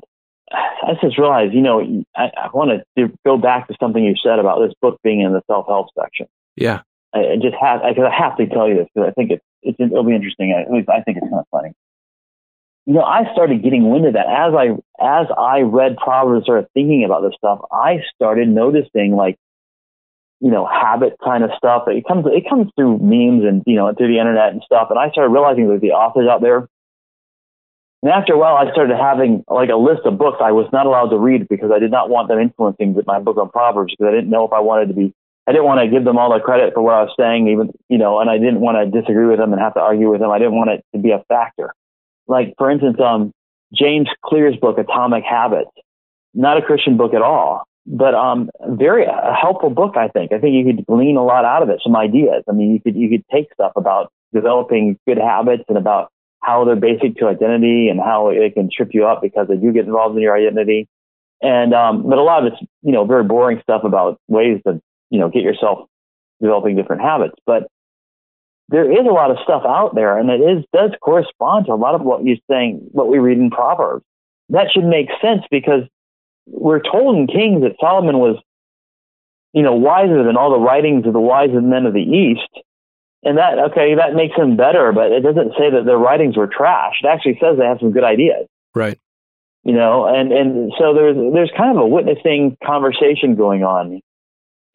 I 0.51 0.93
just 1.01 1.18
realized, 1.18 1.53
you 1.53 1.61
know, 1.61 2.03
I, 2.16 2.30
I 2.38 2.49
want 2.53 2.84
to 2.97 3.11
go 3.26 3.38
back 3.38 3.68
to 3.68 3.76
something 3.80 4.03
you 4.03 4.16
said 4.22 4.39
about 4.39 4.59
this 4.59 4.74
book 4.82 4.99
being 5.03 5.22
in 5.22 5.34
the 5.34 5.41
self 5.47 5.66
help 5.68 5.88
section. 5.97 6.28
Yeah, 6.55 6.82
I, 7.13 7.20
I 7.20 7.36
just 7.41 7.55
have 7.59 7.82
because 7.88 8.11
I 8.11 8.16
have 8.16 8.38
to 8.38 8.47
tell 8.47 8.68
you 8.68 8.76
this 8.76 8.88
because 8.93 9.09
I 9.09 9.11
think 9.13 9.32
it's, 9.32 9.43
it's 9.63 9.78
it'll 9.80 10.03
be 10.03 10.16
interesting. 10.16 10.51
At 10.51 10.72
least 10.72 10.89
I 10.89 11.01
think 11.01 11.18
it's 11.18 11.28
kind 11.28 11.39
of 11.39 11.47
funny. 11.51 11.72
You 12.86 12.94
know, 12.94 13.04
I 13.04 13.32
started 13.34 13.64
getting 13.64 13.90
wind 13.90 14.06
of 14.06 14.14
that 14.14 14.28
as 14.28 14.54
I 14.54 14.68
as 15.02 15.28
I 15.36 15.62
read 15.62 15.98
Proverbs, 15.98 16.46
started 16.46 16.68
thinking 16.74 17.04
about 17.04 17.22
this 17.22 17.34
stuff. 17.38 17.60
I 17.72 18.02
started 18.16 18.48
noticing 18.48 19.16
like 19.16 19.38
you 20.42 20.52
know, 20.52 20.66
habit 20.66 21.16
kind 21.24 21.44
of 21.44 21.52
stuff. 21.58 21.88
It 21.88 22.06
comes 22.08 22.26
it 22.28 22.48
comes 22.48 22.72
through 22.76 23.00
memes 23.00 23.44
and 23.46 23.64
you 23.66 23.76
know 23.76 23.94
through 23.94 24.10
the 24.10 24.20
internet 24.20 24.52
and 24.52 24.62
stuff. 24.64 24.88
And 24.90 25.00
I 25.00 25.10
started 25.10 25.32
realizing 25.32 25.70
that 25.70 25.82
the 25.82 25.92
authors 25.92 26.28
out 26.30 26.42
there. 26.42 26.68
And 28.04 28.12
after 28.12 28.34
a 28.34 28.38
while, 28.38 28.56
I 28.56 28.72
started 28.72 28.96
having 28.98 29.44
like 29.48 29.70
a 29.70 29.76
list 29.76 30.02
of 30.06 30.20
books 30.20 30.38
I 30.40 30.52
was 30.52 30.70
not 30.72 30.86
allowed 30.86 31.10
to 31.10 31.18
read 31.18 31.48
because 31.50 31.72
I 31.74 31.80
did 31.80 31.90
not 31.90 32.10
want 32.10 32.28
them 32.28 32.38
influencing 32.38 32.96
my 33.08 33.20
book 33.20 33.38
on 33.38 33.50
Proverbs 33.50 33.96
because 33.98 34.12
I 34.12 34.14
didn't 34.14 34.30
know 34.30 34.46
if 34.46 34.54
I 34.54 34.60
wanted 34.60 34.90
to 34.90 34.94
be. 34.94 35.14
I 35.48 35.52
didn't 35.52 35.66
want 35.66 35.80
to 35.80 35.88
give 35.88 36.06
them 36.06 36.18
all 36.18 36.34
the 36.34 36.40
credit 36.40 36.74
for 36.74 36.82
what 36.82 36.94
I 36.94 37.04
was 37.04 37.14
saying, 37.18 37.48
even 37.48 37.72
you 37.90 37.98
know, 37.98 38.20
and 38.20 38.30
I 38.30 38.38
didn't 38.38 38.60
want 38.60 38.78
to 38.78 39.02
disagree 39.02 39.26
with 39.26 39.40
them 39.40 39.54
and 39.54 39.62
have 39.62 39.76
to 39.76 39.80
argue 39.80 40.12
with 40.12 40.20
them. 40.20 40.30
I 40.30 40.38
didn't 40.38 40.56
want 40.56 40.70
it 40.70 40.86
to 40.94 41.02
be 41.02 41.12
a 41.12 41.24
factor. 41.30 41.74
Like 42.28 42.53
for 42.57 42.69
instance, 42.69 42.97
um, 42.99 43.32
James 43.73 44.07
Clear's 44.23 44.55
book 44.57 44.78
Atomic 44.78 45.23
Habits, 45.23 45.71
not 46.34 46.57
a 46.57 46.61
Christian 46.61 46.97
book 46.97 47.13
at 47.13 47.21
all 47.21 47.65
but 47.86 48.15
um, 48.15 48.49
very 48.69 49.05
a 49.05 49.34
helpful 49.39 49.69
book. 49.69 49.95
I 49.95 50.07
think. 50.07 50.32
I 50.32 50.39
think 50.39 50.55
you 50.55 50.65
could 50.65 50.86
glean 50.86 51.17
a 51.17 51.23
lot 51.23 51.45
out 51.45 51.61
of 51.61 51.69
it. 51.69 51.82
Some 51.84 51.95
ideas. 51.95 52.43
I 52.49 52.51
mean, 52.51 52.71
you 52.71 52.82
could 52.82 52.95
you 52.95 53.09
could 53.09 53.23
take 53.32 53.53
stuff 53.53 53.73
about 53.76 54.11
developing 54.34 54.97
good 55.07 55.17
habits 55.17 55.63
and 55.69 55.78
about 55.78 56.11
how 56.41 56.65
they're 56.65 56.76
basic 56.76 57.17
to 57.17 57.28
identity 57.28 57.89
and 57.89 57.99
how 57.99 58.30
it 58.30 58.53
can 58.53 58.69
trip 58.76 58.89
you 58.93 59.05
up 59.05 59.21
because 59.21 59.47
they 59.47 59.55
do 59.55 59.71
get 59.71 59.86
involved 59.86 60.15
in 60.15 60.21
your 60.21 60.36
identity. 60.36 60.88
And 61.41 61.73
um, 61.73 62.09
but 62.09 62.17
a 62.17 62.23
lot 62.23 62.45
of 62.45 62.53
it's 62.53 62.61
you 62.82 62.91
know 62.91 63.05
very 63.05 63.23
boring 63.23 63.59
stuff 63.61 63.84
about 63.84 64.19
ways 64.28 64.61
to 64.65 64.82
you 65.11 65.19
know 65.19 65.30
get 65.30 65.43
yourself 65.43 65.88
developing 66.41 66.76
different 66.76 67.03
habits. 67.03 67.36
But 67.45 67.67
there 68.70 68.91
is 68.91 69.05
a 69.07 69.13
lot 69.13 69.32
of 69.32 69.38
stuff 69.43 69.63
out 69.66 69.93
there, 69.93 70.18
and 70.18 70.30
it 70.30 70.41
is 70.41 70.66
does 70.74 70.91
correspond 71.01 71.68
to 71.68 71.74
a 71.74 71.76
lot 71.76 71.95
of 71.95 72.01
what 72.01 72.24
you're 72.24 72.38
saying, 72.49 72.88
what 72.91 73.07
we 73.07 73.20
read 73.20 73.38
in 73.38 73.51
Proverbs. 73.51 74.03
That 74.49 74.68
should 74.72 74.86
make 74.86 75.09
sense 75.22 75.43
because 75.51 75.84
we're 76.47 76.82
told 76.82 77.16
in 77.16 77.28
Kings 77.28 77.61
that 77.61 77.76
Solomon 77.80 78.18
was, 78.18 78.38
you 79.53 79.63
know, 79.63 79.74
wiser 79.74 80.24
than 80.24 80.38
all 80.38 80.51
the 80.51 80.59
writings 80.59 81.05
of 81.05 81.13
the 81.13 81.20
wise 81.20 81.49
men 81.53 81.86
of 81.86 81.93
the 81.93 82.01
East. 82.01 82.49
And 83.24 83.39
that, 83.39 83.57
okay, 83.72 83.95
that 83.95 84.13
makes 84.13 84.36
him 84.38 84.55
better, 84.55 84.91
but 84.91 85.11
it 85.11 85.22
doesn't 85.22 85.53
say 85.57 85.72
that 85.72 85.86
their 85.86 85.97
writings 85.97 86.38
were 86.38 86.47
trash. 86.47 87.01
It 87.03 87.07
actually 87.07 87.39
says 87.41 87.57
they 87.57 87.66
have 87.66 87.80
some 87.80 87.91
good 87.91 88.03
ideas. 88.03 88.45
Right. 88.76 88.99
You 89.63 89.74
know, 89.74 90.05
and, 90.05 90.32
and 90.32 90.72
so 90.78 90.93
there's, 90.93 91.16
there's 91.34 91.51
kind 91.57 91.76
of 91.76 91.84
a 91.84 91.88
witnessing 91.88 92.55
conversation 92.63 93.36
going 93.36 93.63
on 93.63 93.99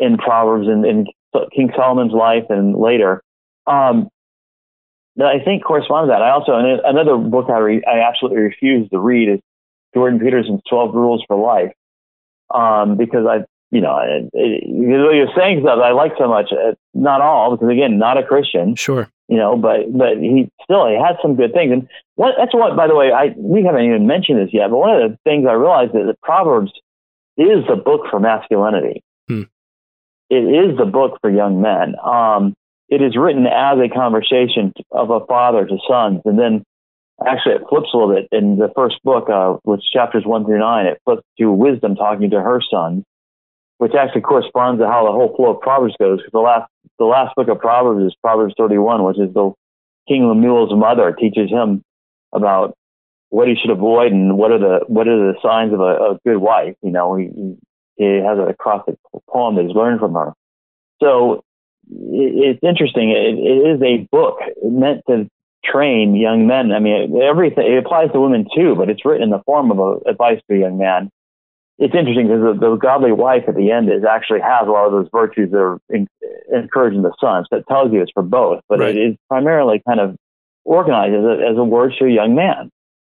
in 0.01 0.19
Proverbs 0.19 0.67
and 0.67 0.85
in 0.85 1.07
King 1.55 1.71
Solomon's 1.77 2.13
life 2.13 2.47
and 2.49 2.75
later. 2.75 3.23
Um, 3.67 4.09
that 5.17 5.27
I 5.27 5.45
think 5.45 5.65
corresponds 5.65 6.09
to 6.09 6.13
that. 6.13 6.23
I 6.23 6.31
also, 6.31 6.53
another 6.55 7.17
book 7.17 7.47
I, 7.51 7.59
re, 7.59 7.83
I 7.85 8.01
absolutely 8.01 8.43
refuse 8.43 8.89
to 8.91 8.99
read 8.99 9.29
is 9.29 9.41
Jordan 9.95 10.21
Peterson's 10.21 10.63
12 10.69 10.95
Rules 10.95 11.25
for 11.27 11.37
Life. 11.37 11.73
Um, 12.53 12.97
because 12.97 13.27
I, 13.29 13.45
you 13.71 13.81
know, 13.81 13.99
it, 13.99 14.31
it, 14.33 14.65
you're 14.67 15.29
saying 15.37 15.61
stuff 15.63 15.79
I 15.83 15.93
like 15.93 16.13
so 16.19 16.29
much. 16.29 16.51
Uh, 16.53 16.75
not 16.95 17.21
all, 17.21 17.53
because 17.53 17.71
again, 17.71 17.99
not 17.99 18.19
a 18.19 18.25
Christian. 18.25 18.75
Sure. 18.75 19.09
You 19.29 19.37
know, 19.37 19.57
but 19.57 19.97
but 19.97 20.19
he 20.19 20.51
still 20.65 20.89
he 20.89 20.95
had 20.95 21.15
some 21.23 21.37
good 21.37 21.53
things, 21.53 21.71
and 21.71 21.89
what 22.17 22.35
that's 22.37 22.53
what. 22.53 22.77
By 22.77 22.89
the 22.89 22.97
way, 22.97 23.13
I 23.13 23.33
we 23.37 23.63
haven't 23.63 23.85
even 23.85 24.09
mentioned 24.09 24.41
this 24.41 24.53
yet, 24.53 24.71
but 24.71 24.79
one 24.79 25.01
of 25.01 25.09
the 25.09 25.19
things 25.23 25.47
I 25.49 25.53
realized 25.53 25.95
is 25.95 26.09
that 26.09 26.21
Proverbs 26.21 26.73
is 27.37 27.65
the 27.69 27.77
book 27.77 28.07
for 28.11 28.19
masculinity. 28.19 29.05
Hmm. 29.29 29.43
It 30.31 30.43
is 30.43 30.77
the 30.77 30.85
book 30.85 31.19
for 31.21 31.31
young 31.31 31.61
men. 31.61 31.95
Um, 32.05 32.57
it 32.91 33.01
is 33.01 33.17
written 33.17 33.47
as 33.47 33.79
a 33.79 33.89
conversation 33.89 34.73
of 34.91 35.11
a 35.11 35.25
father 35.27 35.65
to 35.65 35.79
sons, 35.89 36.21
and 36.25 36.39
then 36.39 36.65
actually 37.25 37.55
it 37.55 37.63
flips 37.69 37.89
a 37.95 37.97
little 37.97 38.15
bit 38.15 38.29
in 38.33 38.59
the 38.59 38.71
first 38.75 39.03
book, 39.05 39.31
uh, 39.31 39.55
which 39.63 39.83
chapters 39.93 40.25
one 40.27 40.45
through 40.45 40.59
nine, 40.59 40.87
it 40.87 41.01
flips 41.05 41.23
to 41.39 41.53
wisdom 41.53 41.95
talking 41.95 42.31
to 42.31 42.41
her 42.41 42.61
son, 42.69 43.05
which 43.79 43.95
actually 43.95 44.23
corresponds 44.23 44.81
to 44.81 44.89
how 44.89 45.07
the 45.07 45.13
whole 45.13 45.35
flow 45.37 45.55
of 45.55 45.61
Proverbs 45.61 45.95
goes. 46.01 46.19
Because 46.19 46.33
the 46.33 46.41
last 46.41 46.69
the 46.99 47.05
last 47.05 47.35
book 47.37 47.49
of 47.49 47.61
Proverbs 47.61 48.05
is 48.05 48.17
Proverbs 48.23 48.55
31, 48.59 49.05
which 49.05 49.19
is 49.19 49.33
the 49.33 49.53
King 50.09 50.27
Lemuel's 50.27 50.75
mother 50.75 51.13
teaches 51.13 51.49
him 51.49 51.83
about 52.33 52.75
what 53.29 53.47
he 53.47 53.55
should 53.55 53.71
avoid 53.71 54.11
and 54.11 54.37
what 54.37 54.51
are 54.51 54.59
the 54.59 54.81
what 54.89 55.07
are 55.07 55.33
the 55.33 55.39
signs 55.41 55.73
of 55.73 55.79
a, 55.79 55.85
a 55.85 56.19
good 56.27 56.39
wife. 56.39 56.75
You 56.83 56.91
know, 56.91 57.15
he, 57.15 57.57
he 57.97 58.05
has 58.05 58.37
a 58.37 58.49
acrostic 58.51 58.97
poem 59.29 59.55
that 59.55 59.67
he's 59.67 59.77
learned 59.77 60.01
from 60.01 60.15
her. 60.15 60.33
So 61.01 61.45
it's 61.91 62.61
interesting. 62.63 63.11
It, 63.11 63.39
it 63.39 63.77
is 63.77 63.83
a 63.83 64.09
book 64.11 64.39
meant 64.63 65.03
to 65.09 65.29
train 65.65 66.15
young 66.15 66.47
men. 66.47 66.73
I 66.73 66.79
mean, 66.79 67.21
everything 67.23 67.71
it 67.71 67.79
applies 67.79 68.11
to 68.13 68.21
women 68.21 68.47
too, 68.55 68.75
but 68.77 68.89
it's 68.89 69.05
written 69.05 69.25
in 69.25 69.31
the 69.31 69.43
form 69.45 69.71
of 69.71 69.79
a, 69.79 70.11
advice 70.11 70.41
to 70.49 70.57
a 70.57 70.59
young 70.59 70.79
man. 70.79 71.11
It's 71.79 71.95
interesting 71.95 72.27
because 72.27 72.61
the, 72.61 72.71
the, 72.71 72.77
godly 72.77 73.13
wife 73.13 73.45
at 73.49 73.57
the 73.57 73.71
end 73.71 73.91
is 73.91 74.05
actually 74.05 74.41
has 74.41 74.69
a 74.69 74.71
lot 74.71 74.87
of 74.87 74.93
those 74.93 75.09
virtues 75.11 75.51
that 75.51 75.59
are 75.59 75.79
in, 75.89 76.07
encouraging 76.53 77.03
the 77.03 77.15
son. 77.21 77.45
So 77.49 77.59
it 77.59 77.65
tells 77.69 77.93
you 77.93 78.03
it's 78.03 78.13
for 78.13 78.23
both, 78.23 78.61
but 78.69 78.81
right. 78.81 78.95
it 78.95 79.01
is 79.01 79.17
primarily 79.29 79.81
kind 79.87 79.99
of 79.99 80.17
organized 80.65 81.15
as 81.15 81.25
a, 81.25 81.51
as 81.53 81.57
a 81.57 81.65
word 81.65 81.95
to 81.99 82.05
a 82.05 82.11
young 82.11 82.35
man. 82.35 82.71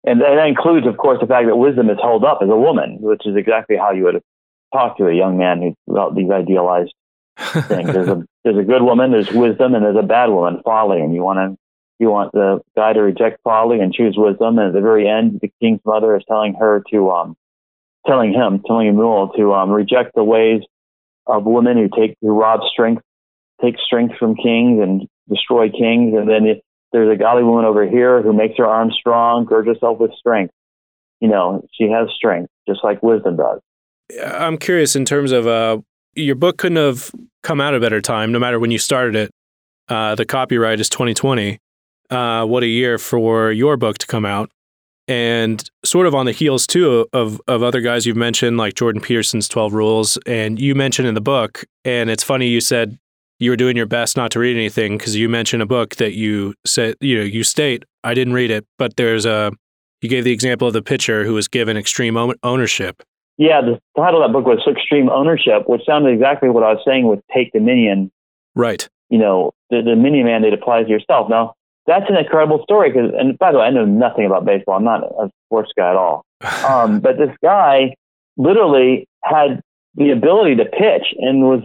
And 0.05 0.21
that 0.21 0.47
includes, 0.47 0.87
of 0.87 0.97
course, 0.97 1.19
the 1.21 1.27
fact 1.27 1.47
that 1.47 1.55
wisdom 1.55 1.89
is 1.89 1.97
held 2.01 2.23
up 2.23 2.39
as 2.41 2.49
a 2.49 2.55
woman, 2.55 2.97
which 2.99 3.25
is 3.25 3.35
exactly 3.35 3.77
how 3.77 3.91
you 3.91 4.05
would 4.05 4.21
talk 4.73 4.97
to 4.97 5.07
a 5.07 5.13
young 5.13 5.37
man 5.37 5.61
who's 5.61 5.75
about 5.89 6.15
these 6.15 6.29
idealized 6.29 6.93
things. 7.37 7.91
There's 7.91 8.07
a 8.07 8.23
there's 8.43 8.57
a 8.57 8.63
good 8.63 8.81
woman, 8.81 9.11
there's 9.11 9.31
wisdom, 9.31 9.75
and 9.75 9.83
there's 9.83 9.97
a 9.97 10.05
bad 10.05 10.29
woman, 10.29 10.61
folly, 10.63 10.99
and 10.99 11.13
you 11.13 11.23
want 11.23 11.37
to 11.37 11.57
you 11.99 12.09
want 12.09 12.31
the 12.33 12.59
guy 12.75 12.93
to 12.93 13.01
reject 13.01 13.39
folly 13.43 13.79
and 13.79 13.93
choose 13.93 14.15
wisdom. 14.17 14.59
And 14.59 14.67
at 14.67 14.73
the 14.73 14.81
very 14.81 15.07
end, 15.07 15.39
the 15.41 15.51
king's 15.61 15.79
mother 15.85 16.15
is 16.15 16.23
telling 16.27 16.55
her 16.55 16.83
to, 16.91 17.11
um, 17.11 17.37
telling 18.05 18.33
him, 18.33 18.61
telling 18.65 18.87
Lemuel 18.87 19.31
to 19.37 19.53
um, 19.53 19.71
reject 19.71 20.13
the 20.15 20.23
ways 20.23 20.61
of 21.25 21.45
women 21.45 21.77
who 21.77 21.89
take 21.95 22.17
who 22.21 22.37
rob 22.37 22.61
strength, 22.71 23.01
take 23.61 23.75
strength 23.79 24.15
from 24.17 24.35
kings 24.35 24.81
and 24.81 25.07
destroy 25.29 25.69
kings. 25.69 26.13
And 26.15 26.29
then 26.29 26.45
if 26.45 26.57
there's 26.91 27.11
a 27.11 27.17
godly 27.17 27.43
woman 27.43 27.65
over 27.65 27.87
here 27.87 28.21
who 28.21 28.33
makes 28.33 28.57
her 28.57 28.67
arms 28.67 28.95
strong, 28.99 29.45
gird 29.45 29.67
herself 29.67 29.99
with 29.99 30.11
strength. 30.13 30.53
You 31.21 31.29
know, 31.29 31.65
she 31.73 31.89
has 31.89 32.09
strength, 32.13 32.49
just 32.67 32.83
like 32.83 33.01
wisdom 33.01 33.37
does. 33.37 33.61
I'm 34.21 34.57
curious 34.57 34.95
in 34.95 35.05
terms 35.05 35.31
of 35.31 35.47
uh, 35.47 35.77
your 36.15 36.35
book 36.35 36.57
couldn't 36.57 36.77
have 36.77 37.11
come 37.41 37.59
out 37.59 37.73
a 37.73 37.79
better 37.79 38.01
time, 38.01 38.31
no 38.31 38.39
matter 38.39 38.59
when 38.59 38.71
you 38.71 38.77
started 38.77 39.15
it. 39.15 39.31
Uh, 39.89 40.15
the 40.15 40.25
copyright 40.25 40.79
is 40.79 40.87
2020 40.89 41.59
uh, 42.13 42.45
what 42.45 42.63
a 42.63 42.67
year 42.67 42.97
for 42.97 43.51
your 43.51 43.77
book 43.77 43.97
to 43.99 44.07
come 44.07 44.25
out. 44.25 44.51
And 45.07 45.69
sort 45.83 46.07
of 46.07 46.15
on 46.15 46.25
the 46.25 46.31
heels 46.31 46.65
too 46.65 47.07
of 47.11 47.41
of 47.47 47.61
other 47.61 47.81
guys 47.81 48.05
you've 48.05 48.15
mentioned, 48.15 48.57
like 48.57 48.75
Jordan 48.75 49.01
Peterson's 49.01 49.49
Twelve 49.49 49.73
Rules, 49.73 50.17
and 50.25 50.57
you 50.57 50.75
mentioned 50.75 51.09
in 51.09 51.13
the 51.13 51.21
book. 51.21 51.65
And 51.83 52.09
it's 52.09 52.23
funny 52.23 52.47
you 52.47 52.61
said 52.61 52.97
you 53.37 53.49
were 53.49 53.57
doing 53.57 53.75
your 53.75 53.85
best 53.85 54.15
not 54.15 54.31
to 54.31 54.39
read 54.39 54.55
anything 54.55 54.97
because 54.97 55.13
you 55.13 55.27
mentioned 55.27 55.61
a 55.61 55.65
book 55.65 55.97
that 55.97 56.13
you 56.13 56.53
said 56.65 56.95
you 57.01 57.17
know 57.17 57.23
you 57.23 57.43
state 57.43 57.83
I 58.05 58.13
didn't 58.13 58.33
read 58.33 58.49
it, 58.49 58.65
but 58.77 58.95
there's 58.95 59.25
a 59.25 59.51
you 60.01 60.07
gave 60.07 60.23
the 60.23 60.31
example 60.31 60.67
of 60.67 60.73
the 60.73 60.81
pitcher 60.81 61.25
who 61.25 61.33
was 61.33 61.49
given 61.49 61.75
extreme 61.75 62.15
ownership. 62.41 63.03
Yeah, 63.37 63.61
the 63.61 63.79
title 63.95 64.23
of 64.23 64.29
that 64.29 64.33
book 64.33 64.45
was 64.45 64.61
Extreme 64.67 65.09
Ownership, 65.09 65.67
which 65.67 65.81
sounded 65.85 66.13
exactly 66.13 66.49
what 66.49 66.63
I 66.63 66.73
was 66.73 66.83
saying 66.85 67.07
with 67.07 67.19
Take 67.33 67.51
Dominion. 67.51 68.11
Right. 68.55 68.87
You 69.09 69.17
know, 69.17 69.53
the, 69.69 69.81
the 69.81 69.95
mini 69.95 70.23
mandate 70.23 70.53
applies 70.53 70.85
to 70.85 70.91
yourself. 70.91 71.29
Now, 71.29 71.53
that's 71.87 72.05
an 72.09 72.15
incredible 72.15 72.61
story 72.63 72.91
because, 72.91 73.11
and 73.17 73.37
by 73.37 73.51
the 73.51 73.57
way, 73.57 73.65
I 73.65 73.69
know 73.71 73.85
nothing 73.85 74.25
about 74.25 74.45
baseball. 74.45 74.77
I'm 74.77 74.83
not 74.83 75.03
a 75.03 75.29
sports 75.47 75.71
guy 75.75 75.89
at 75.89 75.95
all. 75.95 76.25
Um, 76.43 76.99
but 76.99 77.17
this 77.17 77.33
guy 77.41 77.95
literally 78.35 79.07
had 79.23 79.61
the 79.95 80.11
ability 80.11 80.55
to 80.55 80.65
pitch 80.65 81.13
and 81.17 81.41
was, 81.41 81.61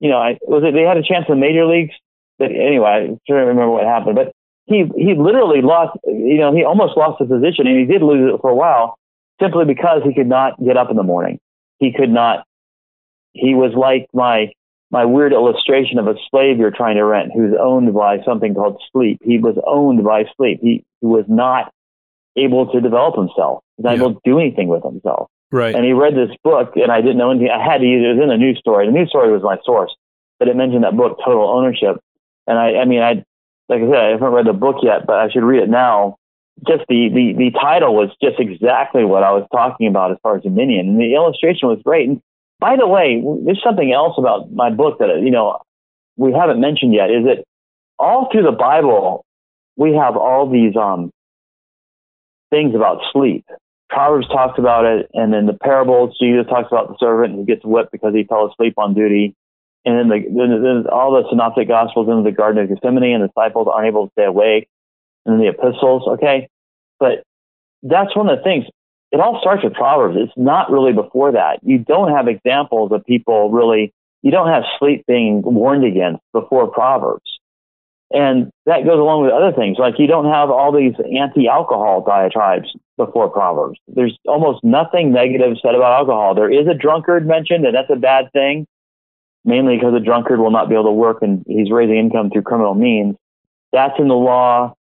you 0.00 0.08
know, 0.08 0.16
I 0.16 0.38
was 0.42 0.62
it 0.64 0.72
they 0.72 0.82
had 0.82 0.96
a 0.96 1.02
chance 1.02 1.26
in 1.28 1.34
the 1.34 1.40
major 1.40 1.66
leagues. 1.66 1.94
But 2.38 2.50
anyway, 2.50 2.88
I 2.88 3.06
can't 3.26 3.46
remember 3.46 3.68
what 3.68 3.84
happened. 3.84 4.16
But 4.16 4.32
he 4.64 4.84
he 4.96 5.14
literally 5.14 5.60
lost. 5.60 5.98
You 6.06 6.38
know, 6.38 6.54
he 6.54 6.64
almost 6.64 6.96
lost 6.96 7.20
his 7.20 7.28
position, 7.28 7.66
and 7.66 7.78
he 7.78 7.84
did 7.84 8.02
lose 8.02 8.32
it 8.32 8.40
for 8.40 8.48
a 8.48 8.54
while 8.54 8.96
simply 9.40 9.64
because 9.64 10.02
he 10.04 10.14
could 10.14 10.28
not 10.28 10.62
get 10.64 10.76
up 10.76 10.90
in 10.90 10.96
the 10.96 11.02
morning. 11.02 11.38
He 11.78 11.92
could 11.92 12.10
not. 12.10 12.46
He 13.32 13.54
was 13.54 13.72
like 13.74 14.08
my 14.12 14.52
my 14.90 15.04
weird 15.04 15.32
illustration 15.32 15.98
of 15.98 16.06
a 16.06 16.14
slave 16.30 16.58
you're 16.58 16.70
trying 16.70 16.96
to 16.96 17.04
rent 17.04 17.32
who's 17.34 17.54
owned 17.60 17.92
by 17.94 18.22
something 18.24 18.54
called 18.54 18.80
sleep. 18.92 19.18
He 19.24 19.38
was 19.38 19.56
owned 19.66 20.04
by 20.04 20.24
sleep. 20.36 20.60
He, 20.62 20.84
he 21.00 21.06
was 21.06 21.24
not 21.26 21.72
able 22.36 22.70
to 22.72 22.80
develop 22.80 23.16
himself. 23.16 23.64
He's 23.76 23.84
not 23.84 23.96
yeah. 23.96 24.04
able 24.04 24.14
to 24.14 24.20
do 24.24 24.38
anything 24.38 24.68
with 24.68 24.84
himself. 24.84 25.28
Right. 25.50 25.74
And 25.74 25.84
he 25.84 25.92
read 25.92 26.14
this 26.14 26.34
book, 26.42 26.72
and 26.76 26.90
I 26.90 27.00
didn't 27.00 27.16
know 27.16 27.30
anything. 27.30 27.50
I 27.50 27.62
had 27.62 27.78
to 27.78 27.86
use 27.86 28.04
it. 28.04 28.10
It 28.10 28.14
was 28.14 28.24
in 28.24 28.30
a 28.30 28.36
news 28.36 28.58
story. 28.58 28.86
The 28.86 28.92
news 28.92 29.08
story 29.08 29.32
was 29.32 29.42
my 29.42 29.56
source, 29.64 29.94
but 30.38 30.48
it 30.48 30.56
mentioned 30.56 30.84
that 30.84 30.96
book, 30.96 31.18
Total 31.24 31.48
Ownership. 31.48 32.00
And 32.46 32.58
I, 32.58 32.76
I 32.76 32.84
mean, 32.84 33.02
I, 33.02 33.24
like 33.68 33.82
I 33.82 33.86
said, 33.86 33.96
I 33.96 34.08
haven't 34.10 34.32
read 34.32 34.46
the 34.46 34.52
book 34.52 34.76
yet, 34.82 35.06
but 35.06 35.16
I 35.16 35.30
should 35.30 35.44
read 35.44 35.62
it 35.62 35.68
now. 35.68 36.16
Just 36.66 36.84
the, 36.88 37.08
the, 37.12 37.34
the 37.36 37.50
title 37.50 37.94
was 37.94 38.10
just 38.22 38.38
exactly 38.38 39.04
what 39.04 39.24
I 39.24 39.32
was 39.32 39.46
talking 39.50 39.88
about 39.88 40.12
as 40.12 40.18
far 40.22 40.36
as 40.36 40.42
dominion. 40.42 40.88
And 40.88 41.00
the 41.00 41.14
illustration 41.14 41.68
was 41.68 41.80
great. 41.84 42.08
And 42.08 42.20
by 42.60 42.76
the 42.76 42.86
way, 42.86 43.22
there's 43.44 43.62
something 43.62 43.92
else 43.92 44.14
about 44.18 44.52
my 44.52 44.70
book 44.70 44.98
that, 45.00 45.20
you 45.22 45.30
know, 45.30 45.58
we 46.16 46.32
haven't 46.32 46.60
mentioned 46.60 46.94
yet 46.94 47.10
is 47.10 47.24
that 47.24 47.44
all 47.98 48.28
through 48.30 48.44
the 48.44 48.52
Bible, 48.52 49.24
we 49.76 49.94
have 49.94 50.16
all 50.16 50.48
these, 50.48 50.76
um, 50.76 51.10
things 52.50 52.74
about 52.74 53.00
sleep. 53.12 53.44
Proverbs 53.90 54.28
talks 54.28 54.58
about 54.58 54.84
it, 54.84 55.10
and 55.12 55.32
then 55.32 55.46
the 55.46 55.52
parables, 55.52 56.16
Jesus 56.20 56.46
talks 56.48 56.68
about 56.70 56.88
the 56.88 56.96
servant 56.98 57.34
who 57.34 57.44
gets 57.44 57.64
whipped 57.64 57.92
because 57.92 58.14
he 58.14 58.24
fell 58.24 58.50
asleep 58.50 58.74
on 58.78 58.94
duty. 58.94 59.34
And 59.84 59.98
then, 59.98 60.08
the, 60.08 60.24
then, 60.26 60.62
then 60.62 60.86
all 60.90 61.12
the 61.12 61.28
synoptic 61.28 61.68
gospels 61.68 62.08
in 62.08 62.24
the 62.24 62.32
Garden 62.32 62.62
of 62.62 62.68
Gethsemane, 62.68 63.14
and 63.14 63.22
the 63.22 63.28
disciples 63.28 63.68
aren't 63.70 63.88
able 63.88 64.06
to 64.06 64.12
stay 64.12 64.24
awake. 64.24 64.68
And 65.26 65.40
the 65.40 65.48
epistles, 65.48 66.06
okay? 66.06 66.48
But 66.98 67.22
that's 67.82 68.14
one 68.14 68.28
of 68.28 68.38
the 68.38 68.44
things 68.44 68.66
it 69.14 69.20
all 69.20 69.38
starts 69.40 69.62
with 69.62 69.74
Proverbs. 69.74 70.16
It's 70.18 70.32
not 70.36 70.72
really 70.72 70.92
before 70.92 71.32
that. 71.32 71.60
You 71.62 71.78
don't 71.78 72.10
have 72.10 72.26
examples 72.26 72.90
of 72.90 73.04
people 73.04 73.48
really, 73.50 73.94
you 74.22 74.32
don't 74.32 74.48
have 74.48 74.64
sleep 74.80 75.04
being 75.06 75.40
warned 75.42 75.84
against 75.84 76.20
before 76.32 76.66
Proverbs. 76.66 77.38
And 78.10 78.50
that 78.66 78.84
goes 78.84 78.98
along 78.98 79.22
with 79.22 79.32
other 79.32 79.52
things. 79.52 79.78
Like 79.78 80.00
you 80.00 80.08
don't 80.08 80.26
have 80.26 80.50
all 80.50 80.72
these 80.72 80.94
anti 81.16 81.46
alcohol 81.46 82.02
diatribes 82.04 82.74
before 82.96 83.28
Proverbs. 83.28 83.78
There's 83.86 84.18
almost 84.26 84.64
nothing 84.64 85.12
negative 85.12 85.56
said 85.62 85.76
about 85.76 85.92
alcohol. 85.92 86.34
There 86.34 86.50
is 86.50 86.66
a 86.66 86.74
drunkard 86.74 87.24
mentioned, 87.24 87.64
and 87.64 87.74
that's 87.74 87.90
a 87.90 87.96
bad 87.96 88.32
thing, 88.32 88.66
mainly 89.44 89.76
because 89.76 89.94
a 89.94 90.00
drunkard 90.00 90.40
will 90.40 90.50
not 90.50 90.68
be 90.68 90.74
able 90.74 90.84
to 90.84 90.92
work 90.92 91.18
and 91.22 91.44
he's 91.46 91.70
raising 91.70 91.96
income 91.96 92.30
through 92.30 92.42
criminal 92.42 92.74
means. 92.74 93.14
That's 93.72 93.98
in 94.00 94.08
the 94.08 94.14
law. 94.14 94.74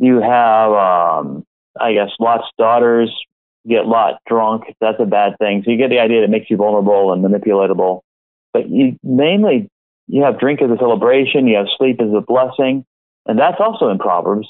You 0.00 0.20
have, 0.20 0.72
um, 0.72 1.44
I 1.78 1.92
guess, 1.92 2.08
Lot's 2.18 2.48
daughters 2.58 3.14
get 3.68 3.86
Lot 3.86 4.14
drunk. 4.26 4.64
That's 4.80 4.98
a 4.98 5.04
bad 5.04 5.36
thing. 5.38 5.62
So 5.64 5.70
you 5.70 5.76
get 5.76 5.90
the 5.90 6.00
idea 6.00 6.20
that 6.20 6.24
it 6.24 6.30
makes 6.30 6.50
you 6.50 6.56
vulnerable 6.56 7.12
and 7.12 7.22
manipulatable. 7.22 8.00
But 8.52 8.68
you 8.68 8.98
mainly 9.02 9.68
you 10.08 10.22
have 10.24 10.40
drink 10.40 10.62
as 10.62 10.70
a 10.70 10.76
celebration, 10.78 11.46
you 11.46 11.56
have 11.56 11.66
sleep 11.78 12.00
as 12.00 12.08
a 12.16 12.20
blessing, 12.20 12.84
and 13.26 13.38
that's 13.38 13.60
also 13.60 13.90
in 13.90 13.98
Proverbs. 13.98 14.48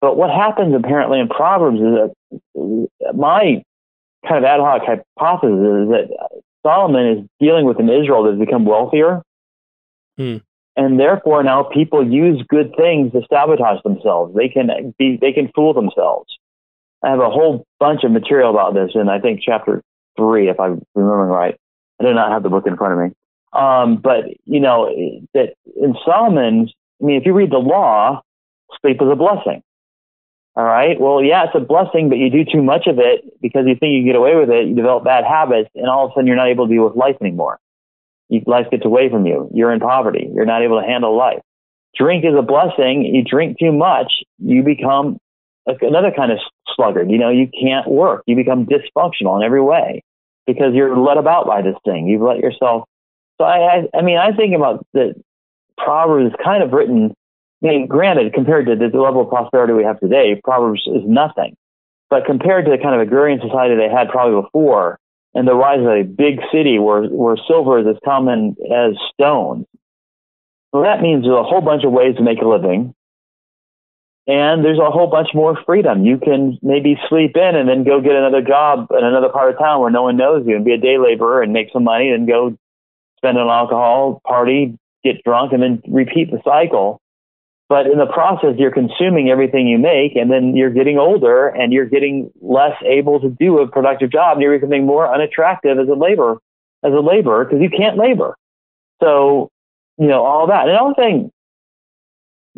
But 0.00 0.16
what 0.16 0.30
happens 0.30 0.74
apparently 0.74 1.20
in 1.20 1.28
Proverbs 1.28 1.78
is 1.78 2.10
that 2.54 3.14
my 3.14 3.62
kind 4.26 4.38
of 4.38 4.44
ad 4.44 4.60
hoc 4.60 4.82
hypothesis 4.82 5.52
is 5.52 5.88
that 5.88 6.08
Solomon 6.62 7.06
is 7.06 7.28
dealing 7.40 7.64
with 7.64 7.78
an 7.78 7.88
Israel 7.88 8.24
that 8.24 8.32
has 8.32 8.40
become 8.40 8.64
wealthier. 8.64 9.22
Hmm. 10.16 10.38
And 10.78 10.98
therefore 10.98 11.42
now 11.42 11.64
people 11.64 12.08
use 12.08 12.40
good 12.48 12.72
things 12.76 13.10
to 13.10 13.22
sabotage 13.28 13.82
themselves. 13.82 14.32
They 14.36 14.48
can 14.48 14.94
be 14.96 15.18
they 15.20 15.32
can 15.32 15.50
fool 15.52 15.74
themselves. 15.74 16.32
I 17.02 17.10
have 17.10 17.18
a 17.18 17.28
whole 17.28 17.66
bunch 17.80 18.04
of 18.04 18.12
material 18.12 18.50
about 18.50 18.74
this 18.74 18.92
in 18.94 19.08
I 19.08 19.18
think 19.18 19.40
chapter 19.44 19.82
three, 20.16 20.48
if 20.48 20.60
I'm 20.60 20.80
remembering 20.94 21.30
right. 21.30 21.56
I 22.00 22.04
do 22.04 22.14
not 22.14 22.30
have 22.30 22.44
the 22.44 22.48
book 22.48 22.64
in 22.68 22.76
front 22.76 22.92
of 22.92 22.98
me. 23.00 23.16
Um, 23.52 23.96
but 23.96 24.26
you 24.44 24.60
know 24.60 24.88
that 25.34 25.54
in 25.74 25.96
Solomon, 26.04 26.68
I 27.02 27.04
mean, 27.04 27.16
if 27.16 27.26
you 27.26 27.32
read 27.32 27.50
the 27.50 27.58
law, 27.58 28.22
sleep 28.80 29.02
is 29.02 29.08
a 29.10 29.16
blessing. 29.16 29.64
All 30.54 30.64
right. 30.64 31.00
Well, 31.00 31.24
yeah, 31.24 31.44
it's 31.44 31.56
a 31.56 31.60
blessing, 31.60 32.08
but 32.08 32.18
you 32.18 32.30
do 32.30 32.44
too 32.44 32.62
much 32.62 32.86
of 32.86 33.00
it 33.00 33.24
because 33.42 33.64
you 33.66 33.74
think 33.74 33.94
you 33.94 33.98
can 34.00 34.06
get 34.06 34.16
away 34.16 34.36
with 34.36 34.50
it. 34.50 34.68
You 34.68 34.76
develop 34.76 35.02
bad 35.02 35.24
habits, 35.24 35.70
and 35.74 35.88
all 35.88 36.06
of 36.06 36.12
a 36.12 36.14
sudden 36.14 36.28
you're 36.28 36.36
not 36.36 36.48
able 36.48 36.68
to 36.68 36.72
deal 36.72 36.84
with 36.84 36.94
life 36.94 37.16
anymore. 37.20 37.58
You, 38.28 38.42
life 38.46 38.66
gets 38.70 38.84
away 38.84 39.10
from 39.10 39.26
you. 39.26 39.50
You're 39.54 39.72
in 39.72 39.80
poverty. 39.80 40.28
You're 40.34 40.46
not 40.46 40.62
able 40.62 40.80
to 40.80 40.86
handle 40.86 41.16
life. 41.16 41.40
Drink 41.96 42.24
is 42.24 42.34
a 42.38 42.42
blessing. 42.42 43.04
You 43.04 43.24
drink 43.24 43.58
too 43.58 43.72
much, 43.72 44.12
you 44.38 44.62
become 44.62 45.18
another 45.66 46.12
kind 46.14 46.32
of 46.32 46.38
sluggard. 46.74 47.10
You 47.10 47.18
know, 47.18 47.30
you 47.30 47.48
can't 47.48 47.86
work. 47.86 48.22
You 48.26 48.36
become 48.36 48.66
dysfunctional 48.66 49.36
in 49.36 49.42
every 49.42 49.60
way 49.60 50.02
because 50.46 50.74
you're 50.74 50.96
led 50.96 51.18
about 51.18 51.46
by 51.46 51.62
this 51.62 51.76
thing. 51.84 52.06
You've 52.06 52.22
let 52.22 52.38
yourself. 52.38 52.84
So 53.38 53.44
I, 53.44 53.58
I, 53.58 53.98
I 53.98 54.02
mean, 54.02 54.18
I 54.18 54.32
think 54.32 54.54
about 54.56 54.86
the 54.92 55.14
Proverbs 55.76 56.32
is 56.32 56.36
kind 56.42 56.62
of 56.62 56.72
written. 56.72 57.14
I 57.62 57.66
mean, 57.66 57.86
granted, 57.86 58.32
compared 58.32 58.66
to 58.66 58.76
the 58.76 58.86
level 58.98 59.22
of 59.22 59.28
prosperity 59.28 59.72
we 59.72 59.84
have 59.84 60.00
today, 60.00 60.40
Proverbs 60.42 60.82
is 60.86 61.02
nothing. 61.04 61.56
But 62.10 62.24
compared 62.24 62.64
to 62.64 62.70
the 62.70 62.78
kind 62.78 62.94
of 62.94 63.00
agrarian 63.00 63.40
society 63.40 63.76
they 63.76 63.88
had 63.88 64.08
probably 64.08 64.40
before, 64.40 64.98
and 65.34 65.46
the 65.46 65.54
rise 65.54 65.80
of 65.80 65.86
a 65.86 66.02
big 66.02 66.40
city 66.52 66.78
where 66.78 67.04
where 67.04 67.36
silver 67.46 67.78
is 67.78 67.86
as 67.86 68.00
common 68.04 68.56
as 68.72 68.94
stone, 69.12 69.66
well, 70.72 70.82
that 70.82 71.00
means 71.00 71.24
there's 71.24 71.38
a 71.38 71.42
whole 71.42 71.60
bunch 71.60 71.84
of 71.84 71.92
ways 71.92 72.16
to 72.16 72.22
make 72.22 72.40
a 72.40 72.48
living 72.48 72.94
and 74.28 74.62
there's 74.62 74.78
a 74.78 74.90
whole 74.90 75.06
bunch 75.06 75.28
more 75.32 75.58
freedom. 75.64 76.04
You 76.04 76.18
can 76.18 76.58
maybe 76.60 77.00
sleep 77.08 77.34
in 77.34 77.56
and 77.56 77.66
then 77.66 77.82
go 77.82 78.02
get 78.02 78.14
another 78.14 78.42
job 78.42 78.88
in 78.90 79.02
another 79.02 79.30
part 79.30 79.50
of 79.50 79.58
town 79.58 79.80
where 79.80 79.90
no 79.90 80.02
one 80.02 80.18
knows 80.18 80.46
you 80.46 80.54
and 80.54 80.66
be 80.66 80.74
a 80.74 80.78
day 80.78 80.98
laborer 80.98 81.42
and 81.42 81.54
make 81.54 81.72
some 81.72 81.82
money 81.82 82.10
and 82.10 82.28
go 82.28 82.54
spend 83.16 83.38
on 83.38 83.48
alcohol, 83.48 84.20
party, 84.26 84.78
get 85.02 85.24
drunk, 85.24 85.54
and 85.54 85.62
then 85.62 85.82
repeat 85.88 86.30
the 86.30 86.42
cycle. 86.44 87.00
But 87.68 87.86
in 87.86 87.98
the 87.98 88.06
process, 88.06 88.54
you're 88.56 88.72
consuming 88.72 89.28
everything 89.28 89.66
you 89.66 89.78
make, 89.78 90.16
and 90.16 90.30
then 90.30 90.56
you're 90.56 90.70
getting 90.70 90.98
older 90.98 91.48
and 91.48 91.72
you're 91.72 91.84
getting 91.84 92.30
less 92.40 92.74
able 92.84 93.20
to 93.20 93.28
do 93.28 93.58
a 93.58 93.68
productive 93.68 94.10
job, 94.10 94.36
and 94.36 94.42
you're 94.42 94.58
becoming 94.58 94.86
more 94.86 95.12
unattractive 95.12 95.78
as 95.78 95.88
a 95.88 95.94
labor 95.94 96.38
as 96.84 96.92
a 96.92 97.00
laborer 97.00 97.44
because 97.44 97.60
you 97.60 97.68
can't 97.68 97.98
labor. 97.98 98.36
So, 99.02 99.50
you 99.98 100.06
know, 100.06 100.24
all 100.24 100.46
that. 100.46 100.62
And 100.62 100.70
another 100.70 100.94
thing 100.94 101.30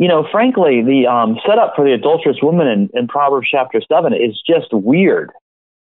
you 0.00 0.08
know, 0.08 0.26
frankly, 0.32 0.82
the 0.82 1.06
um, 1.06 1.38
setup 1.46 1.74
for 1.76 1.84
the 1.84 1.92
adulterous 1.92 2.38
woman 2.42 2.66
in, 2.66 2.90
in, 2.94 3.06
Proverbs 3.06 3.48
chapter 3.50 3.82
7 3.86 4.14
is 4.14 4.40
just 4.46 4.72
weird 4.72 5.30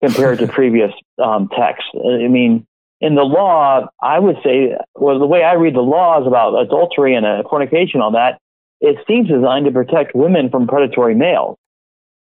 compared 0.01 0.39
to 0.39 0.47
previous 0.59 0.93
um, 1.21 1.49
texts. 1.49 1.89
I 1.93 2.29
mean, 2.29 2.65
in 3.01 3.15
the 3.15 3.23
law, 3.23 3.89
I 4.01 4.17
would 4.17 4.37
say, 4.45 4.77
well, 4.95 5.19
the 5.19 5.25
way 5.25 5.43
I 5.43 5.55
read 5.55 5.75
the 5.75 5.81
laws 5.81 6.25
about 6.25 6.55
adultery 6.55 7.15
and 7.15 7.25
uh, 7.25 7.43
fornication, 7.49 7.99
all 7.99 8.11
that, 8.11 8.39
it 8.81 8.97
seems 9.07 9.27
designed 9.27 9.65
to 9.65 9.71
protect 9.71 10.15
women 10.15 10.49
from 10.49 10.67
predatory 10.67 11.15
males. 11.15 11.57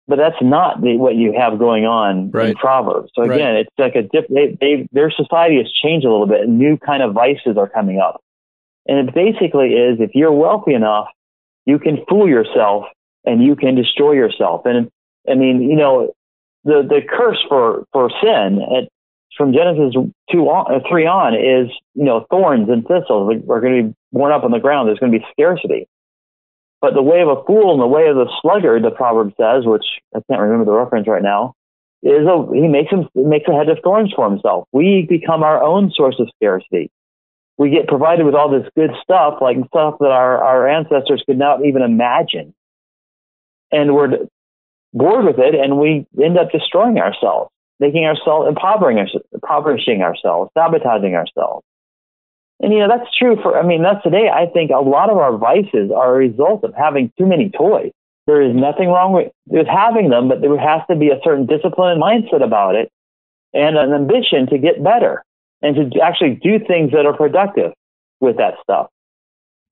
But 0.08 0.16
that's 0.16 0.42
not 0.42 0.82
the, 0.82 0.96
what 0.96 1.14
you 1.14 1.32
have 1.38 1.58
going 1.58 1.84
on 1.86 2.32
right. 2.32 2.50
in 2.50 2.54
Proverbs. 2.56 3.10
So 3.14 3.22
again, 3.22 3.54
right. 3.54 3.66
it's 3.66 3.70
like 3.78 3.94
a 3.94 4.02
diff, 4.02 4.26
they, 4.28 4.56
they, 4.60 4.88
their 4.92 5.10
society 5.10 5.58
has 5.58 5.70
changed 5.72 6.04
a 6.04 6.10
little 6.10 6.26
bit, 6.26 6.40
and 6.40 6.58
new 6.58 6.76
kind 6.76 7.02
of 7.02 7.14
vices 7.14 7.56
are 7.56 7.68
coming 7.68 8.00
up. 8.00 8.20
And 8.86 9.08
it 9.08 9.14
basically 9.14 9.74
is 9.74 10.00
if 10.00 10.10
you're 10.14 10.32
wealthy 10.32 10.74
enough 10.74 11.06
you 11.64 11.78
can 11.78 12.04
fool 12.08 12.28
yourself 12.28 12.84
and 13.24 13.42
you 13.42 13.56
can 13.56 13.74
destroy 13.74 14.12
yourself. 14.12 14.62
And 14.64 14.90
I 15.28 15.34
mean, 15.34 15.62
you 15.62 15.76
know, 15.76 16.12
the, 16.64 16.82
the 16.88 17.00
curse 17.08 17.38
for, 17.48 17.84
for 17.92 18.10
sin 18.22 18.60
at, 18.76 18.88
from 19.36 19.52
Genesis 19.52 19.94
2 20.30 20.38
on, 20.38 20.74
uh, 20.74 20.88
3 20.88 21.06
on 21.06 21.34
is, 21.34 21.72
you 21.94 22.04
know, 22.04 22.26
thorns 22.30 22.68
and 22.68 22.82
thistles 22.82 23.34
are 23.48 23.60
going 23.60 23.76
to 23.76 23.88
be 23.88 23.94
born 24.12 24.32
up 24.32 24.44
on 24.44 24.50
the 24.50 24.58
ground. 24.58 24.88
There's 24.88 24.98
going 24.98 25.12
to 25.12 25.18
be 25.18 25.24
scarcity. 25.32 25.88
But 26.82 26.94
the 26.94 27.02
way 27.02 27.22
of 27.22 27.28
a 27.28 27.42
fool 27.44 27.72
and 27.72 27.80
the 27.80 27.86
way 27.86 28.08
of 28.08 28.16
the 28.16 28.28
sluggard, 28.42 28.82
the 28.82 28.90
proverb 28.90 29.32
says, 29.40 29.64
which 29.64 29.86
I 30.14 30.18
can't 30.28 30.42
remember 30.42 30.64
the 30.64 30.72
reference 30.72 31.06
right 31.08 31.22
now, 31.22 31.54
is 32.02 32.26
a, 32.26 32.46
he 32.52 32.66
makes 32.66 32.90
him 32.90 33.08
makes 33.14 33.48
a 33.48 33.54
hedge 33.56 33.68
of 33.68 33.78
thorns 33.84 34.12
for 34.14 34.28
himself. 34.28 34.66
We 34.72 35.06
become 35.08 35.44
our 35.44 35.62
own 35.62 35.92
source 35.94 36.16
of 36.18 36.28
scarcity. 36.34 36.90
we 37.56 37.70
get 37.70 37.86
provided 37.86 38.26
with 38.26 38.34
all 38.34 38.50
this 38.50 38.68
good 38.76 38.90
stuff, 39.02 39.38
like 39.40 39.56
stuff 39.68 39.94
that 40.00 40.10
our, 40.10 40.42
our 40.42 40.68
ancestors 40.68 41.22
could 41.24 41.38
not 41.38 41.64
even 41.64 41.82
imagine. 41.82 42.54
And 43.70 43.94
we're 43.94 44.26
bored 44.92 45.24
with 45.24 45.38
it 45.38 45.54
and 45.54 45.78
we 45.78 46.06
end 46.22 46.38
up 46.38 46.50
destroying 46.50 46.98
ourselves, 46.98 47.50
making 47.78 48.04
ourselves, 48.04 48.48
impoverishing, 48.48 49.20
impoverishing 49.32 50.02
ourselves, 50.02 50.50
sabotaging 50.58 51.14
ourselves. 51.14 51.64
And, 52.62 52.72
you 52.72 52.78
know, 52.78 52.88
that's 52.88 53.10
true 53.18 53.36
for, 53.42 53.58
I 53.58 53.66
mean, 53.66 53.82
that's 53.82 54.02
today. 54.04 54.30
I 54.32 54.46
think 54.46 54.70
a 54.70 54.80
lot 54.80 55.10
of 55.10 55.18
our 55.18 55.36
vices 55.36 55.90
are 55.90 56.14
a 56.14 56.16
result 56.16 56.62
of 56.62 56.72
having 56.74 57.12
too 57.18 57.26
many 57.26 57.50
toys. 57.50 57.90
There 58.28 58.40
is 58.40 58.54
nothing 58.54 58.88
wrong 58.88 59.12
with, 59.12 59.32
with 59.46 59.66
having 59.66 60.10
them, 60.10 60.28
but 60.28 60.40
there 60.40 60.56
has 60.56 60.82
to 60.88 60.94
be 60.94 61.08
a 61.08 61.18
certain 61.24 61.46
discipline 61.46 61.90
and 61.90 62.00
mindset 62.00 62.42
about 62.42 62.76
it 62.76 62.88
and 63.52 63.76
an 63.76 63.92
ambition 63.92 64.46
to 64.50 64.58
get 64.58 64.82
better 64.82 65.24
and 65.60 65.92
to 65.92 66.00
actually 66.00 66.38
do 66.42 66.60
things 66.64 66.92
that 66.92 67.04
are 67.04 67.16
productive 67.16 67.72
with 68.20 68.36
that 68.36 68.54
stuff. 68.62 68.86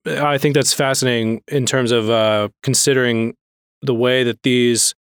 I 0.05 0.37
think 0.37 0.55
that's 0.55 0.73
fascinating 0.73 1.41
in 1.47 1.65
terms 1.65 1.91
of 1.91 2.09
uh, 2.09 2.49
considering 2.61 3.35
the 3.81 3.93
way 3.93 4.23
that 4.23 4.43
these 4.43 4.93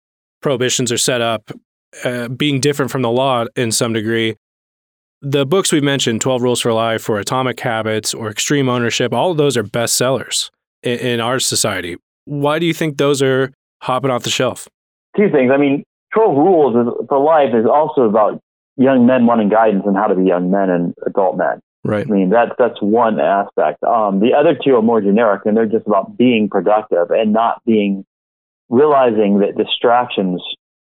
prohibitions 0.42 0.92
are 0.92 0.98
set 0.98 1.20
up, 1.20 1.50
uh, 2.04 2.28
being 2.28 2.60
different 2.60 2.90
from 2.90 3.02
the 3.02 3.10
law 3.10 3.46
in 3.56 3.72
some 3.72 3.92
degree. 3.92 4.36
The 5.20 5.44
books 5.44 5.72
we've 5.72 5.82
mentioned, 5.82 6.20
12 6.20 6.42
Rules 6.42 6.60
for 6.60 6.72
Life 6.72 7.08
or 7.08 7.18
Atomic 7.18 7.58
Habits 7.58 8.14
or 8.14 8.30
Extreme 8.30 8.68
Ownership, 8.68 9.12
all 9.12 9.32
of 9.32 9.36
those 9.36 9.56
are 9.56 9.64
bestsellers 9.64 10.50
in, 10.84 10.98
in 10.98 11.20
our 11.20 11.40
society. 11.40 11.96
Why 12.24 12.60
do 12.60 12.66
you 12.66 12.74
think 12.74 12.98
those 12.98 13.20
are 13.20 13.50
hopping 13.82 14.10
off 14.10 14.22
the 14.22 14.30
shelf? 14.30 14.68
Two 15.16 15.28
things. 15.30 15.50
I 15.52 15.56
mean, 15.56 15.82
12 16.14 16.36
Rules 16.36 17.06
for 17.08 17.18
Life 17.18 17.52
is 17.52 17.66
also 17.66 18.02
about 18.02 18.40
young 18.76 19.06
men 19.06 19.26
wanting 19.26 19.48
guidance 19.48 19.82
on 19.86 19.96
how 19.96 20.06
to 20.06 20.14
be 20.14 20.24
young 20.24 20.52
men 20.52 20.70
and 20.70 20.94
adult 21.04 21.36
men. 21.36 21.60
Right. 21.84 22.06
I 22.06 22.10
mean, 22.10 22.30
that's 22.30 22.52
that's 22.58 22.80
one 22.80 23.18
aspect. 23.18 23.82
Um, 23.82 24.20
the 24.20 24.34
other 24.38 24.56
two 24.62 24.76
are 24.76 24.82
more 24.82 25.00
generic, 25.00 25.42
and 25.46 25.56
they're 25.56 25.66
just 25.66 25.86
about 25.86 26.16
being 26.16 26.48
productive 26.48 27.10
and 27.10 27.32
not 27.32 27.62
being 27.64 28.04
realizing 28.68 29.38
that 29.40 29.56
distractions 29.56 30.42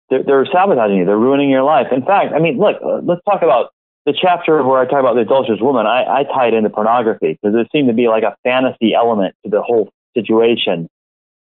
they're, 0.09 0.24
they're 0.24 0.45
sabotaging 0.51 0.97
you. 0.97 1.05
They're 1.05 1.17
ruining 1.17 1.49
your 1.49 1.63
life. 1.63 1.88
In 1.91 2.03
fact, 2.03 2.34
I 2.36 2.39
mean, 2.39 2.57
look, 2.57 2.78
uh, 2.84 2.99
let's 3.03 3.22
talk 3.24 3.41
about 3.41 3.69
the 4.06 4.14
chapter 4.20 4.64
where 4.64 4.80
I 4.80 4.86
talk 4.86 4.99
about 4.99 5.16
the 5.16 5.22
adulterous 5.22 5.62
woman. 5.62 5.86
I, 5.86 6.22
I 6.22 6.24
tie 6.24 6.47
it 6.47 6.54
into 6.54 6.70
pornography 6.70 7.38
because 7.41 7.54
there 7.54 7.68
seemed 7.72 7.88
to 7.89 7.93
be 7.93 8.08
like 8.08 8.24
a 8.24 8.36
fantasy 8.43 8.93
element 8.93 9.36
to 9.43 9.52
the 9.52 9.62
whole 9.62 9.89
situation 10.16 10.88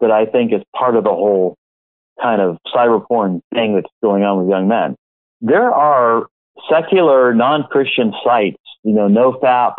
that 0.01 0.11
I 0.11 0.27
think 0.27 0.53
is 0.53 0.63
part 0.77 0.97
of 0.97 1.05
the 1.05 1.11
whole 1.11 1.57
kind 2.21 2.41
of 2.41 2.59
cyber 2.75 3.07
porn 3.07 3.41
thing 3.55 3.75
that's 3.75 3.91
going 4.03 4.23
on 4.23 4.41
with 4.41 4.51
young 4.51 4.69
men. 4.69 4.97
There 5.41 5.73
are 5.73 6.27
secular 6.71 7.35
non-Christian 7.35 8.13
sites, 8.25 8.61
you 8.83 8.93
know, 8.93 9.09
NoFap. 9.09 9.77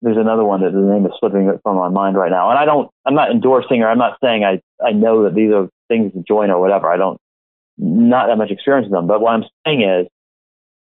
There's 0.00 0.16
another 0.16 0.44
one 0.44 0.62
that 0.62 0.72
the 0.72 0.80
name 0.80 1.06
is 1.06 1.12
slipping 1.18 1.52
from 1.62 1.76
my 1.76 1.88
mind 1.88 2.16
right 2.16 2.30
now. 2.30 2.50
And 2.50 2.58
I 2.58 2.64
don't, 2.64 2.90
I'm 3.04 3.14
not 3.14 3.30
endorsing 3.30 3.82
or 3.82 3.88
I'm 3.88 3.98
not 3.98 4.18
saying 4.22 4.44
I, 4.44 4.60
I 4.84 4.92
know 4.92 5.24
that 5.24 5.34
these 5.34 5.52
are 5.52 5.68
things 5.88 6.12
to 6.12 6.22
join 6.26 6.50
or 6.50 6.60
whatever. 6.60 6.92
I 6.92 6.96
don't, 6.96 7.18
not 7.78 8.28
that 8.28 8.36
much 8.36 8.50
experience 8.50 8.86
with 8.86 8.92
them. 8.92 9.06
But 9.06 9.20
what 9.20 9.32
I'm 9.32 9.44
saying 9.66 9.82
is 9.82 10.06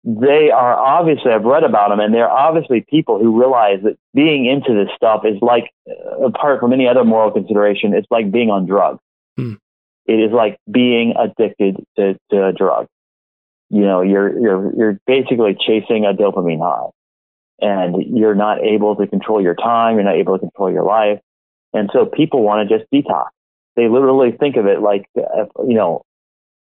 they 0.07 0.51
are 0.51 0.75
obviously, 0.75 1.33
I've 1.33 1.45
read 1.45 1.65
about 1.65 1.91
them 1.91 2.01
and 2.01 2.15
they're 2.15 2.31
obviously 2.31 2.87
people 2.89 3.19
who 3.19 3.39
realize 3.39 3.81
that 3.83 3.99
being 4.15 4.47
into 4.47 4.73
this 4.73 4.95
stuff 4.95 5.25
is 5.25 5.37
like, 5.43 5.71
apart 6.25 6.61
from 6.61 6.73
any 6.73 6.87
other 6.87 7.05
moral 7.05 7.31
consideration, 7.31 7.93
it's 7.93 8.07
like 8.11 8.31
being 8.31 8.51
on 8.51 8.67
drugs. 8.67 9.01
Hmm. 9.37 9.55
It 10.07 10.21
is 10.21 10.33
like 10.33 10.59
being 10.71 11.15
addicted 11.19 11.77
to, 11.97 12.17
to 12.31 12.47
a 12.47 12.53
drug 12.53 12.87
you 13.69 13.83
know, 13.83 14.03
you're, 14.03 14.39
you're, 14.39 14.77
you're 14.77 15.01
basically 15.07 15.57
chasing 15.59 16.05
a 16.05 16.15
dopamine 16.15 16.61
high 16.61 16.91
and 17.61 18.17
you're 18.17 18.35
not 18.35 18.63
able 18.63 18.95
to 18.97 19.07
control 19.07 19.43
your 19.43 19.55
time. 19.55 19.97
You're 19.97 20.05
not 20.05 20.17
able 20.17 20.35
to 20.35 20.41
control 20.41 20.71
your 20.71 20.85
life. 20.85 21.21
And 21.73 21.91
so 21.93 22.07
people 22.07 22.43
want 22.43 22.69
to 22.69 22.79
just 22.79 22.91
detox. 22.93 23.29
They 23.75 23.89
literally 23.89 24.33
think 24.33 24.57
of 24.57 24.67
it 24.67 24.81
like, 24.81 25.07
you 25.15 25.75
know, 25.75 26.03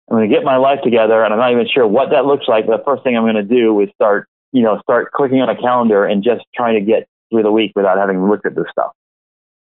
I'm 0.10 0.18
going 0.18 0.30
to 0.30 0.36
get 0.36 0.44
my 0.44 0.58
life 0.58 0.80
together 0.84 1.24
and 1.24 1.34
I'm 1.34 1.40
not 1.40 1.52
even 1.52 1.68
sure 1.72 1.88
what 1.88 2.10
that 2.12 2.26
looks 2.26 2.48
like. 2.48 2.66
But 2.66 2.78
the 2.78 2.84
first 2.84 3.04
thing 3.04 3.16
I'm 3.16 3.24
going 3.24 3.36
to 3.36 3.44
do 3.44 3.80
is 3.82 3.90
start, 3.94 4.28
you 4.52 4.64
know, 4.64 4.80
start 4.82 5.12
clicking 5.12 5.42
on 5.42 5.50
a 5.50 5.60
calendar 5.60 6.06
and 6.06 6.24
just 6.24 6.42
trying 6.56 6.80
to 6.80 6.82
get 6.82 7.08
through 7.30 7.44
the 7.44 7.52
week 7.52 7.74
without 7.76 7.98
having 7.98 8.28
looked 8.28 8.48
at 8.48 8.56
this 8.56 8.66
stuff. 8.72 8.92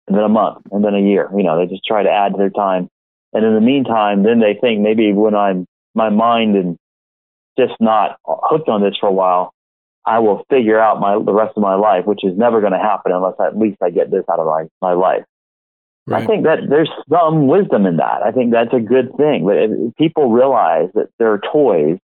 And 0.07 0.17
then 0.17 0.23
a 0.23 0.29
month 0.29 0.65
and 0.71 0.83
then 0.83 0.95
a 0.95 0.99
year, 0.99 1.29
you 1.35 1.43
know, 1.43 1.59
they 1.59 1.71
just 1.71 1.85
try 1.85 2.01
to 2.01 2.09
add 2.09 2.31
to 2.33 2.37
their 2.37 2.49
time. 2.49 2.89
And 3.33 3.45
in 3.45 3.53
the 3.53 3.61
meantime, 3.61 4.23
then 4.23 4.39
they 4.39 4.57
think 4.59 4.81
maybe 4.81 5.13
when 5.13 5.35
I'm, 5.35 5.67
my 5.93 6.09
mind 6.09 6.55
and 6.55 6.77
just 7.59 7.73
not 7.79 8.17
hooked 8.25 8.67
on 8.67 8.81
this 8.81 8.97
for 8.99 9.07
a 9.07 9.13
while, 9.13 9.53
I 10.05 10.19
will 10.19 10.43
figure 10.49 10.79
out 10.79 10.99
my 10.99 11.13
the 11.13 11.33
rest 11.33 11.53
of 11.55 11.61
my 11.61 11.75
life, 11.75 12.05
which 12.05 12.23
is 12.23 12.35
never 12.35 12.59
going 12.59 12.73
to 12.73 12.79
happen 12.79 13.11
unless 13.11 13.35
at 13.39 13.57
least 13.57 13.77
I 13.83 13.91
get 13.91 14.09
this 14.09 14.23
out 14.31 14.39
of 14.39 14.47
my, 14.47 14.65
my 14.81 14.93
life. 14.93 15.23
Right. 16.11 16.23
I 16.23 16.25
think 16.25 16.43
that 16.43 16.59
there's 16.69 16.89
some 17.09 17.47
wisdom 17.47 17.85
in 17.85 17.97
that. 17.97 18.21
I 18.23 18.31
think 18.31 18.51
that's 18.51 18.73
a 18.73 18.79
good 18.79 19.15
thing. 19.17 19.45
But 19.45 19.57
if 19.57 19.95
people 19.95 20.31
realize 20.31 20.89
that 20.93 21.07
their 21.19 21.39
toys 21.39 21.97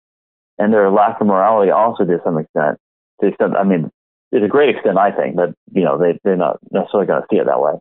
and 0.58 0.72
their 0.72 0.90
lack 0.90 1.20
of 1.20 1.26
morality 1.26 1.70
also 1.70 2.04
to 2.04 2.18
some 2.24 2.38
extent, 2.38 2.78
to 3.20 3.28
extent, 3.28 3.56
I 3.56 3.64
mean, 3.64 3.90
to 4.32 4.44
a 4.44 4.48
great 4.48 4.74
extent, 4.74 4.98
I 4.98 5.12
think, 5.12 5.36
but 5.36 5.54
you 5.72 5.84
know, 5.84 5.98
they, 5.98 6.18
they're 6.24 6.36
not 6.36 6.58
necessarily 6.70 7.06
going 7.06 7.22
to 7.22 7.26
see 7.30 7.38
it 7.38 7.46
that 7.46 7.60
way. 7.60 7.72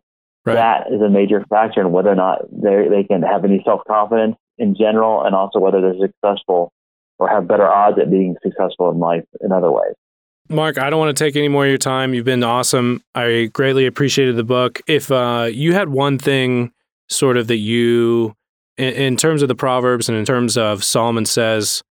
Right. 0.44 0.54
That 0.54 0.92
is 0.92 1.00
a 1.00 1.08
major 1.08 1.44
factor 1.50 1.80
in 1.80 1.90
whether 1.90 2.10
or 2.10 2.14
not 2.14 2.42
they, 2.50 2.86
they 2.88 3.04
can 3.04 3.22
have 3.22 3.44
any 3.44 3.62
self 3.64 3.80
confidence 3.86 4.36
in 4.58 4.76
general 4.76 5.24
and 5.24 5.34
also 5.34 5.58
whether 5.58 5.80
they're 5.80 6.08
successful 6.08 6.72
or 7.18 7.28
have 7.28 7.48
better 7.48 7.66
odds 7.66 7.98
at 8.00 8.10
being 8.10 8.36
successful 8.42 8.90
in 8.90 8.98
life 8.98 9.24
in 9.40 9.52
other 9.52 9.70
ways. 9.70 9.94
Mark, 10.48 10.78
I 10.78 10.90
don't 10.90 10.98
want 10.98 11.16
to 11.16 11.24
take 11.24 11.36
any 11.36 11.48
more 11.48 11.64
of 11.64 11.68
your 11.68 11.78
time. 11.78 12.14
You've 12.14 12.24
been 12.24 12.44
awesome. 12.44 13.02
I 13.14 13.50
greatly 13.52 13.86
appreciated 13.86 14.36
the 14.36 14.44
book. 14.44 14.80
If 14.86 15.10
uh, 15.10 15.48
you 15.50 15.72
had 15.72 15.88
one 15.88 16.18
thing 16.18 16.72
sort 17.08 17.36
of 17.36 17.48
that 17.48 17.56
you, 17.56 18.34
in, 18.76 18.94
in, 18.94 19.16
terms 19.16 19.42
of 19.42 19.48
the 19.48 19.54
Proverbs 19.54 20.08
and 20.08 20.16
in 20.16 20.24
terms 20.24 20.56
of 20.56 20.84
Solomon 20.84 21.24
says, 21.24 21.82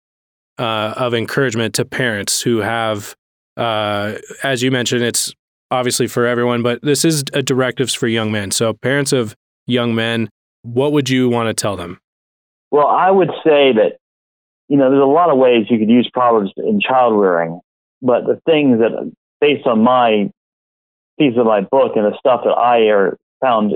uh, 0.59 0.95
of 0.97 1.15
encouragement 1.15 1.75
to 1.75 1.85
parents 1.85 2.41
who 2.41 2.59
have, 2.59 3.15
uh, 3.57 4.15
as 4.43 4.63
you 4.63 4.71
mentioned, 4.71 5.03
it's 5.03 5.35
obviously 5.71 6.07
for 6.07 6.27
everyone, 6.27 6.63
but 6.63 6.81
this 6.83 7.05
is 7.05 7.25
a 7.33 7.43
directives 7.43 7.95
for 7.95 8.07
young 8.07 8.31
men. 8.31 8.51
So, 8.51 8.73
parents 8.73 9.13
of 9.13 9.35
young 9.67 9.95
men, 9.95 10.29
what 10.63 10.93
would 10.93 11.11
you 11.11 11.29
want 11.29 11.49
to 11.49 11.55
tell 11.55 11.77
them? 11.77 11.99
Well, 12.71 12.87
I 12.87 13.11
would 13.11 13.31
say 13.45 13.73
that 13.73 13.99
you 14.69 14.77
know, 14.77 14.91
there's 14.91 15.03
a 15.03 15.07
lot 15.07 15.31
of 15.31 15.39
ways 15.39 15.67
you 15.69 15.79
could 15.79 15.91
use 15.91 16.09
Proverbs 16.13 16.51
in 16.57 16.81
child 16.81 17.19
rearing, 17.19 17.61
but 18.03 18.27
the 18.27 18.41
things 18.47 18.79
that, 18.81 19.13
based 19.41 19.67
on 19.67 19.83
my 19.83 20.31
piece 21.19 21.37
of 21.37 21.47
my 21.47 21.61
book 21.61 21.93
and 21.97 22.05
the 22.05 22.17
stuff 22.19 22.43
that 22.45 22.53
I 22.53 22.89
are 22.89 23.17
found 23.41 23.75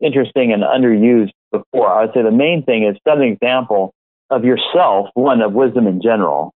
interesting 0.00 0.52
and 0.52 0.62
underused 0.62 1.32
before, 1.50 1.88
I 1.88 2.04
would 2.04 2.14
say 2.14 2.22
the 2.22 2.30
main 2.30 2.64
thing 2.64 2.84
is 2.84 2.96
set 3.06 3.18
an 3.18 3.24
example 3.24 3.94
of 4.30 4.44
yourself, 4.44 5.08
one 5.14 5.42
of 5.42 5.52
wisdom 5.52 5.86
in 5.86 6.00
general. 6.02 6.52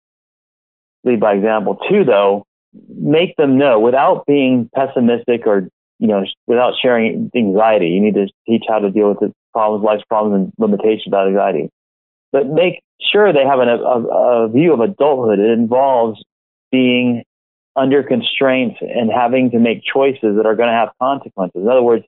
Lead 1.05 1.21
by 1.21 1.35
example. 1.35 1.79
Two, 1.89 2.05
though, 2.05 2.45
make 2.89 3.37
them 3.37 3.59
know 3.59 3.79
without 3.79 4.27
being 4.27 4.69
pessimistic 4.75 5.47
or 5.47 5.69
you 5.99 6.09
know 6.09 6.25
without 6.47 6.75
sharing 6.81 7.31
anxiety. 7.35 7.89
You 7.89 8.01
need 8.01 8.15
to 8.15 8.27
teach 8.47 8.65
how 8.69 8.81
to 8.81 8.91
deal 8.91 9.09
with 9.11 9.21
the 9.21 9.33
problems, 9.53 9.85
life's 9.85 10.05
problems, 10.09 10.35
and 10.35 10.53
limitations 10.59 11.07
without 11.07 11.29
anxiety. 11.29 11.71
But 12.33 12.49
make 12.49 12.83
sure 13.01 13.33
they 13.33 13.45
have 13.45 13.61
an, 13.61 13.69
a, 13.69 13.75
a 13.75 14.49
view 14.49 14.73
of 14.73 14.81
adulthood. 14.81 15.39
It 15.39 15.51
involves 15.51 16.23
being 16.71 17.25
under 17.77 18.03
constraints 18.03 18.79
and 18.81 19.11
having 19.11 19.51
to 19.51 19.59
make 19.59 19.83
choices 19.85 20.37
that 20.37 20.47
are 20.47 20.57
going 20.57 20.69
to 20.69 20.75
have 20.75 20.91
consequences. 21.01 21.61
In 21.63 21.69
other 21.69 21.83
words, 21.83 22.05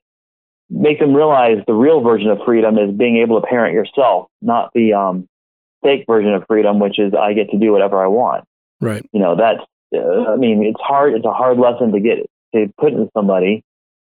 make 0.69 0.99
them 0.99 1.13
realize 1.13 1.57
the 1.67 1.73
real 1.73 2.01
version 2.01 2.29
of 2.29 2.39
freedom 2.45 2.77
is 2.77 2.91
being 2.95 3.17
able 3.17 3.39
to 3.39 3.47
parent 3.47 3.73
yourself, 3.73 4.27
not 4.41 4.71
the 4.73 4.93
um, 4.93 5.27
fake 5.83 6.05
version 6.07 6.33
of 6.33 6.43
freedom, 6.47 6.79
which 6.79 6.99
is 6.99 7.13
I 7.13 7.33
get 7.33 7.51
to 7.51 7.57
do 7.57 7.71
whatever 7.71 8.03
I 8.03 8.07
want. 8.07 8.45
Right. 8.81 9.07
You 9.11 9.19
know, 9.19 9.35
that's, 9.35 9.61
uh, 9.95 10.31
I 10.31 10.35
mean, 10.37 10.63
it's 10.63 10.81
hard, 10.81 11.13
it's 11.13 11.25
a 11.25 11.33
hard 11.33 11.57
lesson 11.57 11.91
to 11.91 11.99
get, 11.99 12.29
to 12.55 12.71
put 12.79 12.93
in 12.93 13.09
somebody. 13.13 13.63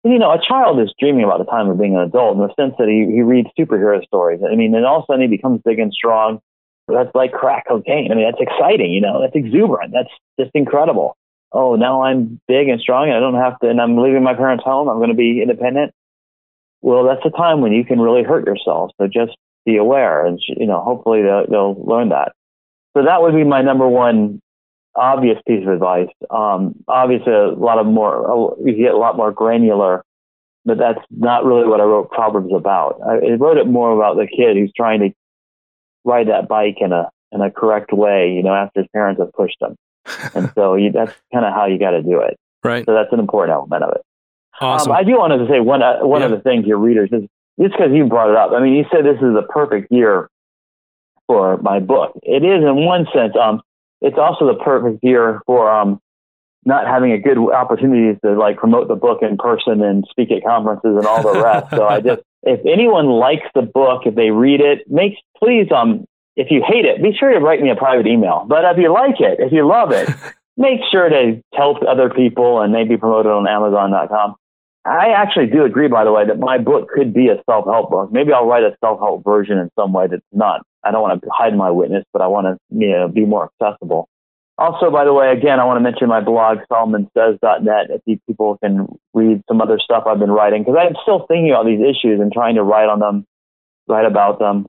And, 0.04 0.14
you 0.14 0.20
know, 0.20 0.32
a 0.32 0.40
child 0.42 0.80
is 0.80 0.94
dreaming 0.98 1.26
about 1.26 1.40
the 1.40 1.52
time 1.52 1.70
of 1.70 1.78
being 1.78 1.96
an 1.96 2.04
adult 2.04 2.38
in 2.38 2.42
the 2.42 2.54
sense 2.58 2.76
that 2.80 2.88
he, 2.88 3.14
he 3.14 3.22
reads 3.22 3.50
superhero 3.60 4.02
stories. 4.06 4.40
I 4.50 4.56
mean, 4.56 4.74
and 4.76 4.86
all 4.86 5.00
of 5.00 5.04
a 5.04 5.06
sudden 5.08 5.22
he 5.22 5.28
becomes 5.28 5.62
big 5.66 5.80
and 5.80 5.92
strong 5.92 6.40
that's 6.94 7.14
like 7.16 7.32
crack 7.32 7.68
cocaine. 7.68 8.12
I 8.12 8.16
mean, 8.16 8.26
that's 8.26 8.42
exciting, 8.42 8.92
you 8.92 9.02
know, 9.02 9.22
that's 9.22 9.36
exuberant. 9.36 9.94
That's 9.94 10.10
just 10.40 10.52
incredible. 10.54 11.16
Oh, 11.52 11.76
now 11.76 12.04
I'm 12.04 12.40
big 12.48 12.68
and 12.68 12.80
strong 12.80 13.08
and 13.08 13.18
I 13.18 13.20
don't 13.20 13.36
have 13.36 13.60
to, 13.60 13.70
and 13.70 13.82
I'm 13.82 13.98
leaving 13.98 14.24
my 14.24 14.36
parents' 14.36 14.64
home. 14.64 14.88
I'm 14.88 14.98
going 14.98 15.10
to 15.10 15.16
be 15.16 15.42
independent. 15.42 15.94
Well, 16.82 17.04
that's 17.06 17.26
a 17.26 17.36
time 17.36 17.62
when 17.62 17.74
you 17.74 17.84
can 17.84 18.00
really 18.00 18.24
hurt 18.24 18.46
yourself. 18.46 18.92
So 19.00 19.08
just 19.08 19.36
be 19.66 19.78
aware 19.78 20.26
and, 20.26 20.40
you 20.48 20.68
know, 20.68 20.82
hopefully 20.82 21.24
they'll, 21.24 21.48
they'll 21.48 21.84
learn 21.84 22.10
that. 22.10 22.34
So 22.96 23.04
that 23.04 23.22
would 23.22 23.34
be 23.34 23.44
my 23.44 23.62
number 23.62 23.88
one 23.88 24.42
obvious 24.96 25.38
piece 25.48 25.64
of 25.66 25.74
advice. 25.74 26.10
Um, 26.30 26.76
obviously, 26.88 27.34
a 27.34 27.50
lot 27.50 27.80
of 27.80 27.86
more, 27.86 28.58
you 28.64 28.76
get 28.76 28.94
a 28.94 28.98
lot 28.98 29.18
more 29.18 29.32
granular, 29.32 30.04
but 30.66 30.78
that's 30.78 31.00
not 31.10 31.46
really 31.46 31.68
what 31.68 31.80
I 31.80 31.84
wrote 31.84 32.12
Proverbs 32.12 32.54
about. 32.54 33.00
I, 33.08 33.14
I 33.16 33.36
wrote 33.36 33.58
it 33.58 33.68
more 33.68 33.96
about 33.96 34.18
the 34.18 34.28
kid 34.28 34.58
who's 34.58 34.74
trying 34.76 35.00
to 35.00 35.10
ride 36.04 36.28
that 36.30 36.48
bike 36.48 36.78
in 36.80 36.92
a 36.92 37.10
in 37.32 37.42
a 37.42 37.52
correct 37.52 37.94
way, 37.94 38.32
you 38.34 38.42
know, 38.44 38.54
after 38.54 38.82
his 38.82 38.88
parents 38.94 39.22
have 39.22 39.32
pushed 39.34 39.58
him. 39.62 39.76
and 40.34 40.52
so 40.56 40.76
you, 40.76 40.92
that's 40.94 41.14
kind 41.34 41.46
of 41.46 41.54
how 41.54 41.66
you 41.66 41.78
got 41.78 41.92
to 41.92 42.02
do 42.02 42.20
it. 42.22 42.38
Right. 42.64 42.86
So 42.86 42.94
that's 42.94 43.14
an 43.14 43.20
important 43.20 43.54
element 43.54 43.84
of 43.84 43.92
it. 43.96 44.02
Awesome. 44.60 44.92
Um, 44.92 44.98
I 44.98 45.04
do 45.04 45.12
want 45.18 45.32
to 45.40 45.48
say 45.48 45.60
one 45.60 45.82
uh, 45.82 46.00
one 46.06 46.22
Yeah. 46.22 46.28
other 46.28 46.40
thing 46.40 46.62
to 46.64 46.68
your 46.68 46.80
readers 46.80 47.10
is 47.12 47.24
just 47.60 47.74
because 47.74 47.92
you 47.94 48.06
brought 48.06 48.30
it 48.30 48.36
up. 48.36 48.52
I 48.52 48.62
mean, 48.62 48.74
you 48.74 48.86
said 48.92 49.06
this 49.06 49.16
is 49.22 49.34
the 49.34 49.46
perfect 49.50 49.92
year 49.92 50.30
for 51.28 51.58
my 51.58 51.80
book. 51.80 52.20
It 52.24 52.44
is 52.44 52.64
in 52.64 52.76
one 52.86 53.06
sense. 53.14 53.34
Um, 53.40 53.62
it's 54.02 54.18
also 54.18 54.48
the 54.48 54.56
perfect 54.64 55.04
year 55.04 55.42
for 55.46 55.70
um, 55.72 56.00
not 56.66 56.88
having 56.88 57.12
a 57.12 57.18
good 57.20 57.38
opportunities 57.38 58.18
to 58.24 58.34
like 58.34 58.58
promote 58.58 58.88
the 58.88 58.96
book 58.96 59.20
in 59.22 59.38
person 59.38 59.82
and 59.84 60.06
speak 60.10 60.32
at 60.32 60.44
conferences 60.44 60.96
and 60.98 61.06
all 61.06 61.22
the 61.22 61.42
rest. 61.42 61.70
so 61.72 61.88
I 61.88 62.00
just, 62.02 62.22
if 62.44 62.60
anyone 62.66 63.08
likes 63.08 63.48
the 63.54 63.62
book, 63.62 64.04
if 64.06 64.16
they 64.16 64.32
read 64.32 64.62
it, 64.62 64.90
make 64.90 65.14
please 65.38 65.68
um, 65.76 66.06
if 66.36 66.52
you 66.52 66.64
hate 66.66 66.86
it, 66.86 67.04
be 67.04 67.12
sure 67.14 67.32
to 67.32 67.40
write 67.40 67.62
me 67.62 67.70
a 67.70 67.76
private 67.76 68.08
email. 68.08 68.46
But 68.48 68.64
if 68.64 68.78
you 68.78 68.94
like 68.94 69.20
it, 69.20 69.40
if 69.40 69.52
you 69.52 69.68
love 69.68 69.92
it, 69.92 70.10
make 70.58 70.80
sure 70.90 71.10
to 71.10 71.42
tell 71.54 71.78
other 71.88 72.10
people 72.10 72.62
and 72.62 72.72
maybe 72.72 72.98
promote 72.98 73.26
it 73.26 73.32
on 73.32 73.48
Amazon.com. 73.48 74.36
I 74.86 75.10
actually 75.10 75.48
do 75.48 75.66
agree, 75.66 75.90
by 75.90 76.06
the 76.06 76.12
way, 76.12 76.26
that 76.26 76.40
my 76.40 76.58
book 76.58 76.88
could 76.90 77.14
be 77.14 77.28
a 77.28 77.42
self-help 77.50 77.92
book. 77.92 78.12
Maybe 78.12 78.32
I'll 78.32 78.46
write 78.46 78.64
a 78.64 78.76
self-help 78.80 79.24
version 79.26 79.58
in 79.58 79.70
some 79.78 79.92
way 79.92 80.08
that's 80.08 80.24
not. 80.32 80.62
I 80.84 80.92
don't 80.92 81.02
want 81.02 81.22
to 81.22 81.30
hide 81.30 81.56
my 81.56 81.70
witness, 81.70 82.06
but 82.14 82.22
I 82.22 82.28
want 82.28 82.48
to 82.48 82.58
you 82.70 82.90
know, 82.92 83.10
be 83.10 83.26
more 83.26 83.52
accessible. 83.62 84.08
Also, 84.60 84.92
by 84.92 85.06
the 85.06 85.14
way, 85.14 85.32
again, 85.32 85.58
I 85.62 85.64
want 85.64 85.78
to 85.78 85.82
mention 85.82 86.10
my 86.10 86.20
blog, 86.20 86.58
solomonsays.net, 86.70 87.92
if 87.92 88.02
you 88.06 88.20
people 88.28 88.58
can 88.62 88.88
read 89.14 89.42
some 89.48 89.62
other 89.62 89.80
stuff 89.80 90.04
I've 90.06 90.20
been 90.20 90.32
writing, 90.32 90.64
because 90.64 90.78
I'm 90.78 90.96
still 91.02 91.26
thinking 91.28 91.52
about 91.52 91.66
these 91.66 91.80
issues 91.80 92.20
and 92.20 92.30
trying 92.30 92.56
to 92.56 92.64
write 92.64 92.90
on 92.90 93.00
them, 93.00 93.26
write 93.88 94.06
about 94.06 94.38
them. 94.38 94.66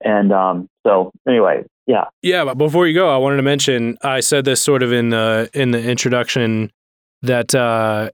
And 0.00 0.32
um, 0.32 0.68
so, 0.86 1.10
anyway, 1.26 1.64
yeah. 1.88 2.04
Yeah, 2.22 2.44
but 2.44 2.56
before 2.56 2.86
you 2.86 2.94
go, 2.94 3.12
I 3.12 3.16
wanted 3.16 3.36
to 3.38 3.42
mention 3.42 3.98
I 4.02 4.20
said 4.20 4.44
this 4.44 4.62
sort 4.62 4.84
of 4.84 4.92
in 4.92 5.10
the 5.10 5.50
in 5.52 5.72
the 5.72 5.82
introduction 5.82 6.70
that 7.22 7.52
uh, 7.52 8.10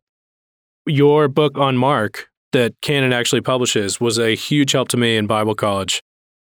your 0.86 1.28
book 1.28 1.58
on 1.58 1.76
Mark 1.76 2.30
that 2.52 2.74
Canon 2.80 3.12
actually 3.12 3.42
publishes 3.42 4.00
was 4.00 4.18
a 4.18 4.34
huge 4.34 4.72
help 4.72 4.88
to 4.88 4.96
me 4.96 5.18
in 5.18 5.26
Bible 5.26 5.54
college 5.54 6.02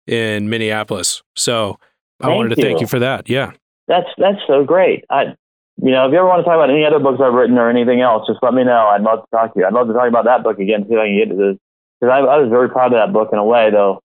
in 0.07 0.49
Minneapolis. 0.49 1.21
So 1.35 1.77
I 2.21 2.27
Thank 2.27 2.37
wanted 2.37 2.55
to 2.55 2.61
thank 2.61 2.79
you. 2.79 2.81
you 2.81 2.87
for 2.87 2.99
that. 2.99 3.29
Yeah. 3.29 3.51
That's 3.89 4.07
that's 4.17 4.39
so 4.47 4.63
great. 4.63 5.03
I, 5.09 5.35
you 5.81 5.91
know, 5.91 6.05
if 6.05 6.11
you 6.11 6.19
ever 6.19 6.27
want 6.27 6.39
to 6.39 6.43
talk 6.43 6.55
about 6.55 6.69
any 6.69 6.85
other 6.85 6.99
books 6.99 7.19
I've 7.21 7.33
written 7.33 7.57
or 7.57 7.69
anything 7.69 8.01
else, 8.01 8.27
just 8.27 8.39
let 8.41 8.53
me 8.53 8.63
know. 8.63 8.87
I'd 8.87 9.01
love 9.01 9.25
to 9.25 9.27
talk 9.35 9.53
to 9.53 9.59
you. 9.59 9.65
I'd 9.65 9.73
love 9.73 9.87
to 9.87 9.93
talk 9.93 10.07
about 10.07 10.25
that 10.25 10.43
book 10.43 10.59
again, 10.59 10.85
see 10.87 10.93
if 10.93 10.99
I 10.99 11.07
can 11.07 11.17
get 11.17 11.29
to 11.29 11.35
this. 11.35 11.57
Because 11.99 12.13
I, 12.13 12.19
I 12.19 12.37
was 12.37 12.49
very 12.49 12.69
proud 12.69 12.93
of 12.93 12.99
that 12.99 13.11
book 13.11 13.29
in 13.33 13.39
a 13.39 13.43
way, 13.43 13.71
though. 13.71 13.99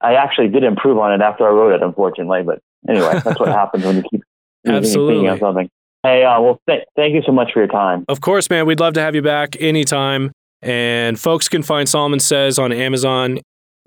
I 0.00 0.14
actually 0.14 0.48
did 0.48 0.64
improve 0.64 0.98
on 0.98 1.12
it 1.12 1.22
after 1.22 1.46
I 1.46 1.50
wrote 1.50 1.74
it, 1.74 1.82
unfortunately. 1.82 2.42
But 2.42 2.58
anyway, 2.88 3.20
that's 3.24 3.38
what 3.38 3.48
happens 3.60 3.84
when 3.84 3.96
you 3.96 4.02
keep 4.02 4.22
using 4.64 4.76
and 4.76 4.84
thinking 4.84 4.90
Absolutely. 4.90 5.28
on 5.28 5.38
something. 5.38 5.70
Hey, 6.02 6.24
uh, 6.24 6.40
well, 6.40 6.60
th- 6.68 6.84
thank 6.96 7.14
you 7.14 7.22
so 7.24 7.32
much 7.32 7.52
for 7.52 7.60
your 7.60 7.68
time. 7.68 8.04
Of 8.08 8.20
course, 8.20 8.48
man. 8.50 8.66
We'd 8.66 8.80
love 8.80 8.94
to 8.94 9.00
have 9.00 9.14
you 9.14 9.22
back 9.22 9.56
anytime. 9.60 10.32
And 10.62 11.18
folks 11.18 11.48
can 11.48 11.62
find 11.62 11.88
Solomon 11.88 12.20
Says 12.20 12.58
on 12.58 12.72
Amazon. 12.72 13.38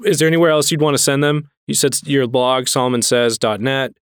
Is 0.06 0.20
there 0.20 0.28
anywhere 0.28 0.52
else 0.52 0.72
you'd 0.72 0.82
want 0.82 0.96
to 0.96 1.02
send 1.02 1.24
them? 1.24 1.50
You 1.68 1.74
said 1.74 1.96
your 2.06 2.28
blog, 2.28 2.66
solomonsays.net. 2.66 3.94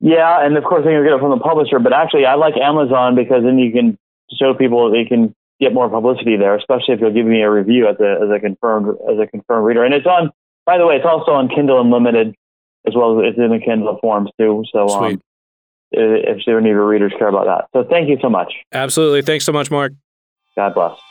Yeah, 0.00 0.44
and 0.44 0.56
of 0.56 0.64
course 0.64 0.84
they 0.84 0.92
can 0.92 1.04
get 1.04 1.12
it 1.12 1.20
from 1.20 1.30
the 1.30 1.42
publisher. 1.42 1.78
But 1.78 1.92
actually, 1.92 2.24
I 2.24 2.34
like 2.34 2.56
Amazon 2.56 3.14
because 3.14 3.42
then 3.44 3.58
you 3.58 3.70
can 3.70 3.98
show 4.38 4.54
people 4.54 4.90
they 4.90 5.04
can 5.04 5.34
get 5.60 5.74
more 5.74 5.88
publicity 5.88 6.36
there, 6.36 6.56
especially 6.56 6.94
if 6.94 7.00
you'll 7.00 7.12
give 7.12 7.26
me 7.26 7.42
a 7.42 7.50
review 7.50 7.88
as 7.88 7.96
a 8.00 8.24
as 8.24 8.30
a 8.34 8.40
confirmed 8.40 8.96
as 9.10 9.18
a 9.18 9.26
confirmed 9.26 9.66
reader. 9.66 9.84
And 9.84 9.94
it's 9.94 10.06
on. 10.06 10.30
By 10.66 10.78
the 10.78 10.86
way, 10.86 10.96
it's 10.96 11.06
also 11.06 11.32
on 11.32 11.48
Kindle 11.48 11.80
Unlimited 11.80 12.34
as 12.86 12.94
well 12.94 13.18
as 13.18 13.30
it's 13.30 13.38
in 13.38 13.50
the 13.50 13.58
Kindle 13.58 13.98
forms 14.00 14.30
too. 14.38 14.64
So 14.72 14.88
Sweet. 14.88 15.14
um, 15.14 15.22
if 15.92 16.46
any 16.46 16.56
of 16.56 16.64
your 16.64 16.86
readers 16.86 17.12
care 17.18 17.28
about 17.28 17.46
that. 17.46 17.68
So 17.72 17.86
thank 17.88 18.08
you 18.08 18.18
so 18.22 18.30
much. 18.30 18.52
Absolutely. 18.72 19.22
Thanks 19.22 19.44
so 19.44 19.52
much, 19.52 19.70
Mark. 19.70 19.92
God 20.56 20.74
bless. 20.74 21.09